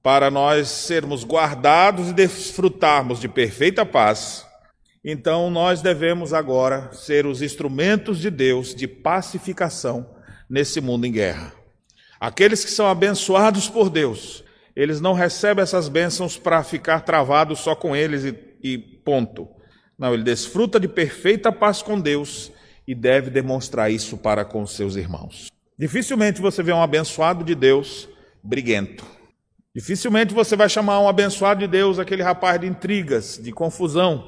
para 0.01 0.31
nós 0.31 0.67
sermos 0.67 1.23
guardados 1.23 2.09
e 2.09 2.13
desfrutarmos 2.13 3.19
de 3.19 3.27
perfeita 3.27 3.85
paz, 3.85 4.45
então 5.03 5.49
nós 5.49 5.81
devemos 5.81 6.33
agora 6.33 6.91
ser 6.93 7.25
os 7.25 7.41
instrumentos 7.41 8.19
de 8.19 8.29
Deus 8.29 8.73
de 8.73 8.87
pacificação 8.87 10.09
nesse 10.49 10.79
mundo 10.79 11.05
em 11.05 11.11
guerra. 11.11 11.53
Aqueles 12.19 12.63
que 12.63 12.71
são 12.71 12.87
abençoados 12.87 13.69
por 13.69 13.89
Deus 13.89 14.43
eles 14.77 15.01
não 15.01 15.13
recebem 15.13 15.63
essas 15.63 15.89
bênçãos 15.89 16.37
para 16.37 16.61
ficar 16.61 16.99
travados 16.99 17.61
só 17.61 17.73
com 17.73 17.95
eles 17.95 18.23
e, 18.23 18.37
e 18.61 18.77
ponto. 18.77 19.47
Não, 19.97 20.13
ele 20.13 20.21
desfruta 20.21 20.79
de 20.79 20.87
perfeita 20.87 21.51
paz 21.51 21.81
com 21.81 21.99
Deus 21.99 22.51
e 22.87 22.93
deve 22.93 23.31
demonstrar 23.31 23.91
isso 23.91 24.19
para 24.19 24.45
com 24.45 24.63
seus 24.67 24.95
irmãos. 24.95 25.47
Dificilmente 25.79 26.39
você 26.39 26.61
vê 26.61 26.71
um 26.71 26.81
abençoado 26.83 27.43
de 27.43 27.55
Deus 27.55 28.07
briguento. 28.43 29.03
Dificilmente 29.77 30.33
você 30.33 30.55
vai 30.55 30.67
chamar 30.67 30.99
um 31.01 31.07
abençoado 31.07 31.59
de 31.59 31.67
Deus 31.67 31.99
aquele 31.99 32.23
rapaz 32.23 32.59
de 32.59 32.65
intrigas, 32.65 33.39
de 33.39 33.51
confusão, 33.51 34.23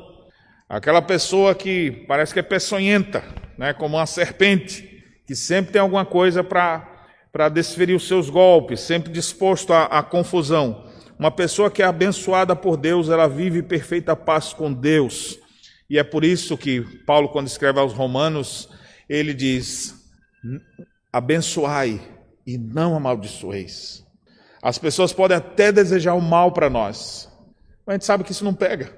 aquela 0.70 1.02
pessoa 1.02 1.56
que 1.56 2.06
parece 2.08 2.32
que 2.32 2.40
é 2.40 2.44
peçonhenta, 2.44 3.24
né, 3.58 3.74
como 3.74 3.98
uma 3.98 4.06
serpente, 4.06 5.04
que 5.26 5.36
sempre 5.36 5.72
tem 5.72 5.82
alguma 5.82 6.06
coisa 6.06 6.44
para 6.44 7.50
desferir 7.52 7.96
os 7.96 8.08
seus 8.08 8.30
golpes, 8.30 8.82
sempre 8.82 9.12
disposto 9.12 9.74
à, 9.74 9.86
à 9.86 10.04
confusão. 10.04 10.88
Uma 11.18 11.32
pessoa 11.32 11.72
que 11.72 11.82
é 11.82 11.86
abençoada 11.86 12.56
por 12.56 12.78
Deus, 12.78 13.10
ela 13.10 13.28
vive 13.28 13.64
perfeita 13.64 14.16
paz 14.16 14.54
com 14.54 14.72
Deus. 14.72 15.40
E 15.90 15.98
é 15.98 16.04
por 16.04 16.24
isso 16.24 16.56
que 16.60 16.82
Paulo, 17.08 17.28
quando 17.30 17.48
escreve 17.48 17.80
aos 17.80 17.92
Romanos, 17.92 18.70
ele 19.10 19.34
diz: 19.34 19.96
abençoai 21.12 22.00
e 22.46 22.56
não 22.56 22.96
amaldiçoeis. 22.96 24.08
As 24.62 24.78
pessoas 24.78 25.14
podem 25.14 25.38
até 25.38 25.72
desejar 25.72 26.14
o 26.14 26.22
mal 26.22 26.52
para 26.52 26.70
nós, 26.70 27.30
mas 27.86 27.94
a 27.94 27.94
gente 27.94 28.06
sabe 28.06 28.24
que 28.24 28.32
isso 28.32 28.44
não 28.44 28.54
pega. 28.54 28.94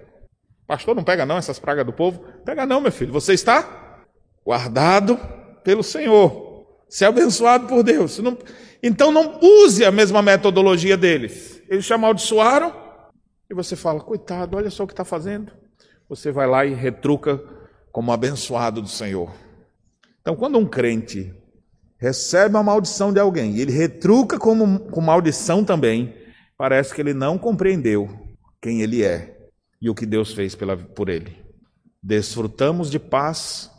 Pastor, 0.68 0.96
não 0.96 1.04
pega 1.04 1.26
não 1.26 1.38
essas 1.38 1.60
pragas 1.60 1.86
do 1.86 1.94
povo? 1.94 2.24
Pega 2.46 2.66
não, 2.66 2.82
meu 2.82 2.92
filho. 2.92 3.12
Você 3.12 3.34
está 3.34 4.00
guardado 4.46 5.20
pelo 5.64 5.84
Senhor 5.84 6.66
ser 6.90 7.06
abençoado 7.06 7.68
por 7.68 7.84
Deus. 7.84 8.20
Não... 8.20 8.38
Então 8.84 9.12
não 9.12 9.40
use 9.42 9.86
a 9.86 9.92
mesma 9.92 10.22
metodologia 10.22 10.98
deles. 10.98 11.62
Eles 11.70 11.86
te 11.86 11.94
amaldiçoaram 11.94 12.74
e 13.50 13.54
você 13.54 13.76
fala, 13.76 14.02
coitado, 14.02 14.58
olha 14.58 14.70
só 14.70 14.84
o 14.84 14.88
que 14.88 14.94
está 14.94 15.06
fazendo. 15.06 15.52
Você 16.10 16.32
vai 16.32 16.48
lá 16.48 16.66
e 16.66 16.74
retruca 16.74 17.42
como 17.92 18.12
abençoado 18.12 18.82
do 18.82 18.88
Senhor. 18.88 19.32
Então, 20.22 20.36
quando 20.36 20.58
um 20.58 20.66
crente 20.66 21.34
recebe 22.02 22.58
a 22.58 22.64
maldição 22.64 23.14
de 23.14 23.20
alguém 23.20 23.52
e 23.52 23.62
ele 23.62 23.72
retruca 23.72 24.40
como, 24.40 24.80
com 24.80 25.00
maldição 25.00 25.64
também, 25.64 26.16
parece 26.58 26.96
que 26.96 27.00
ele 27.00 27.14
não 27.14 27.38
compreendeu 27.38 28.10
quem 28.60 28.82
ele 28.82 29.04
é 29.04 29.38
e 29.80 29.88
o 29.88 29.94
que 29.94 30.08
Deus 30.08 30.34
fez 30.34 30.56
pela, 30.56 30.76
por 30.76 31.10
ele. 31.10 31.38
Desfrutamos 32.02 32.90
de 32.90 32.98
paz 32.98 33.70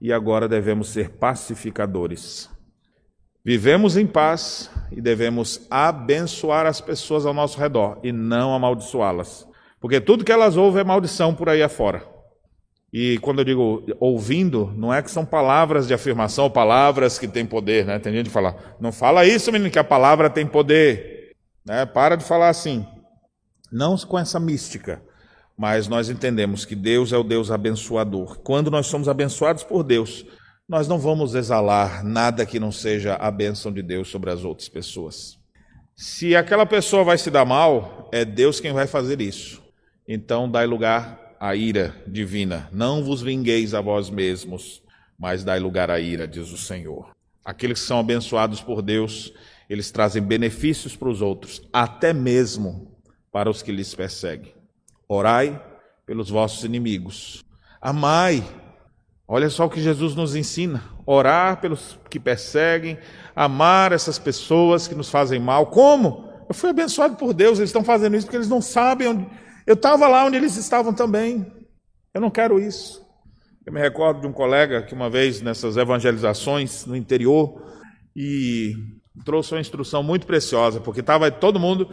e 0.00 0.12
agora 0.12 0.48
devemos 0.48 0.90
ser 0.90 1.10
pacificadores. 1.10 2.48
Vivemos 3.44 3.96
em 3.96 4.06
paz 4.06 4.70
e 4.92 5.00
devemos 5.00 5.66
abençoar 5.68 6.66
as 6.66 6.80
pessoas 6.80 7.26
ao 7.26 7.34
nosso 7.34 7.58
redor 7.58 7.98
e 8.04 8.12
não 8.12 8.54
amaldiçoá-las. 8.54 9.44
Porque 9.80 10.00
tudo 10.00 10.24
que 10.24 10.30
elas 10.30 10.56
ouvem 10.56 10.82
é 10.82 10.84
maldição 10.84 11.34
por 11.34 11.48
aí 11.48 11.60
afora. 11.60 12.11
E 12.92 13.18
quando 13.18 13.38
eu 13.38 13.44
digo 13.44 13.86
ouvindo, 13.98 14.70
não 14.76 14.92
é 14.92 15.02
que 15.02 15.10
são 15.10 15.24
palavras 15.24 15.86
de 15.86 15.94
afirmação, 15.94 16.50
palavras 16.50 17.18
que 17.18 17.26
têm 17.26 17.46
poder, 17.46 17.86
né? 17.86 17.98
Tem 17.98 18.12
gente 18.12 18.26
que 18.26 18.32
fala, 18.32 18.54
não 18.78 18.92
fala 18.92 19.24
isso, 19.24 19.50
menino, 19.50 19.70
que 19.70 19.78
a 19.78 19.84
palavra 19.84 20.28
tem 20.28 20.46
poder. 20.46 21.32
Né? 21.64 21.86
Para 21.86 22.16
de 22.16 22.24
falar 22.24 22.50
assim. 22.50 22.86
Não 23.72 23.96
com 23.96 24.18
essa 24.18 24.38
mística, 24.38 25.02
mas 25.56 25.88
nós 25.88 26.10
entendemos 26.10 26.66
que 26.66 26.74
Deus 26.74 27.14
é 27.14 27.16
o 27.16 27.22
Deus 27.22 27.50
abençoador. 27.50 28.40
Quando 28.40 28.70
nós 28.70 28.86
somos 28.88 29.08
abençoados 29.08 29.64
por 29.64 29.82
Deus, 29.82 30.26
nós 30.68 30.86
não 30.86 30.98
vamos 30.98 31.34
exalar 31.34 32.04
nada 32.04 32.44
que 32.44 32.60
não 32.60 32.70
seja 32.70 33.14
a 33.14 33.30
bênção 33.30 33.72
de 33.72 33.82
Deus 33.82 34.08
sobre 34.08 34.30
as 34.30 34.44
outras 34.44 34.68
pessoas. 34.68 35.38
Se 35.96 36.36
aquela 36.36 36.66
pessoa 36.66 37.04
vai 37.04 37.16
se 37.16 37.30
dar 37.30 37.46
mal, 37.46 38.10
é 38.12 38.22
Deus 38.22 38.60
quem 38.60 38.74
vai 38.74 38.86
fazer 38.86 39.22
isso. 39.22 39.62
Então, 40.06 40.50
dai 40.50 40.66
lugar 40.66 41.21
à 41.42 41.56
ira 41.56 41.92
divina. 42.06 42.68
Não 42.70 43.02
vos 43.02 43.20
vingueis 43.20 43.74
a 43.74 43.80
vós 43.80 44.08
mesmos, 44.08 44.80
mas 45.18 45.42
dai 45.42 45.58
lugar 45.58 45.90
à 45.90 45.98
ira, 45.98 46.28
diz 46.28 46.52
o 46.52 46.56
Senhor. 46.56 47.10
Aqueles 47.44 47.80
que 47.80 47.86
são 47.88 47.98
abençoados 47.98 48.60
por 48.60 48.80
Deus, 48.80 49.34
eles 49.68 49.90
trazem 49.90 50.22
benefícios 50.22 50.94
para 50.94 51.08
os 51.08 51.20
outros, 51.20 51.60
até 51.72 52.12
mesmo 52.12 52.96
para 53.32 53.50
os 53.50 53.60
que 53.60 53.72
lhes 53.72 53.92
perseguem. 53.92 54.54
Orai 55.08 55.60
pelos 56.06 56.30
vossos 56.30 56.62
inimigos. 56.62 57.44
Amai. 57.80 58.44
Olha 59.26 59.50
só 59.50 59.66
o 59.66 59.70
que 59.70 59.82
Jesus 59.82 60.14
nos 60.14 60.36
ensina: 60.36 60.80
orar 61.04 61.60
pelos 61.60 61.98
que 62.08 62.20
perseguem, 62.20 62.98
amar 63.34 63.90
essas 63.90 64.16
pessoas 64.16 64.86
que 64.86 64.94
nos 64.94 65.10
fazem 65.10 65.40
mal. 65.40 65.66
Como? 65.66 66.30
Eu 66.48 66.54
fui 66.54 66.70
abençoado 66.70 67.16
por 67.16 67.34
Deus, 67.34 67.58
eles 67.58 67.70
estão 67.70 67.82
fazendo 67.82 68.14
isso 68.14 68.26
porque 68.26 68.36
eles 68.36 68.48
não 68.48 68.62
sabem 68.62 69.08
onde, 69.08 69.26
eu 69.72 69.74
estava 69.74 70.06
lá 70.06 70.26
onde 70.26 70.36
eles 70.36 70.54
estavam 70.58 70.92
também. 70.92 71.46
Eu 72.12 72.20
não 72.20 72.30
quero 72.30 72.60
isso. 72.60 73.02
Eu 73.64 73.72
me 73.72 73.80
recordo 73.80 74.20
de 74.20 74.26
um 74.26 74.32
colega 74.32 74.82
que 74.82 74.92
uma 74.92 75.08
vez 75.08 75.40
nessas 75.40 75.78
evangelizações 75.78 76.84
no 76.84 76.94
interior 76.94 77.72
e 78.14 78.74
trouxe 79.24 79.54
uma 79.54 79.60
instrução 79.60 80.02
muito 80.02 80.26
preciosa, 80.26 80.78
porque 80.78 81.00
estava 81.00 81.30
todo 81.30 81.58
mundo 81.58 81.88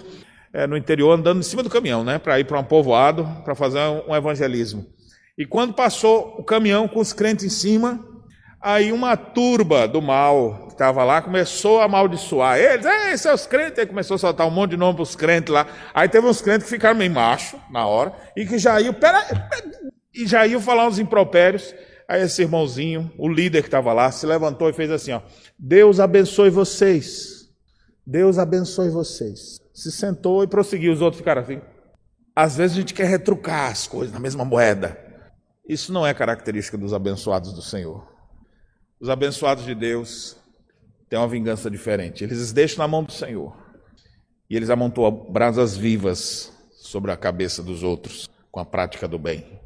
é, 0.51 0.67
no 0.67 0.75
interior 0.75 1.11
andando 1.17 1.39
em 1.39 1.43
cima 1.43 1.63
do 1.63 1.69
caminhão, 1.69 2.03
né, 2.03 2.19
para 2.19 2.37
ir 2.37 2.43
para 2.43 2.59
um 2.59 2.63
povoado 2.65 3.25
para 3.45 3.55
fazer 3.55 3.79
um 4.07 4.13
evangelismo. 4.13 4.85
E 5.37 5.45
quando 5.45 5.73
passou 5.73 6.35
o 6.37 6.43
caminhão 6.43 6.85
com 6.85 6.99
os 6.99 7.13
crentes 7.13 7.45
em 7.45 7.49
cima, 7.49 8.05
aí 8.59 8.91
uma 8.91 9.15
turba 9.15 9.87
do 9.87 10.01
mal 10.01 10.68
estava 10.79 11.03
lá 11.03 11.21
começou 11.21 11.81
a 11.81 11.83
amaldiçoar 11.83 12.57
eles. 12.57 12.85
Ei, 12.85 13.17
seus 13.17 13.45
crentes! 13.45 13.79
Aí 13.79 13.85
começou 13.85 14.15
a 14.15 14.17
soltar 14.17 14.47
um 14.47 14.51
monte 14.51 14.71
de 14.71 14.77
nome 14.77 14.95
para 14.95 15.03
os 15.03 15.13
crentes 15.13 15.53
lá. 15.53 15.67
Aí 15.93 16.07
teve 16.07 16.25
uns 16.25 16.41
crentes 16.41 16.63
que 16.63 16.69
ficaram 16.69 16.97
meio 16.97 17.11
macho 17.11 17.59
na 17.69 17.85
hora 17.85 18.13
e 18.35 18.45
que 18.45 18.57
já 18.57 18.79
iam, 18.79 18.93
pera, 18.93 19.21
e 20.15 20.25
já 20.25 20.47
iam 20.47 20.61
falar 20.61 20.87
uns 20.87 20.97
impropérios. 20.97 21.75
Aí 22.07 22.23
esse 22.23 22.41
irmãozinho, 22.41 23.11
o 23.17 23.27
líder 23.27 23.61
que 23.61 23.67
estava 23.67 23.91
lá, 23.91 24.09
se 24.09 24.25
levantou 24.25 24.69
e 24.69 24.73
fez 24.73 24.89
assim: 24.89 25.11
ó, 25.11 25.21
Deus 25.57 25.99
abençoe 25.99 26.49
vocês. 26.49 27.49
Deus 28.07 28.39
abençoe 28.39 28.89
vocês. 28.89 29.59
Se 29.73 29.91
sentou 29.91 30.43
e 30.43 30.47
prosseguiu. 30.47 30.93
Os 30.93 31.01
outros 31.01 31.19
ficaram 31.19 31.41
assim. 31.41 31.59
Às 32.33 32.55
vezes 32.55 32.77
a 32.77 32.79
gente 32.79 32.93
quer 32.93 33.05
retrucar 33.05 33.69
as 33.69 33.85
coisas 33.85 34.13
na 34.13 34.19
mesma 34.19 34.45
moeda. 34.45 34.97
Isso 35.67 35.91
não 35.91 36.07
é 36.07 36.13
característica 36.13 36.77
dos 36.77 36.93
abençoados 36.93 37.51
do 37.51 37.61
Senhor. 37.61 38.07
Os 38.99 39.09
abençoados 39.09 39.65
de 39.65 39.75
Deus 39.75 40.38
têm 41.09 41.17
uma 41.17 41.27
vingança 41.27 41.69
diferente. 41.69 42.23
Eles 42.23 42.51
deixam 42.53 42.79
na 42.79 42.87
mão 42.87 43.03
do 43.03 43.11
Senhor. 43.11 43.57
E 44.49 44.55
eles 44.55 44.69
amontoam 44.69 45.31
brasas 45.31 45.75
vivas 45.75 46.51
sobre 46.71 47.11
a 47.11 47.17
cabeça 47.17 47.61
dos 47.61 47.83
outros 47.83 48.29
com 48.51 48.59
a 48.59 48.65
prática 48.65 49.07
do 49.07 49.19
bem. 49.19 49.59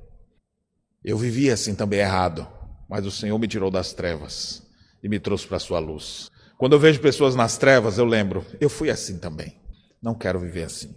Eu 1.03 1.17
vivia 1.17 1.53
assim 1.53 1.75
também 1.75 1.99
errado, 1.99 2.47
mas 2.89 3.05
o 3.05 3.11
Senhor 3.11 3.37
me 3.37 3.47
tirou 3.47 3.69
das 3.69 3.93
trevas 3.93 4.63
e 5.01 5.09
me 5.09 5.19
trouxe 5.19 5.47
para 5.47 5.57
a 5.57 5.59
sua 5.59 5.79
luz. 5.79 6.29
Quando 6.57 6.73
eu 6.73 6.79
vejo 6.79 7.01
pessoas 7.01 7.35
nas 7.35 7.57
trevas, 7.57 7.97
eu 7.97 8.05
lembro, 8.05 8.45
eu 8.59 8.69
fui 8.69 8.89
assim 8.89 9.19
também. 9.19 9.59
Não 10.01 10.15
quero 10.15 10.39
viver 10.39 10.63
assim. 10.63 10.95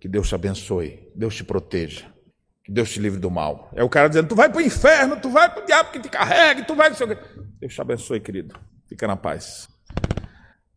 Que 0.00 0.08
Deus 0.08 0.28
te 0.28 0.34
abençoe, 0.34 1.08
Deus 1.14 1.34
te 1.34 1.44
proteja. 1.44 2.12
Que 2.64 2.72
Deus 2.72 2.90
te 2.90 2.98
livre 2.98 3.20
do 3.20 3.30
mal. 3.30 3.70
É 3.74 3.84
o 3.84 3.88
cara 3.88 4.08
dizendo: 4.08 4.28
tu 4.28 4.34
vai 4.34 4.48
para 4.48 4.58
o 4.58 4.62
inferno, 4.62 5.20
tu 5.20 5.28
vai 5.28 5.52
para 5.52 5.62
o 5.62 5.66
diabo 5.66 5.90
que 5.92 6.00
te 6.00 6.08
carregue, 6.08 6.64
tu 6.66 6.74
vai. 6.74 6.90
Deus 7.60 7.74
te 7.74 7.80
abençoe, 7.80 8.20
querido. 8.20 8.58
Fica 8.88 9.06
na 9.06 9.16
paz. 9.16 9.68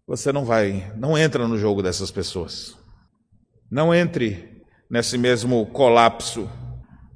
Você 0.07 0.31
não 0.31 0.45
vai, 0.45 0.89
não 0.95 1.17
entra 1.17 1.45
no 1.49 1.57
jogo 1.57 1.83
dessas 1.83 2.09
pessoas. 2.09 2.77
Não 3.69 3.93
entre 3.93 4.63
nesse 4.89 5.17
mesmo 5.17 5.65
colapso, 5.65 6.49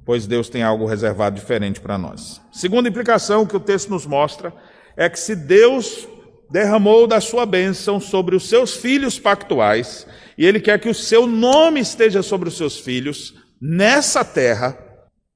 pois 0.04 0.26
Deus 0.26 0.50
tem 0.50 0.62
algo 0.62 0.84
reservado 0.84 1.36
diferente 1.36 1.80
para 1.80 1.96
nós. 1.96 2.42
Segunda 2.52 2.90
implicação 2.90 3.46
que 3.46 3.56
o 3.56 3.60
texto 3.60 3.88
nos 3.88 4.04
mostra 4.04 4.52
é 4.94 5.08
que 5.08 5.18
se 5.18 5.34
Deus 5.34 6.06
derramou 6.50 7.06
da 7.06 7.18
sua 7.18 7.46
bênção 7.46 7.98
sobre 7.98 8.36
os 8.36 8.46
seus 8.46 8.76
filhos 8.76 9.18
pactuais, 9.18 10.06
e 10.36 10.44
Ele 10.44 10.60
quer 10.60 10.78
que 10.78 10.90
o 10.90 10.94
seu 10.94 11.26
nome 11.26 11.80
esteja 11.80 12.22
sobre 12.22 12.50
os 12.50 12.58
seus 12.58 12.78
filhos, 12.78 13.34
nessa 13.58 14.22
terra 14.22 14.78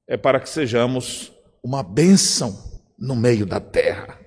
é 0.07 0.15
para 0.15 0.39
que 0.39 0.47
sejamos 0.47 1.33
uma 1.63 1.81
bênção 1.81 2.55
no 2.99 3.15
meio 3.15 3.47
da 3.47 3.59
terra. 3.59 4.26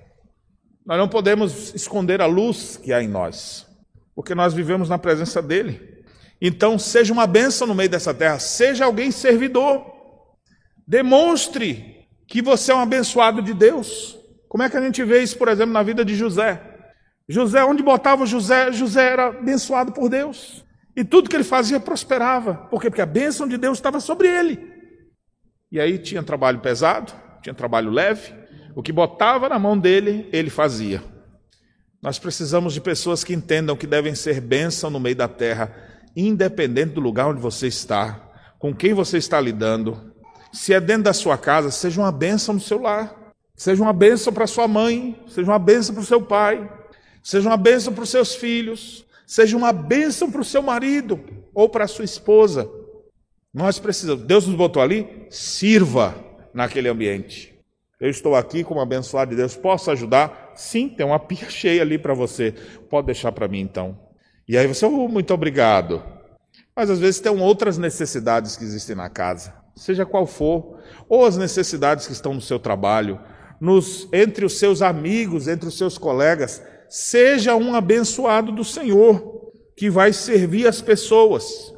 Nós 0.85 0.97
não 0.97 1.07
podemos 1.07 1.73
esconder 1.75 2.21
a 2.21 2.25
luz 2.25 2.77
que 2.77 2.91
há 2.91 3.01
em 3.01 3.07
nós, 3.07 3.67
porque 4.15 4.33
nós 4.33 4.53
vivemos 4.53 4.89
na 4.89 4.97
presença 4.97 5.41
dele. 5.41 6.03
Então, 6.41 6.79
seja 6.79 7.13
uma 7.13 7.27
bênção 7.27 7.67
no 7.67 7.75
meio 7.75 7.89
dessa 7.89 8.13
terra, 8.13 8.39
seja 8.39 8.85
alguém 8.85 9.11
servidor. 9.11 9.85
Demonstre 10.87 12.07
que 12.27 12.41
você 12.41 12.71
é 12.71 12.75
um 12.75 12.79
abençoado 12.79 13.41
de 13.41 13.53
Deus. 13.53 14.17
Como 14.49 14.63
é 14.63 14.69
que 14.69 14.75
a 14.75 14.81
gente 14.81 15.03
vê 15.03 15.21
isso, 15.21 15.37
por 15.37 15.47
exemplo, 15.47 15.71
na 15.71 15.83
vida 15.83 16.03
de 16.03 16.15
José? 16.15 16.61
José, 17.29 17.63
onde 17.63 17.83
botava 17.83 18.25
José, 18.25 18.71
José 18.71 19.05
era 19.05 19.27
abençoado 19.27 19.91
por 19.91 20.09
Deus. 20.09 20.65
E 20.95 21.03
tudo 21.03 21.29
que 21.29 21.35
ele 21.35 21.43
fazia 21.43 21.79
prosperava. 21.79 22.55
Por 22.55 22.81
quê? 22.81 22.89
Porque 22.89 23.01
a 23.01 23.05
bênção 23.05 23.47
de 23.47 23.57
Deus 23.57 23.77
estava 23.77 23.99
sobre 23.99 24.27
ele. 24.27 24.59
E 25.71 25.79
aí 25.79 25.97
tinha 25.97 26.21
trabalho 26.21 26.59
pesado, 26.59 27.13
tinha 27.41 27.53
trabalho 27.53 27.89
leve. 27.89 28.33
O 28.75 28.81
que 28.81 28.91
botava 28.91 29.49
na 29.49 29.59
mão 29.59 29.77
dele, 29.77 30.27
ele 30.31 30.49
fazia. 30.49 31.03
Nós 32.01 32.17
precisamos 32.17 32.73
de 32.73 32.81
pessoas 32.81 33.23
que 33.23 33.33
entendam 33.33 33.75
que 33.75 33.85
devem 33.85 34.15
ser 34.15 34.41
bênção 34.41 34.89
no 34.89 34.99
meio 34.99 35.15
da 35.15 35.27
terra, 35.27 35.73
independente 36.15 36.93
do 36.93 37.01
lugar 37.01 37.27
onde 37.27 37.39
você 37.39 37.67
está, 37.67 38.31
com 38.57 38.73
quem 38.73 38.93
você 38.93 39.17
está 39.17 39.39
lidando. 39.39 40.13
Se 40.51 40.73
é 40.73 40.79
dentro 40.79 41.03
da 41.03 41.13
sua 41.13 41.37
casa, 41.37 41.69
seja 41.69 42.01
uma 42.01 42.11
bênção 42.11 42.55
no 42.55 42.59
seu 42.59 42.81
lar. 42.81 43.21
Seja 43.55 43.83
uma 43.83 43.93
bênção 43.93 44.33
para 44.33 44.47
sua 44.47 44.67
mãe, 44.67 45.15
seja 45.27 45.51
uma 45.51 45.59
bênção 45.59 45.93
para 45.93 46.01
o 46.01 46.07
seu 46.07 46.19
pai, 46.19 46.67
seja 47.21 47.47
uma 47.47 47.57
bênção 47.57 47.93
para 47.93 48.03
os 48.03 48.09
seus 48.09 48.33
filhos, 48.33 49.05
seja 49.27 49.55
uma 49.55 49.71
bênção 49.71 50.31
para 50.31 50.41
o 50.41 50.43
seu 50.43 50.63
marido 50.63 51.19
ou 51.53 51.69
para 51.69 51.83
a 51.85 51.87
sua 51.87 52.03
esposa. 52.03 52.67
Nós 53.53 53.77
precisamos, 53.77 54.23
Deus 54.25 54.47
nos 54.47 54.55
botou 54.55 54.81
ali, 54.81 55.27
sirva 55.29 56.15
naquele 56.51 56.89
ambiente. 56.89 57.50
Eu 58.01 58.09
estou 58.09 58.35
aqui 58.35 58.63
como 58.63 58.81
abençoado 58.81 59.29
de 59.31 59.37
Deus, 59.37 59.55
posso 59.55 59.91
ajudar? 59.91 60.53
Sim, 60.55 60.89
tem 60.89 61.05
uma 61.05 61.19
pia 61.19 61.47
cheia 61.51 61.83
ali 61.83 61.99
para 61.99 62.15
você. 62.15 62.53
Pode 62.89 63.05
deixar 63.05 63.31
para 63.31 63.47
mim 63.47 63.61
então. 63.61 63.97
E 64.47 64.57
aí 64.57 64.67
você, 64.67 64.85
oh, 64.85 65.07
muito 65.07 65.33
obrigado. 65.33 66.03
Mas 66.75 66.89
às 66.89 66.99
vezes 66.99 67.21
tem 67.21 67.31
outras 67.31 67.77
necessidades 67.77 68.57
que 68.57 68.63
existem 68.63 68.95
na 68.95 69.09
casa, 69.09 69.53
seja 69.75 70.05
qual 70.05 70.25
for, 70.25 70.79
ou 71.07 71.25
as 71.25 71.37
necessidades 71.37 72.07
que 72.07 72.13
estão 72.13 72.33
no 72.33 72.41
seu 72.41 72.59
trabalho, 72.59 73.19
nos, 73.59 74.09
entre 74.11 74.43
os 74.45 74.57
seus 74.57 74.81
amigos, 74.81 75.47
entre 75.47 75.67
os 75.67 75.77
seus 75.77 75.97
colegas 75.97 76.61
seja 76.91 77.55
um 77.55 77.73
abençoado 77.73 78.51
do 78.51 78.65
Senhor, 78.65 79.49
que 79.77 79.89
vai 79.89 80.11
servir 80.11 80.67
as 80.67 80.81
pessoas. 80.81 81.73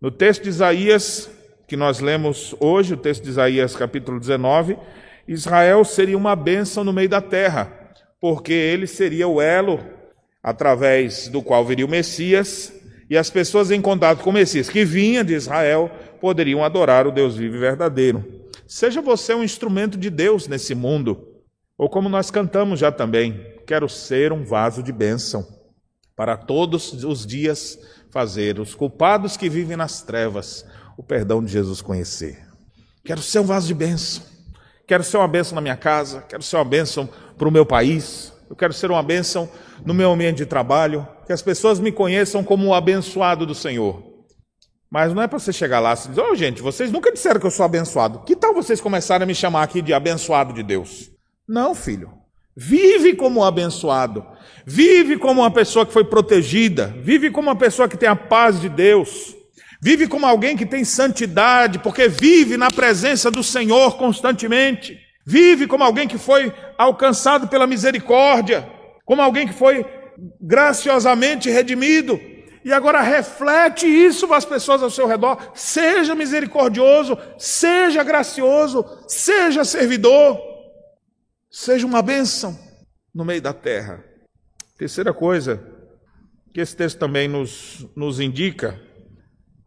No 0.00 0.10
texto 0.10 0.42
de 0.42 0.48
Isaías, 0.48 1.30
que 1.68 1.76
nós 1.76 2.00
lemos 2.00 2.52
hoje, 2.58 2.94
o 2.94 2.96
texto 2.96 3.22
de 3.22 3.30
Isaías, 3.30 3.76
capítulo 3.76 4.18
19, 4.18 4.76
Israel 5.32 5.84
seria 5.84 6.18
uma 6.18 6.34
bênção 6.34 6.82
no 6.82 6.92
meio 6.92 7.08
da 7.08 7.20
terra, 7.20 7.72
porque 8.20 8.52
ele 8.52 8.88
seria 8.88 9.28
o 9.28 9.40
elo 9.40 9.78
através 10.42 11.28
do 11.28 11.40
qual 11.40 11.64
viria 11.64 11.86
o 11.86 11.88
Messias, 11.88 12.72
e 13.08 13.16
as 13.16 13.30
pessoas 13.30 13.70
em 13.70 13.80
contato 13.80 14.24
com 14.24 14.30
o 14.30 14.32
Messias 14.32 14.68
que 14.68 14.84
vinha 14.84 15.22
de 15.22 15.34
Israel 15.34 15.88
poderiam 16.20 16.64
adorar 16.64 17.06
o 17.06 17.12
Deus 17.12 17.36
vivo 17.36 17.54
e 17.54 17.60
verdadeiro. 17.60 18.24
Seja 18.66 19.00
você 19.00 19.32
um 19.32 19.44
instrumento 19.44 19.96
de 19.96 20.10
Deus 20.10 20.48
nesse 20.48 20.74
mundo, 20.74 21.28
ou 21.78 21.88
como 21.88 22.08
nós 22.08 22.30
cantamos 22.30 22.80
já 22.80 22.90
também, 22.90 23.40
quero 23.66 23.88
ser 23.88 24.32
um 24.32 24.44
vaso 24.44 24.82
de 24.82 24.90
bênção 24.90 25.46
para 26.16 26.36
todos 26.36 27.04
os 27.04 27.24
dias 27.24 27.78
fazer 28.10 28.58
os 28.58 28.74
culpados 28.74 29.36
que 29.36 29.48
vivem 29.48 29.76
nas 29.76 30.02
trevas 30.02 30.66
o 30.98 31.04
perdão 31.04 31.42
de 31.42 31.52
Jesus 31.52 31.80
conhecer. 31.80 32.36
Quero 33.04 33.22
ser 33.22 33.38
um 33.38 33.44
vaso 33.44 33.68
de 33.68 33.74
bênção. 33.74 34.24
Quero 34.90 35.04
ser 35.04 35.18
uma 35.18 35.28
bênção 35.28 35.54
na 35.54 35.60
minha 35.60 35.76
casa, 35.76 36.24
quero 36.28 36.42
ser 36.42 36.56
uma 36.56 36.64
bênção 36.64 37.08
para 37.38 37.46
o 37.46 37.52
meu 37.52 37.64
país, 37.64 38.32
eu 38.50 38.56
quero 38.56 38.72
ser 38.72 38.90
uma 38.90 39.04
bênção 39.04 39.48
no 39.86 39.94
meu 39.94 40.10
ambiente 40.10 40.38
de 40.38 40.46
trabalho, 40.46 41.06
que 41.24 41.32
as 41.32 41.40
pessoas 41.40 41.78
me 41.78 41.92
conheçam 41.92 42.42
como 42.42 42.66
o 42.66 42.74
abençoado 42.74 43.46
do 43.46 43.54
Senhor. 43.54 44.02
Mas 44.90 45.14
não 45.14 45.22
é 45.22 45.28
para 45.28 45.38
você 45.38 45.52
chegar 45.52 45.78
lá 45.78 45.92
e 45.92 46.08
dizer, 46.08 46.20
oh, 46.20 46.34
gente, 46.34 46.60
vocês 46.60 46.90
nunca 46.90 47.12
disseram 47.12 47.38
que 47.38 47.46
eu 47.46 47.52
sou 47.52 47.64
abençoado. 47.64 48.24
Que 48.26 48.34
tal 48.34 48.52
vocês 48.52 48.80
começarem 48.80 49.22
a 49.22 49.26
me 49.26 49.34
chamar 49.34 49.62
aqui 49.62 49.80
de 49.80 49.94
abençoado 49.94 50.52
de 50.52 50.64
Deus? 50.64 51.08
Não, 51.48 51.72
filho. 51.72 52.10
Vive 52.56 53.14
como 53.14 53.38
um 53.38 53.44
abençoado. 53.44 54.26
Vive 54.66 55.18
como 55.18 55.42
uma 55.42 55.52
pessoa 55.52 55.86
que 55.86 55.92
foi 55.92 56.02
protegida. 56.02 56.92
Vive 57.00 57.30
como 57.30 57.48
uma 57.48 57.54
pessoa 57.54 57.88
que 57.88 57.96
tem 57.96 58.08
a 58.08 58.16
paz 58.16 58.60
de 58.60 58.68
Deus. 58.68 59.36
Vive 59.82 60.06
como 60.06 60.26
alguém 60.26 60.56
que 60.56 60.66
tem 60.66 60.84
santidade, 60.84 61.78
porque 61.78 62.08
vive 62.08 62.56
na 62.56 62.68
presença 62.68 63.30
do 63.30 63.42
Senhor 63.42 63.96
constantemente. 63.96 64.98
Vive 65.24 65.66
como 65.66 65.84
alguém 65.84 66.06
que 66.06 66.18
foi 66.18 66.52
alcançado 66.76 67.48
pela 67.48 67.66
misericórdia, 67.66 68.68
como 69.04 69.22
alguém 69.22 69.46
que 69.46 69.54
foi 69.54 69.86
graciosamente 70.40 71.48
redimido. 71.48 72.20
E 72.62 72.72
agora 72.72 73.00
reflete 73.00 73.86
isso 73.86 74.28
para 74.28 74.36
as 74.36 74.44
pessoas 74.44 74.82
ao 74.82 74.90
seu 74.90 75.06
redor. 75.06 75.52
Seja 75.54 76.14
misericordioso, 76.14 77.16
seja 77.38 78.02
gracioso, 78.04 78.84
seja 79.08 79.64
servidor, 79.64 80.38
seja 81.50 81.86
uma 81.86 82.02
bênção 82.02 82.58
no 83.14 83.24
meio 83.24 83.40
da 83.40 83.54
terra. 83.54 84.04
Terceira 84.76 85.14
coisa 85.14 85.62
que 86.52 86.60
esse 86.60 86.76
texto 86.76 86.98
também 86.98 87.28
nos, 87.28 87.86
nos 87.96 88.20
indica, 88.20 88.78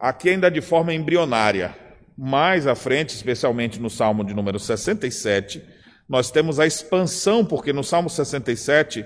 aqui 0.04 0.28
ainda 0.28 0.50
de 0.50 0.60
forma 0.60 0.92
embrionária, 0.92 1.74
mais 2.16 2.66
à 2.66 2.74
frente, 2.74 3.14
especialmente 3.14 3.80
no 3.80 3.88
Salmo 3.88 4.22
de 4.22 4.34
número 4.34 4.58
67, 4.58 5.62
nós 6.06 6.30
temos 6.30 6.60
a 6.60 6.66
expansão, 6.66 7.42
porque 7.42 7.72
no 7.72 7.82
Salmo 7.82 8.10
67 8.10 9.02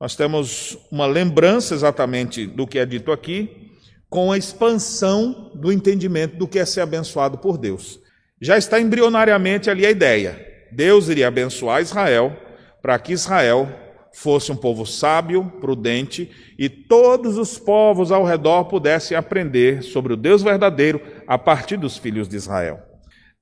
nós 0.00 0.16
temos 0.16 0.76
uma 0.90 1.06
lembrança 1.06 1.72
exatamente 1.72 2.48
do 2.48 2.66
que 2.66 2.80
é 2.80 2.84
dito 2.84 3.12
aqui, 3.12 3.70
com 4.10 4.32
a 4.32 4.36
expansão 4.36 5.52
do 5.54 5.72
entendimento 5.72 6.36
do 6.36 6.48
que 6.48 6.58
é 6.58 6.64
ser 6.64 6.80
abençoado 6.80 7.38
por 7.38 7.56
Deus. 7.56 8.00
Já 8.40 8.58
está 8.58 8.80
embrionariamente 8.80 9.70
ali 9.70 9.86
a 9.86 9.90
ideia. 9.90 10.44
Deus 10.72 11.08
iria 11.08 11.28
abençoar 11.28 11.80
Israel 11.80 12.36
para 12.82 12.98
que 12.98 13.12
Israel 13.12 13.68
fosse 14.14 14.52
um 14.52 14.56
povo 14.56 14.86
sábio, 14.86 15.52
prudente 15.60 16.30
e 16.58 16.68
todos 16.68 17.36
os 17.36 17.58
povos 17.58 18.12
ao 18.12 18.24
redor 18.24 18.64
pudessem 18.64 19.16
aprender 19.16 19.82
sobre 19.82 20.12
o 20.12 20.16
Deus 20.16 20.42
verdadeiro 20.42 21.00
a 21.26 21.36
partir 21.36 21.76
dos 21.76 21.98
filhos 21.98 22.28
de 22.28 22.36
Israel. 22.36 22.80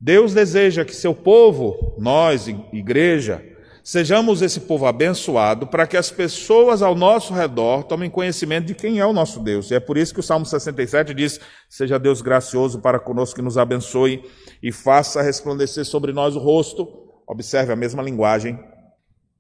Deus 0.01 0.35
deseja 0.35 0.85
que 0.85 0.95
seu 0.95 1.15
povo, 1.15 1.95
nós, 1.99 2.49
igreja, 2.73 3.53
Sejamos 3.85 4.43
esse 4.43 4.61
povo 4.61 4.87
abençoado 4.87 5.67
para 5.67 5.89
que 5.89 5.97
as 5.97 6.09
pessoas 6.09 6.83
ao 6.83 6.95
nosso 6.95 7.35
redor 7.35 7.83
tomem 7.83 8.09
conhecimento 8.09 8.67
de 8.67 8.77
quem 8.77 9.01
é 9.01 9.05
o 9.07 9.13
nosso 9.13 9.41
Deus. 9.41 9.73
E 9.73 9.75
é 9.75 9.81
por 9.81 9.99
isso 9.99 10.15
que 10.15 10.21
o 10.21 10.23
Salmo 10.23 10.47
67 10.47 11.13
diz: 11.13 11.41
Seja 11.69 11.99
Deus 11.99 12.23
gracioso 12.23 12.79
para 12.79 13.01
conosco, 13.01 13.35
que 13.35 13.43
nos 13.43 13.59
abençoe 13.59 14.23
e 14.63 14.71
faça 14.71 15.21
resplandecer 15.21 15.85
sobre 15.85 16.13
nós 16.13 16.37
o 16.37 16.39
rosto. 16.39 16.87
Observe 17.27 17.73
a 17.73 17.77
mesma 17.77 18.05
linguagem 18.05 18.57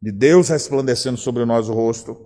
de 0.03 0.11
Deus 0.11 0.49
resplandecendo 0.49 1.17
sobre 1.17 1.45
nós 1.45 1.69
o 1.69 1.73
rosto. 1.73 2.17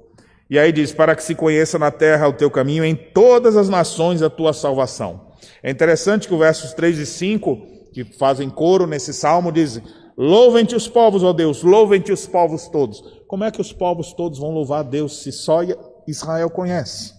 E 0.49 0.59
aí 0.59 0.73
diz: 0.73 0.93
Para 0.93 1.15
que 1.15 1.23
se 1.23 1.35
conheça 1.35 1.79
na 1.79 1.91
terra 1.91 2.29
o 2.29 2.33
teu 2.33 2.51
caminho, 2.51 2.85
em 2.85 2.95
todas 2.95 3.57
as 3.57 3.69
nações 3.69 4.23
a 4.23 4.31
tua 4.31 4.55
salvação. 4.55 5.27
É 5.63 5.71
interessante 5.71 6.27
que 6.27 6.35
os 6.35 6.41
versos 6.41 6.73
3 6.73 6.99
e 6.99 7.07
5, 7.07 7.59
que 7.93 8.05
fazem 8.05 8.49
coro 8.49 8.87
nesse 8.87 9.13
salmo, 9.13 9.53
dizem 9.53 9.83
Louvem-te 10.17 10.75
os 10.75 10.89
povos, 10.89 11.23
ó 11.23 11.31
Deus, 11.35 11.63
louvem-te 11.63 12.11
os 12.11 12.27
povos 12.27 12.69
todos. 12.69 13.03
Como 13.29 13.45
é 13.45 13.51
que 13.51 13.61
os 13.61 13.71
povos 13.71 14.15
todos 14.15 14.39
vão 14.39 14.51
louvar 14.51 14.83
Deus 14.83 15.23
se 15.23 15.31
só 15.31 15.61
Israel 16.09 16.49
conhece? 16.49 17.13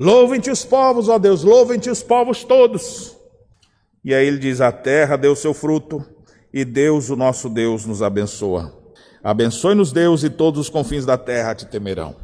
Louvem-te 0.00 0.50
os 0.50 0.64
povos, 0.64 1.10
ó 1.10 1.18
Deus, 1.18 1.42
louvem-te 1.42 1.90
os 1.90 2.02
povos 2.02 2.42
todos. 2.42 3.14
E 4.02 4.14
aí 4.14 4.26
ele 4.26 4.38
diz: 4.38 4.62
A 4.62 4.72
terra 4.72 5.16
deu 5.16 5.36
seu 5.36 5.52
fruto, 5.52 6.02
e 6.54 6.64
Deus, 6.64 7.10
o 7.10 7.16
nosso 7.16 7.50
Deus, 7.50 7.84
nos 7.84 8.00
abençoa. 8.00 8.77
Abençoe-nos, 9.28 9.92
Deus, 9.92 10.24
e 10.24 10.30
todos 10.30 10.58
os 10.58 10.70
confins 10.70 11.04
da 11.04 11.18
terra 11.18 11.54
te 11.54 11.66
temerão. 11.66 12.16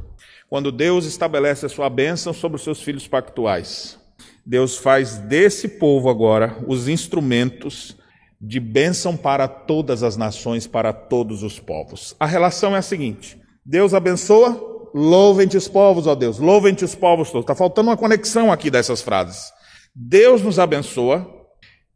Quando 0.49 0.73
Deus 0.73 1.05
estabelece 1.05 1.67
a 1.67 1.69
sua 1.69 1.91
bênção 1.91 2.33
sobre 2.33 2.57
os 2.57 2.65
seus 2.65 2.81
filhos 2.81 3.07
pactuais, 3.07 3.99
Deus 4.47 4.79
faz 4.79 5.19
desse 5.19 5.69
povo 5.69 6.09
agora 6.09 6.57
os 6.67 6.89
instrumentos 6.89 7.95
de 8.41 8.59
bênção 8.59 9.19
para 9.19 9.47
todas 9.47 10.03
as 10.03 10.17
nações, 10.17 10.67
para 10.67 10.95
todos 10.95 11.43
os 11.43 11.61
povos. 11.61 12.17
A 12.19 12.25
relação 12.25 12.75
é 12.75 12.79
a 12.79 12.83
seguinte: 12.83 13.39
Deus 13.67 13.93
abençoa, 13.93 14.59
louvem-te 14.95 15.59
os 15.59 15.69
povos, 15.69 16.07
ó 16.07 16.15
Deus, 16.15 16.39
louvem-te 16.39 16.87
os 16.87 16.95
povos 16.95 17.31
todos. 17.31 17.45
Está 17.45 17.55
faltando 17.55 17.91
uma 17.91 17.99
conexão 17.99 18.51
aqui 18.51 18.71
dessas 18.71 19.03
frases. 19.03 19.53
Deus 19.95 20.41
nos 20.41 20.59
abençoa, 20.59 21.31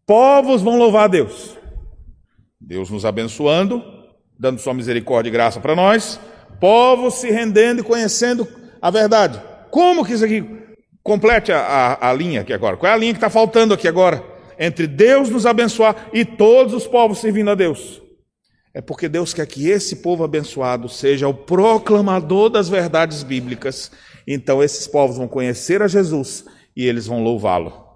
povos 0.06 0.60
vão 0.60 0.76
louvar 0.76 1.04
a 1.04 1.08
Deus. 1.08 1.56
Deus 2.60 2.90
nos 2.90 3.06
abençoando, 3.06 3.97
dando 4.38 4.60
sua 4.60 4.74
misericórdia 4.74 5.30
e 5.30 5.32
graça 5.32 5.60
para 5.60 5.74
nós, 5.74 6.20
povos 6.60 7.14
se 7.14 7.30
rendendo 7.30 7.80
e 7.80 7.84
conhecendo 7.84 8.46
a 8.80 8.90
verdade. 8.90 9.40
Como 9.70 10.04
que 10.04 10.12
isso 10.12 10.24
aqui 10.24 10.44
complete 11.02 11.52
a, 11.52 11.60
a, 11.60 12.10
a 12.10 12.12
linha 12.12 12.42
aqui 12.42 12.52
agora? 12.52 12.76
Qual 12.76 12.90
é 12.90 12.94
a 12.94 12.98
linha 12.98 13.12
que 13.12 13.18
está 13.18 13.30
faltando 13.30 13.74
aqui 13.74 13.88
agora? 13.88 14.38
entre 14.58 14.86
Deus 14.86 15.30
nos 15.30 15.46
abençoar 15.46 16.08
e 16.12 16.24
todos 16.24 16.74
os 16.74 16.86
povos 16.86 17.18
servindo 17.18 17.50
a 17.50 17.54
Deus. 17.54 18.02
É 18.74 18.80
porque 18.80 19.08
Deus 19.08 19.32
quer 19.32 19.46
que 19.46 19.68
esse 19.68 19.96
povo 19.96 20.24
abençoado 20.24 20.88
seja 20.88 21.28
o 21.28 21.34
proclamador 21.34 22.50
das 22.50 22.68
verdades 22.68 23.22
bíblicas. 23.22 23.90
Então 24.26 24.62
esses 24.62 24.86
povos 24.86 25.16
vão 25.16 25.28
conhecer 25.28 25.80
a 25.80 25.88
Jesus 25.88 26.44
e 26.76 26.84
eles 26.84 27.06
vão 27.06 27.22
louvá-lo. 27.22 27.86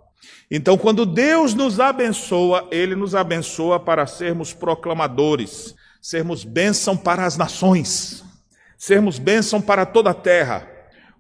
Então, 0.55 0.77
quando 0.77 1.07
Deus 1.07 1.55
nos 1.55 1.81
abençoa, 1.81 2.69
Ele 2.71 2.95
nos 2.95 3.15
abençoa 3.15 3.81
para 3.81 4.07
sermos 4.07 4.53
proclamadores, 4.53 5.75
sermos 6.03 6.45
bênção 6.45 6.95
para 6.95 7.25
as 7.25 7.39
nações, 7.39 8.23
sermos 8.77 9.19
bênção 9.19 9.63
para 9.63 9.87
toda 9.87 10.11
a 10.11 10.15
terra. 10.15 10.69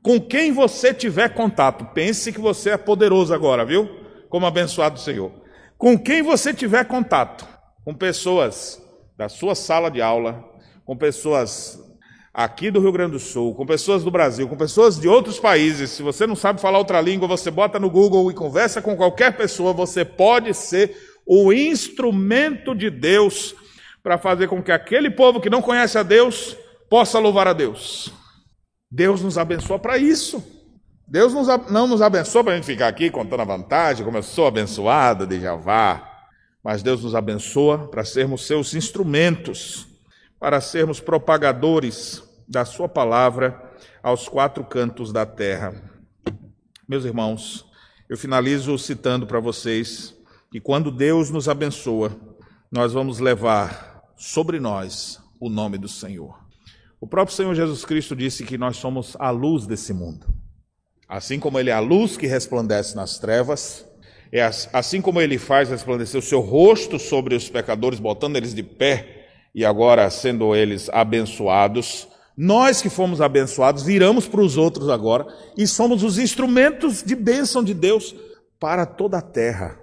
Com 0.02 0.20
quem 0.20 0.52
você 0.52 0.92
tiver 0.92 1.30
contato, 1.30 1.86
pense 1.94 2.30
que 2.32 2.40
você 2.40 2.70
é 2.70 2.76
poderoso 2.76 3.32
agora, 3.32 3.64
viu? 3.64 4.02
como 4.32 4.46
abençoado 4.46 4.94
do 4.94 5.00
Senhor. 5.02 5.30
Com 5.76 5.98
quem 5.98 6.22
você 6.22 6.54
tiver 6.54 6.86
contato, 6.86 7.46
com 7.84 7.92
pessoas 7.92 8.80
da 9.14 9.28
sua 9.28 9.54
sala 9.54 9.90
de 9.90 10.00
aula, 10.00 10.42
com 10.86 10.96
pessoas 10.96 11.78
aqui 12.32 12.70
do 12.70 12.80
Rio 12.80 12.92
Grande 12.92 13.12
do 13.12 13.18
Sul, 13.18 13.54
com 13.54 13.66
pessoas 13.66 14.02
do 14.02 14.10
Brasil, 14.10 14.48
com 14.48 14.56
pessoas 14.56 14.98
de 14.98 15.06
outros 15.06 15.38
países, 15.38 15.90
se 15.90 16.02
você 16.02 16.26
não 16.26 16.34
sabe 16.34 16.62
falar 16.62 16.78
outra 16.78 16.98
língua, 16.98 17.28
você 17.28 17.50
bota 17.50 17.78
no 17.78 17.90
Google 17.90 18.30
e 18.30 18.34
conversa 18.34 18.80
com 18.80 18.96
qualquer 18.96 19.36
pessoa, 19.36 19.74
você 19.74 20.02
pode 20.02 20.54
ser 20.54 20.96
o 21.26 21.52
instrumento 21.52 22.74
de 22.74 22.88
Deus 22.88 23.54
para 24.02 24.18
fazer 24.18 24.48
com 24.48 24.62
que 24.62 24.72
aquele 24.72 25.10
povo 25.10 25.40
que 25.40 25.50
não 25.50 25.62
conhece 25.62 25.96
a 25.96 26.02
Deus 26.02 26.56
possa 26.90 27.18
louvar 27.18 27.46
a 27.46 27.52
Deus. 27.52 28.12
Deus 28.90 29.22
nos 29.22 29.38
abençoa 29.38 29.78
para 29.78 29.96
isso. 29.96 30.44
Deus 31.06 31.32
nos, 31.32 31.46
não 31.70 31.86
nos 31.86 32.02
abençoa 32.02 32.42
para 32.42 32.52
a 32.54 32.56
gente 32.56 32.66
ficar 32.66 32.88
aqui 32.88 33.10
contando 33.10 33.40
a 33.40 33.44
vantagem, 33.44 34.04
como 34.04 34.18
eu 34.18 34.22
sou 34.22 34.46
abençoado 34.46 35.26
de 35.26 35.40
Javá. 35.40 36.10
Mas 36.64 36.82
Deus 36.82 37.02
nos 37.02 37.14
abençoa 37.14 37.88
para 37.88 38.04
sermos 38.04 38.46
seus 38.46 38.74
instrumentos, 38.74 39.86
para 40.38 40.60
sermos 40.60 41.00
propagadores 41.00 42.22
da 42.48 42.64
Sua 42.64 42.88
palavra 42.88 43.72
aos 44.02 44.28
quatro 44.28 44.64
cantos 44.64 45.12
da 45.12 45.24
terra. 45.24 45.74
Meus 46.88 47.04
irmãos, 47.04 47.64
eu 48.08 48.16
finalizo 48.16 48.78
citando 48.78 49.26
para 49.26 49.40
vocês 49.40 50.14
que 50.50 50.60
quando 50.60 50.90
Deus 50.90 51.30
nos 51.30 51.48
abençoa, 51.48 52.14
nós 52.70 52.92
vamos 52.92 53.18
levar 53.18 53.91
sobre 54.22 54.60
nós 54.60 55.18
o 55.40 55.50
nome 55.50 55.76
do 55.76 55.88
Senhor. 55.88 56.38
O 57.00 57.08
próprio 57.08 57.34
Senhor 57.34 57.52
Jesus 57.56 57.84
Cristo 57.84 58.14
disse 58.14 58.44
que 58.44 58.56
nós 58.56 58.76
somos 58.76 59.16
a 59.18 59.30
luz 59.30 59.66
desse 59.66 59.92
mundo. 59.92 60.24
Assim 61.08 61.40
como 61.40 61.58
ele 61.58 61.70
é 61.70 61.72
a 61.72 61.80
luz 61.80 62.16
que 62.16 62.28
resplandece 62.28 62.94
nas 62.94 63.18
trevas, 63.18 63.84
é 64.30 64.40
assim 64.72 65.00
como 65.00 65.20
ele 65.20 65.38
faz 65.38 65.70
resplandecer 65.70 66.20
o 66.20 66.22
seu 66.22 66.38
rosto 66.38 67.00
sobre 67.00 67.34
os 67.34 67.48
pecadores, 67.48 67.98
botando 67.98 68.36
eles 68.36 68.54
de 68.54 68.62
pé 68.62 69.26
e 69.52 69.64
agora 69.64 70.08
sendo 70.08 70.54
eles 70.54 70.88
abençoados, 70.90 72.06
nós 72.36 72.80
que 72.80 72.88
fomos 72.88 73.20
abençoados 73.20 73.82
viramos 73.82 74.28
para 74.28 74.40
os 74.40 74.56
outros 74.56 74.88
agora 74.88 75.26
e 75.58 75.66
somos 75.66 76.04
os 76.04 76.16
instrumentos 76.16 77.02
de 77.02 77.16
bênção 77.16 77.62
de 77.64 77.74
Deus 77.74 78.14
para 78.60 78.86
toda 78.86 79.18
a 79.18 79.22
terra, 79.22 79.80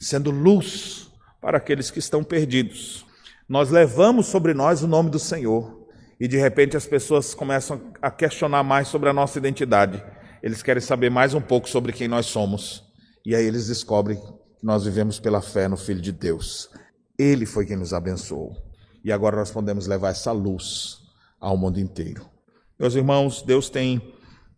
sendo 0.00 0.30
luz 0.30 1.10
para 1.42 1.58
aqueles 1.58 1.90
que 1.90 1.98
estão 1.98 2.24
perdidos. 2.24 3.11
Nós 3.52 3.68
levamos 3.68 4.28
sobre 4.28 4.54
nós 4.54 4.82
o 4.82 4.88
nome 4.88 5.10
do 5.10 5.18
Senhor 5.18 5.86
e 6.18 6.26
de 6.26 6.38
repente 6.38 6.74
as 6.74 6.86
pessoas 6.86 7.34
começam 7.34 7.92
a 8.00 8.10
questionar 8.10 8.62
mais 8.62 8.88
sobre 8.88 9.10
a 9.10 9.12
nossa 9.12 9.36
identidade 9.36 10.02
eles 10.42 10.62
querem 10.62 10.80
saber 10.80 11.10
mais 11.10 11.34
um 11.34 11.40
pouco 11.42 11.68
sobre 11.68 11.92
quem 11.92 12.08
nós 12.08 12.24
somos. 12.24 12.82
E 13.26 13.34
aí 13.34 13.44
eles 13.44 13.66
descobrem 13.66 14.16
que 14.16 14.64
nós 14.64 14.84
vivemos 14.84 15.20
pela 15.20 15.42
fé 15.42 15.68
no 15.68 15.76
Filho 15.76 16.00
de 16.00 16.10
Deus. 16.10 16.70
Ele 17.18 17.44
foi 17.44 17.66
quem 17.66 17.76
nos 17.76 17.92
abençoou. 17.92 18.56
E 19.04 19.12
agora 19.12 19.36
nós 19.36 19.50
podemos 19.50 19.86
levar 19.86 20.12
essa 20.12 20.32
luz 20.32 20.96
ao 21.38 21.58
mundo 21.58 21.78
inteiro. 21.78 22.26
Meus 22.80 22.94
irmãos, 22.94 23.42
Deus 23.42 23.68
tem 23.68 24.00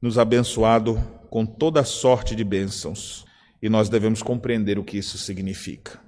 nos 0.00 0.18
abençoado 0.18 0.96
com 1.28 1.44
toda 1.44 1.82
sorte 1.82 2.36
de 2.36 2.44
bênçãos 2.44 3.24
e 3.60 3.68
nós 3.68 3.88
devemos 3.88 4.22
compreender 4.22 4.78
o 4.78 4.84
que 4.84 4.98
isso 4.98 5.18
significa. 5.18 6.03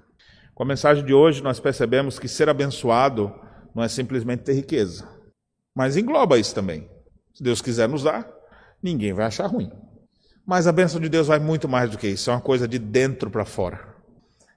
Com 0.57 0.63
a 0.63 0.67
mensagem 0.67 1.05
de 1.05 1.13
hoje, 1.13 1.43
nós 1.43 1.61
percebemos 1.61 2.19
que 2.19 2.27
ser 2.27 2.49
abençoado 2.49 3.31
não 3.75 3.83
é 3.83 3.89
simplesmente 3.89 4.43
ter 4.43 4.55
riqueza, 4.55 5.07
mas 5.75 5.99
engloba 5.99 6.39
isso 6.39 6.55
também. 6.55 6.89
Se 7.35 7.43
Deus 7.43 7.61
quiser 7.61 7.87
nos 7.87 8.05
dar, 8.05 8.27
ninguém 8.83 9.13
vai 9.13 9.27
achar 9.27 9.49
ruim. 9.49 9.71
Mas 10.47 10.67
a 10.67 10.73
bênção 10.73 10.99
de 10.99 11.11
Deus 11.11 11.27
vai 11.27 11.39
muito 11.39 11.69
mais 11.69 11.91
do 11.91 11.99
que 11.99 12.09
isso, 12.09 12.31
é 12.31 12.33
uma 12.33 12.41
coisa 12.41 12.67
de 12.67 12.79
dentro 12.79 13.29
para 13.29 13.45
fora. 13.45 13.97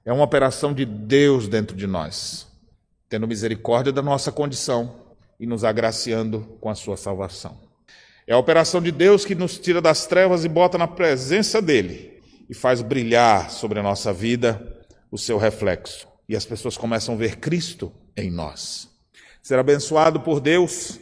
É 0.06 0.14
uma 0.14 0.24
operação 0.24 0.74
de 0.74 0.86
Deus 0.86 1.50
dentro 1.50 1.76
de 1.76 1.86
nós, 1.86 2.48
tendo 3.10 3.28
misericórdia 3.28 3.92
da 3.92 4.02
nossa 4.02 4.32
condição 4.32 4.96
e 5.38 5.46
nos 5.46 5.66
agraciando 5.66 6.58
com 6.62 6.70
a 6.70 6.76
sua 6.76 6.96
salvação. 6.96 7.60
É 8.26 8.32
a 8.32 8.38
operação 8.38 8.82
de 8.82 8.94
Deus 8.94 9.26
que 9.26 9.36
nos 9.36 9.60
tira 9.60 9.82
das 9.82 10.08
trevas 10.08 10.46
e 10.46 10.48
bota 10.48 10.78
na 10.78 10.88
presença 10.88 11.62
dele 11.62 12.22
e 12.50 12.54
faz 12.54 12.82
brilhar 12.82 13.52
sobre 13.52 13.80
a 13.80 13.84
nossa 13.84 14.14
vida 14.14 14.79
o 15.12 15.18
seu 15.18 15.38
reflexo. 15.38 16.08
E 16.28 16.36
as 16.36 16.46
pessoas 16.46 16.78
começam 16.78 17.16
a 17.16 17.18
ver 17.18 17.38
Cristo 17.38 17.92
em 18.16 18.30
nós. 18.30 18.90
Ser 19.42 19.58
abençoado 19.58 20.20
por 20.20 20.40
Deus 20.40 21.00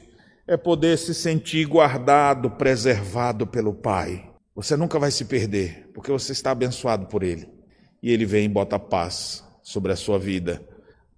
é 0.48 0.56
poder 0.56 0.98
se 0.98 1.14
sentir 1.14 1.66
guardado, 1.66 2.52
preservado 2.52 3.46
pelo 3.46 3.74
Pai. 3.74 4.30
Você 4.56 4.78
nunca 4.78 4.98
vai 4.98 5.12
se 5.12 5.26
perder, 5.26 5.90
porque 5.94 6.12
você 6.12 6.32
está 6.32 6.52
abençoado 6.52 7.08
por 7.08 7.24
Ele. 7.24 7.50
E 8.02 8.12
Ele 8.12 8.26
vem 8.26 8.46
e 8.46 8.50
bota 8.50 8.80
paz 8.80 9.44
sobre 9.62 9.92
a 9.92 9.96
sua 9.96 10.18
vida, 10.18 10.66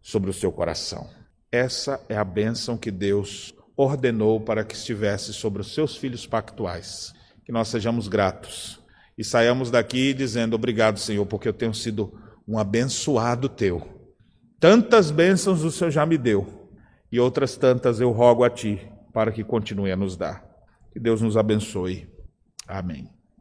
sobre 0.02 0.30
o 0.30 0.34
seu 0.34 0.52
coração. 0.52 1.08
Essa 1.52 2.00
é 2.10 2.18
a 2.18 2.24
bênção 2.24 2.78
que 2.78 2.90
Deus 2.90 3.54
ordenou 3.78 4.42
para 4.42 4.64
que 4.64 4.76
estivesse 4.76 5.34
sobre 5.34 5.62
os 5.62 5.74
seus 5.74 5.96
filhos 5.96 6.26
pactuais. 6.26 7.14
Que 7.46 7.52
nós 7.52 7.68
sejamos 7.68 8.08
gratos 8.08 8.80
e 9.18 9.24
saiamos 9.24 9.70
daqui 9.70 10.14
dizendo: 10.14 10.56
Obrigado, 10.56 11.00
Senhor, 11.00 11.26
porque 11.26 11.48
eu 11.48 11.54
tenho 11.54 11.74
sido 11.74 12.14
um 12.50 12.58
abençoado 12.58 13.48
teu. 13.48 13.88
Tantas 14.60 15.12
bênçãos 15.12 15.64
o 15.64 15.70
Senhor 15.70 15.92
já 15.92 16.04
me 16.04 16.18
deu, 16.18 16.68
e 17.12 17.20
outras 17.20 17.56
tantas 17.56 18.02
eu 18.02 18.10
rogo 18.10 18.44
a 18.44 18.50
ti 18.50 18.90
para 19.14 19.32
que 19.32 19.44
continue 19.44 19.92
a 19.92 19.96
nos 19.96 20.18
dar. 20.18 20.44
Que 20.92 21.00
Deus 21.00 21.22
nos 21.22 21.38
abençoe. 21.38 22.10
Amém. 22.68 23.19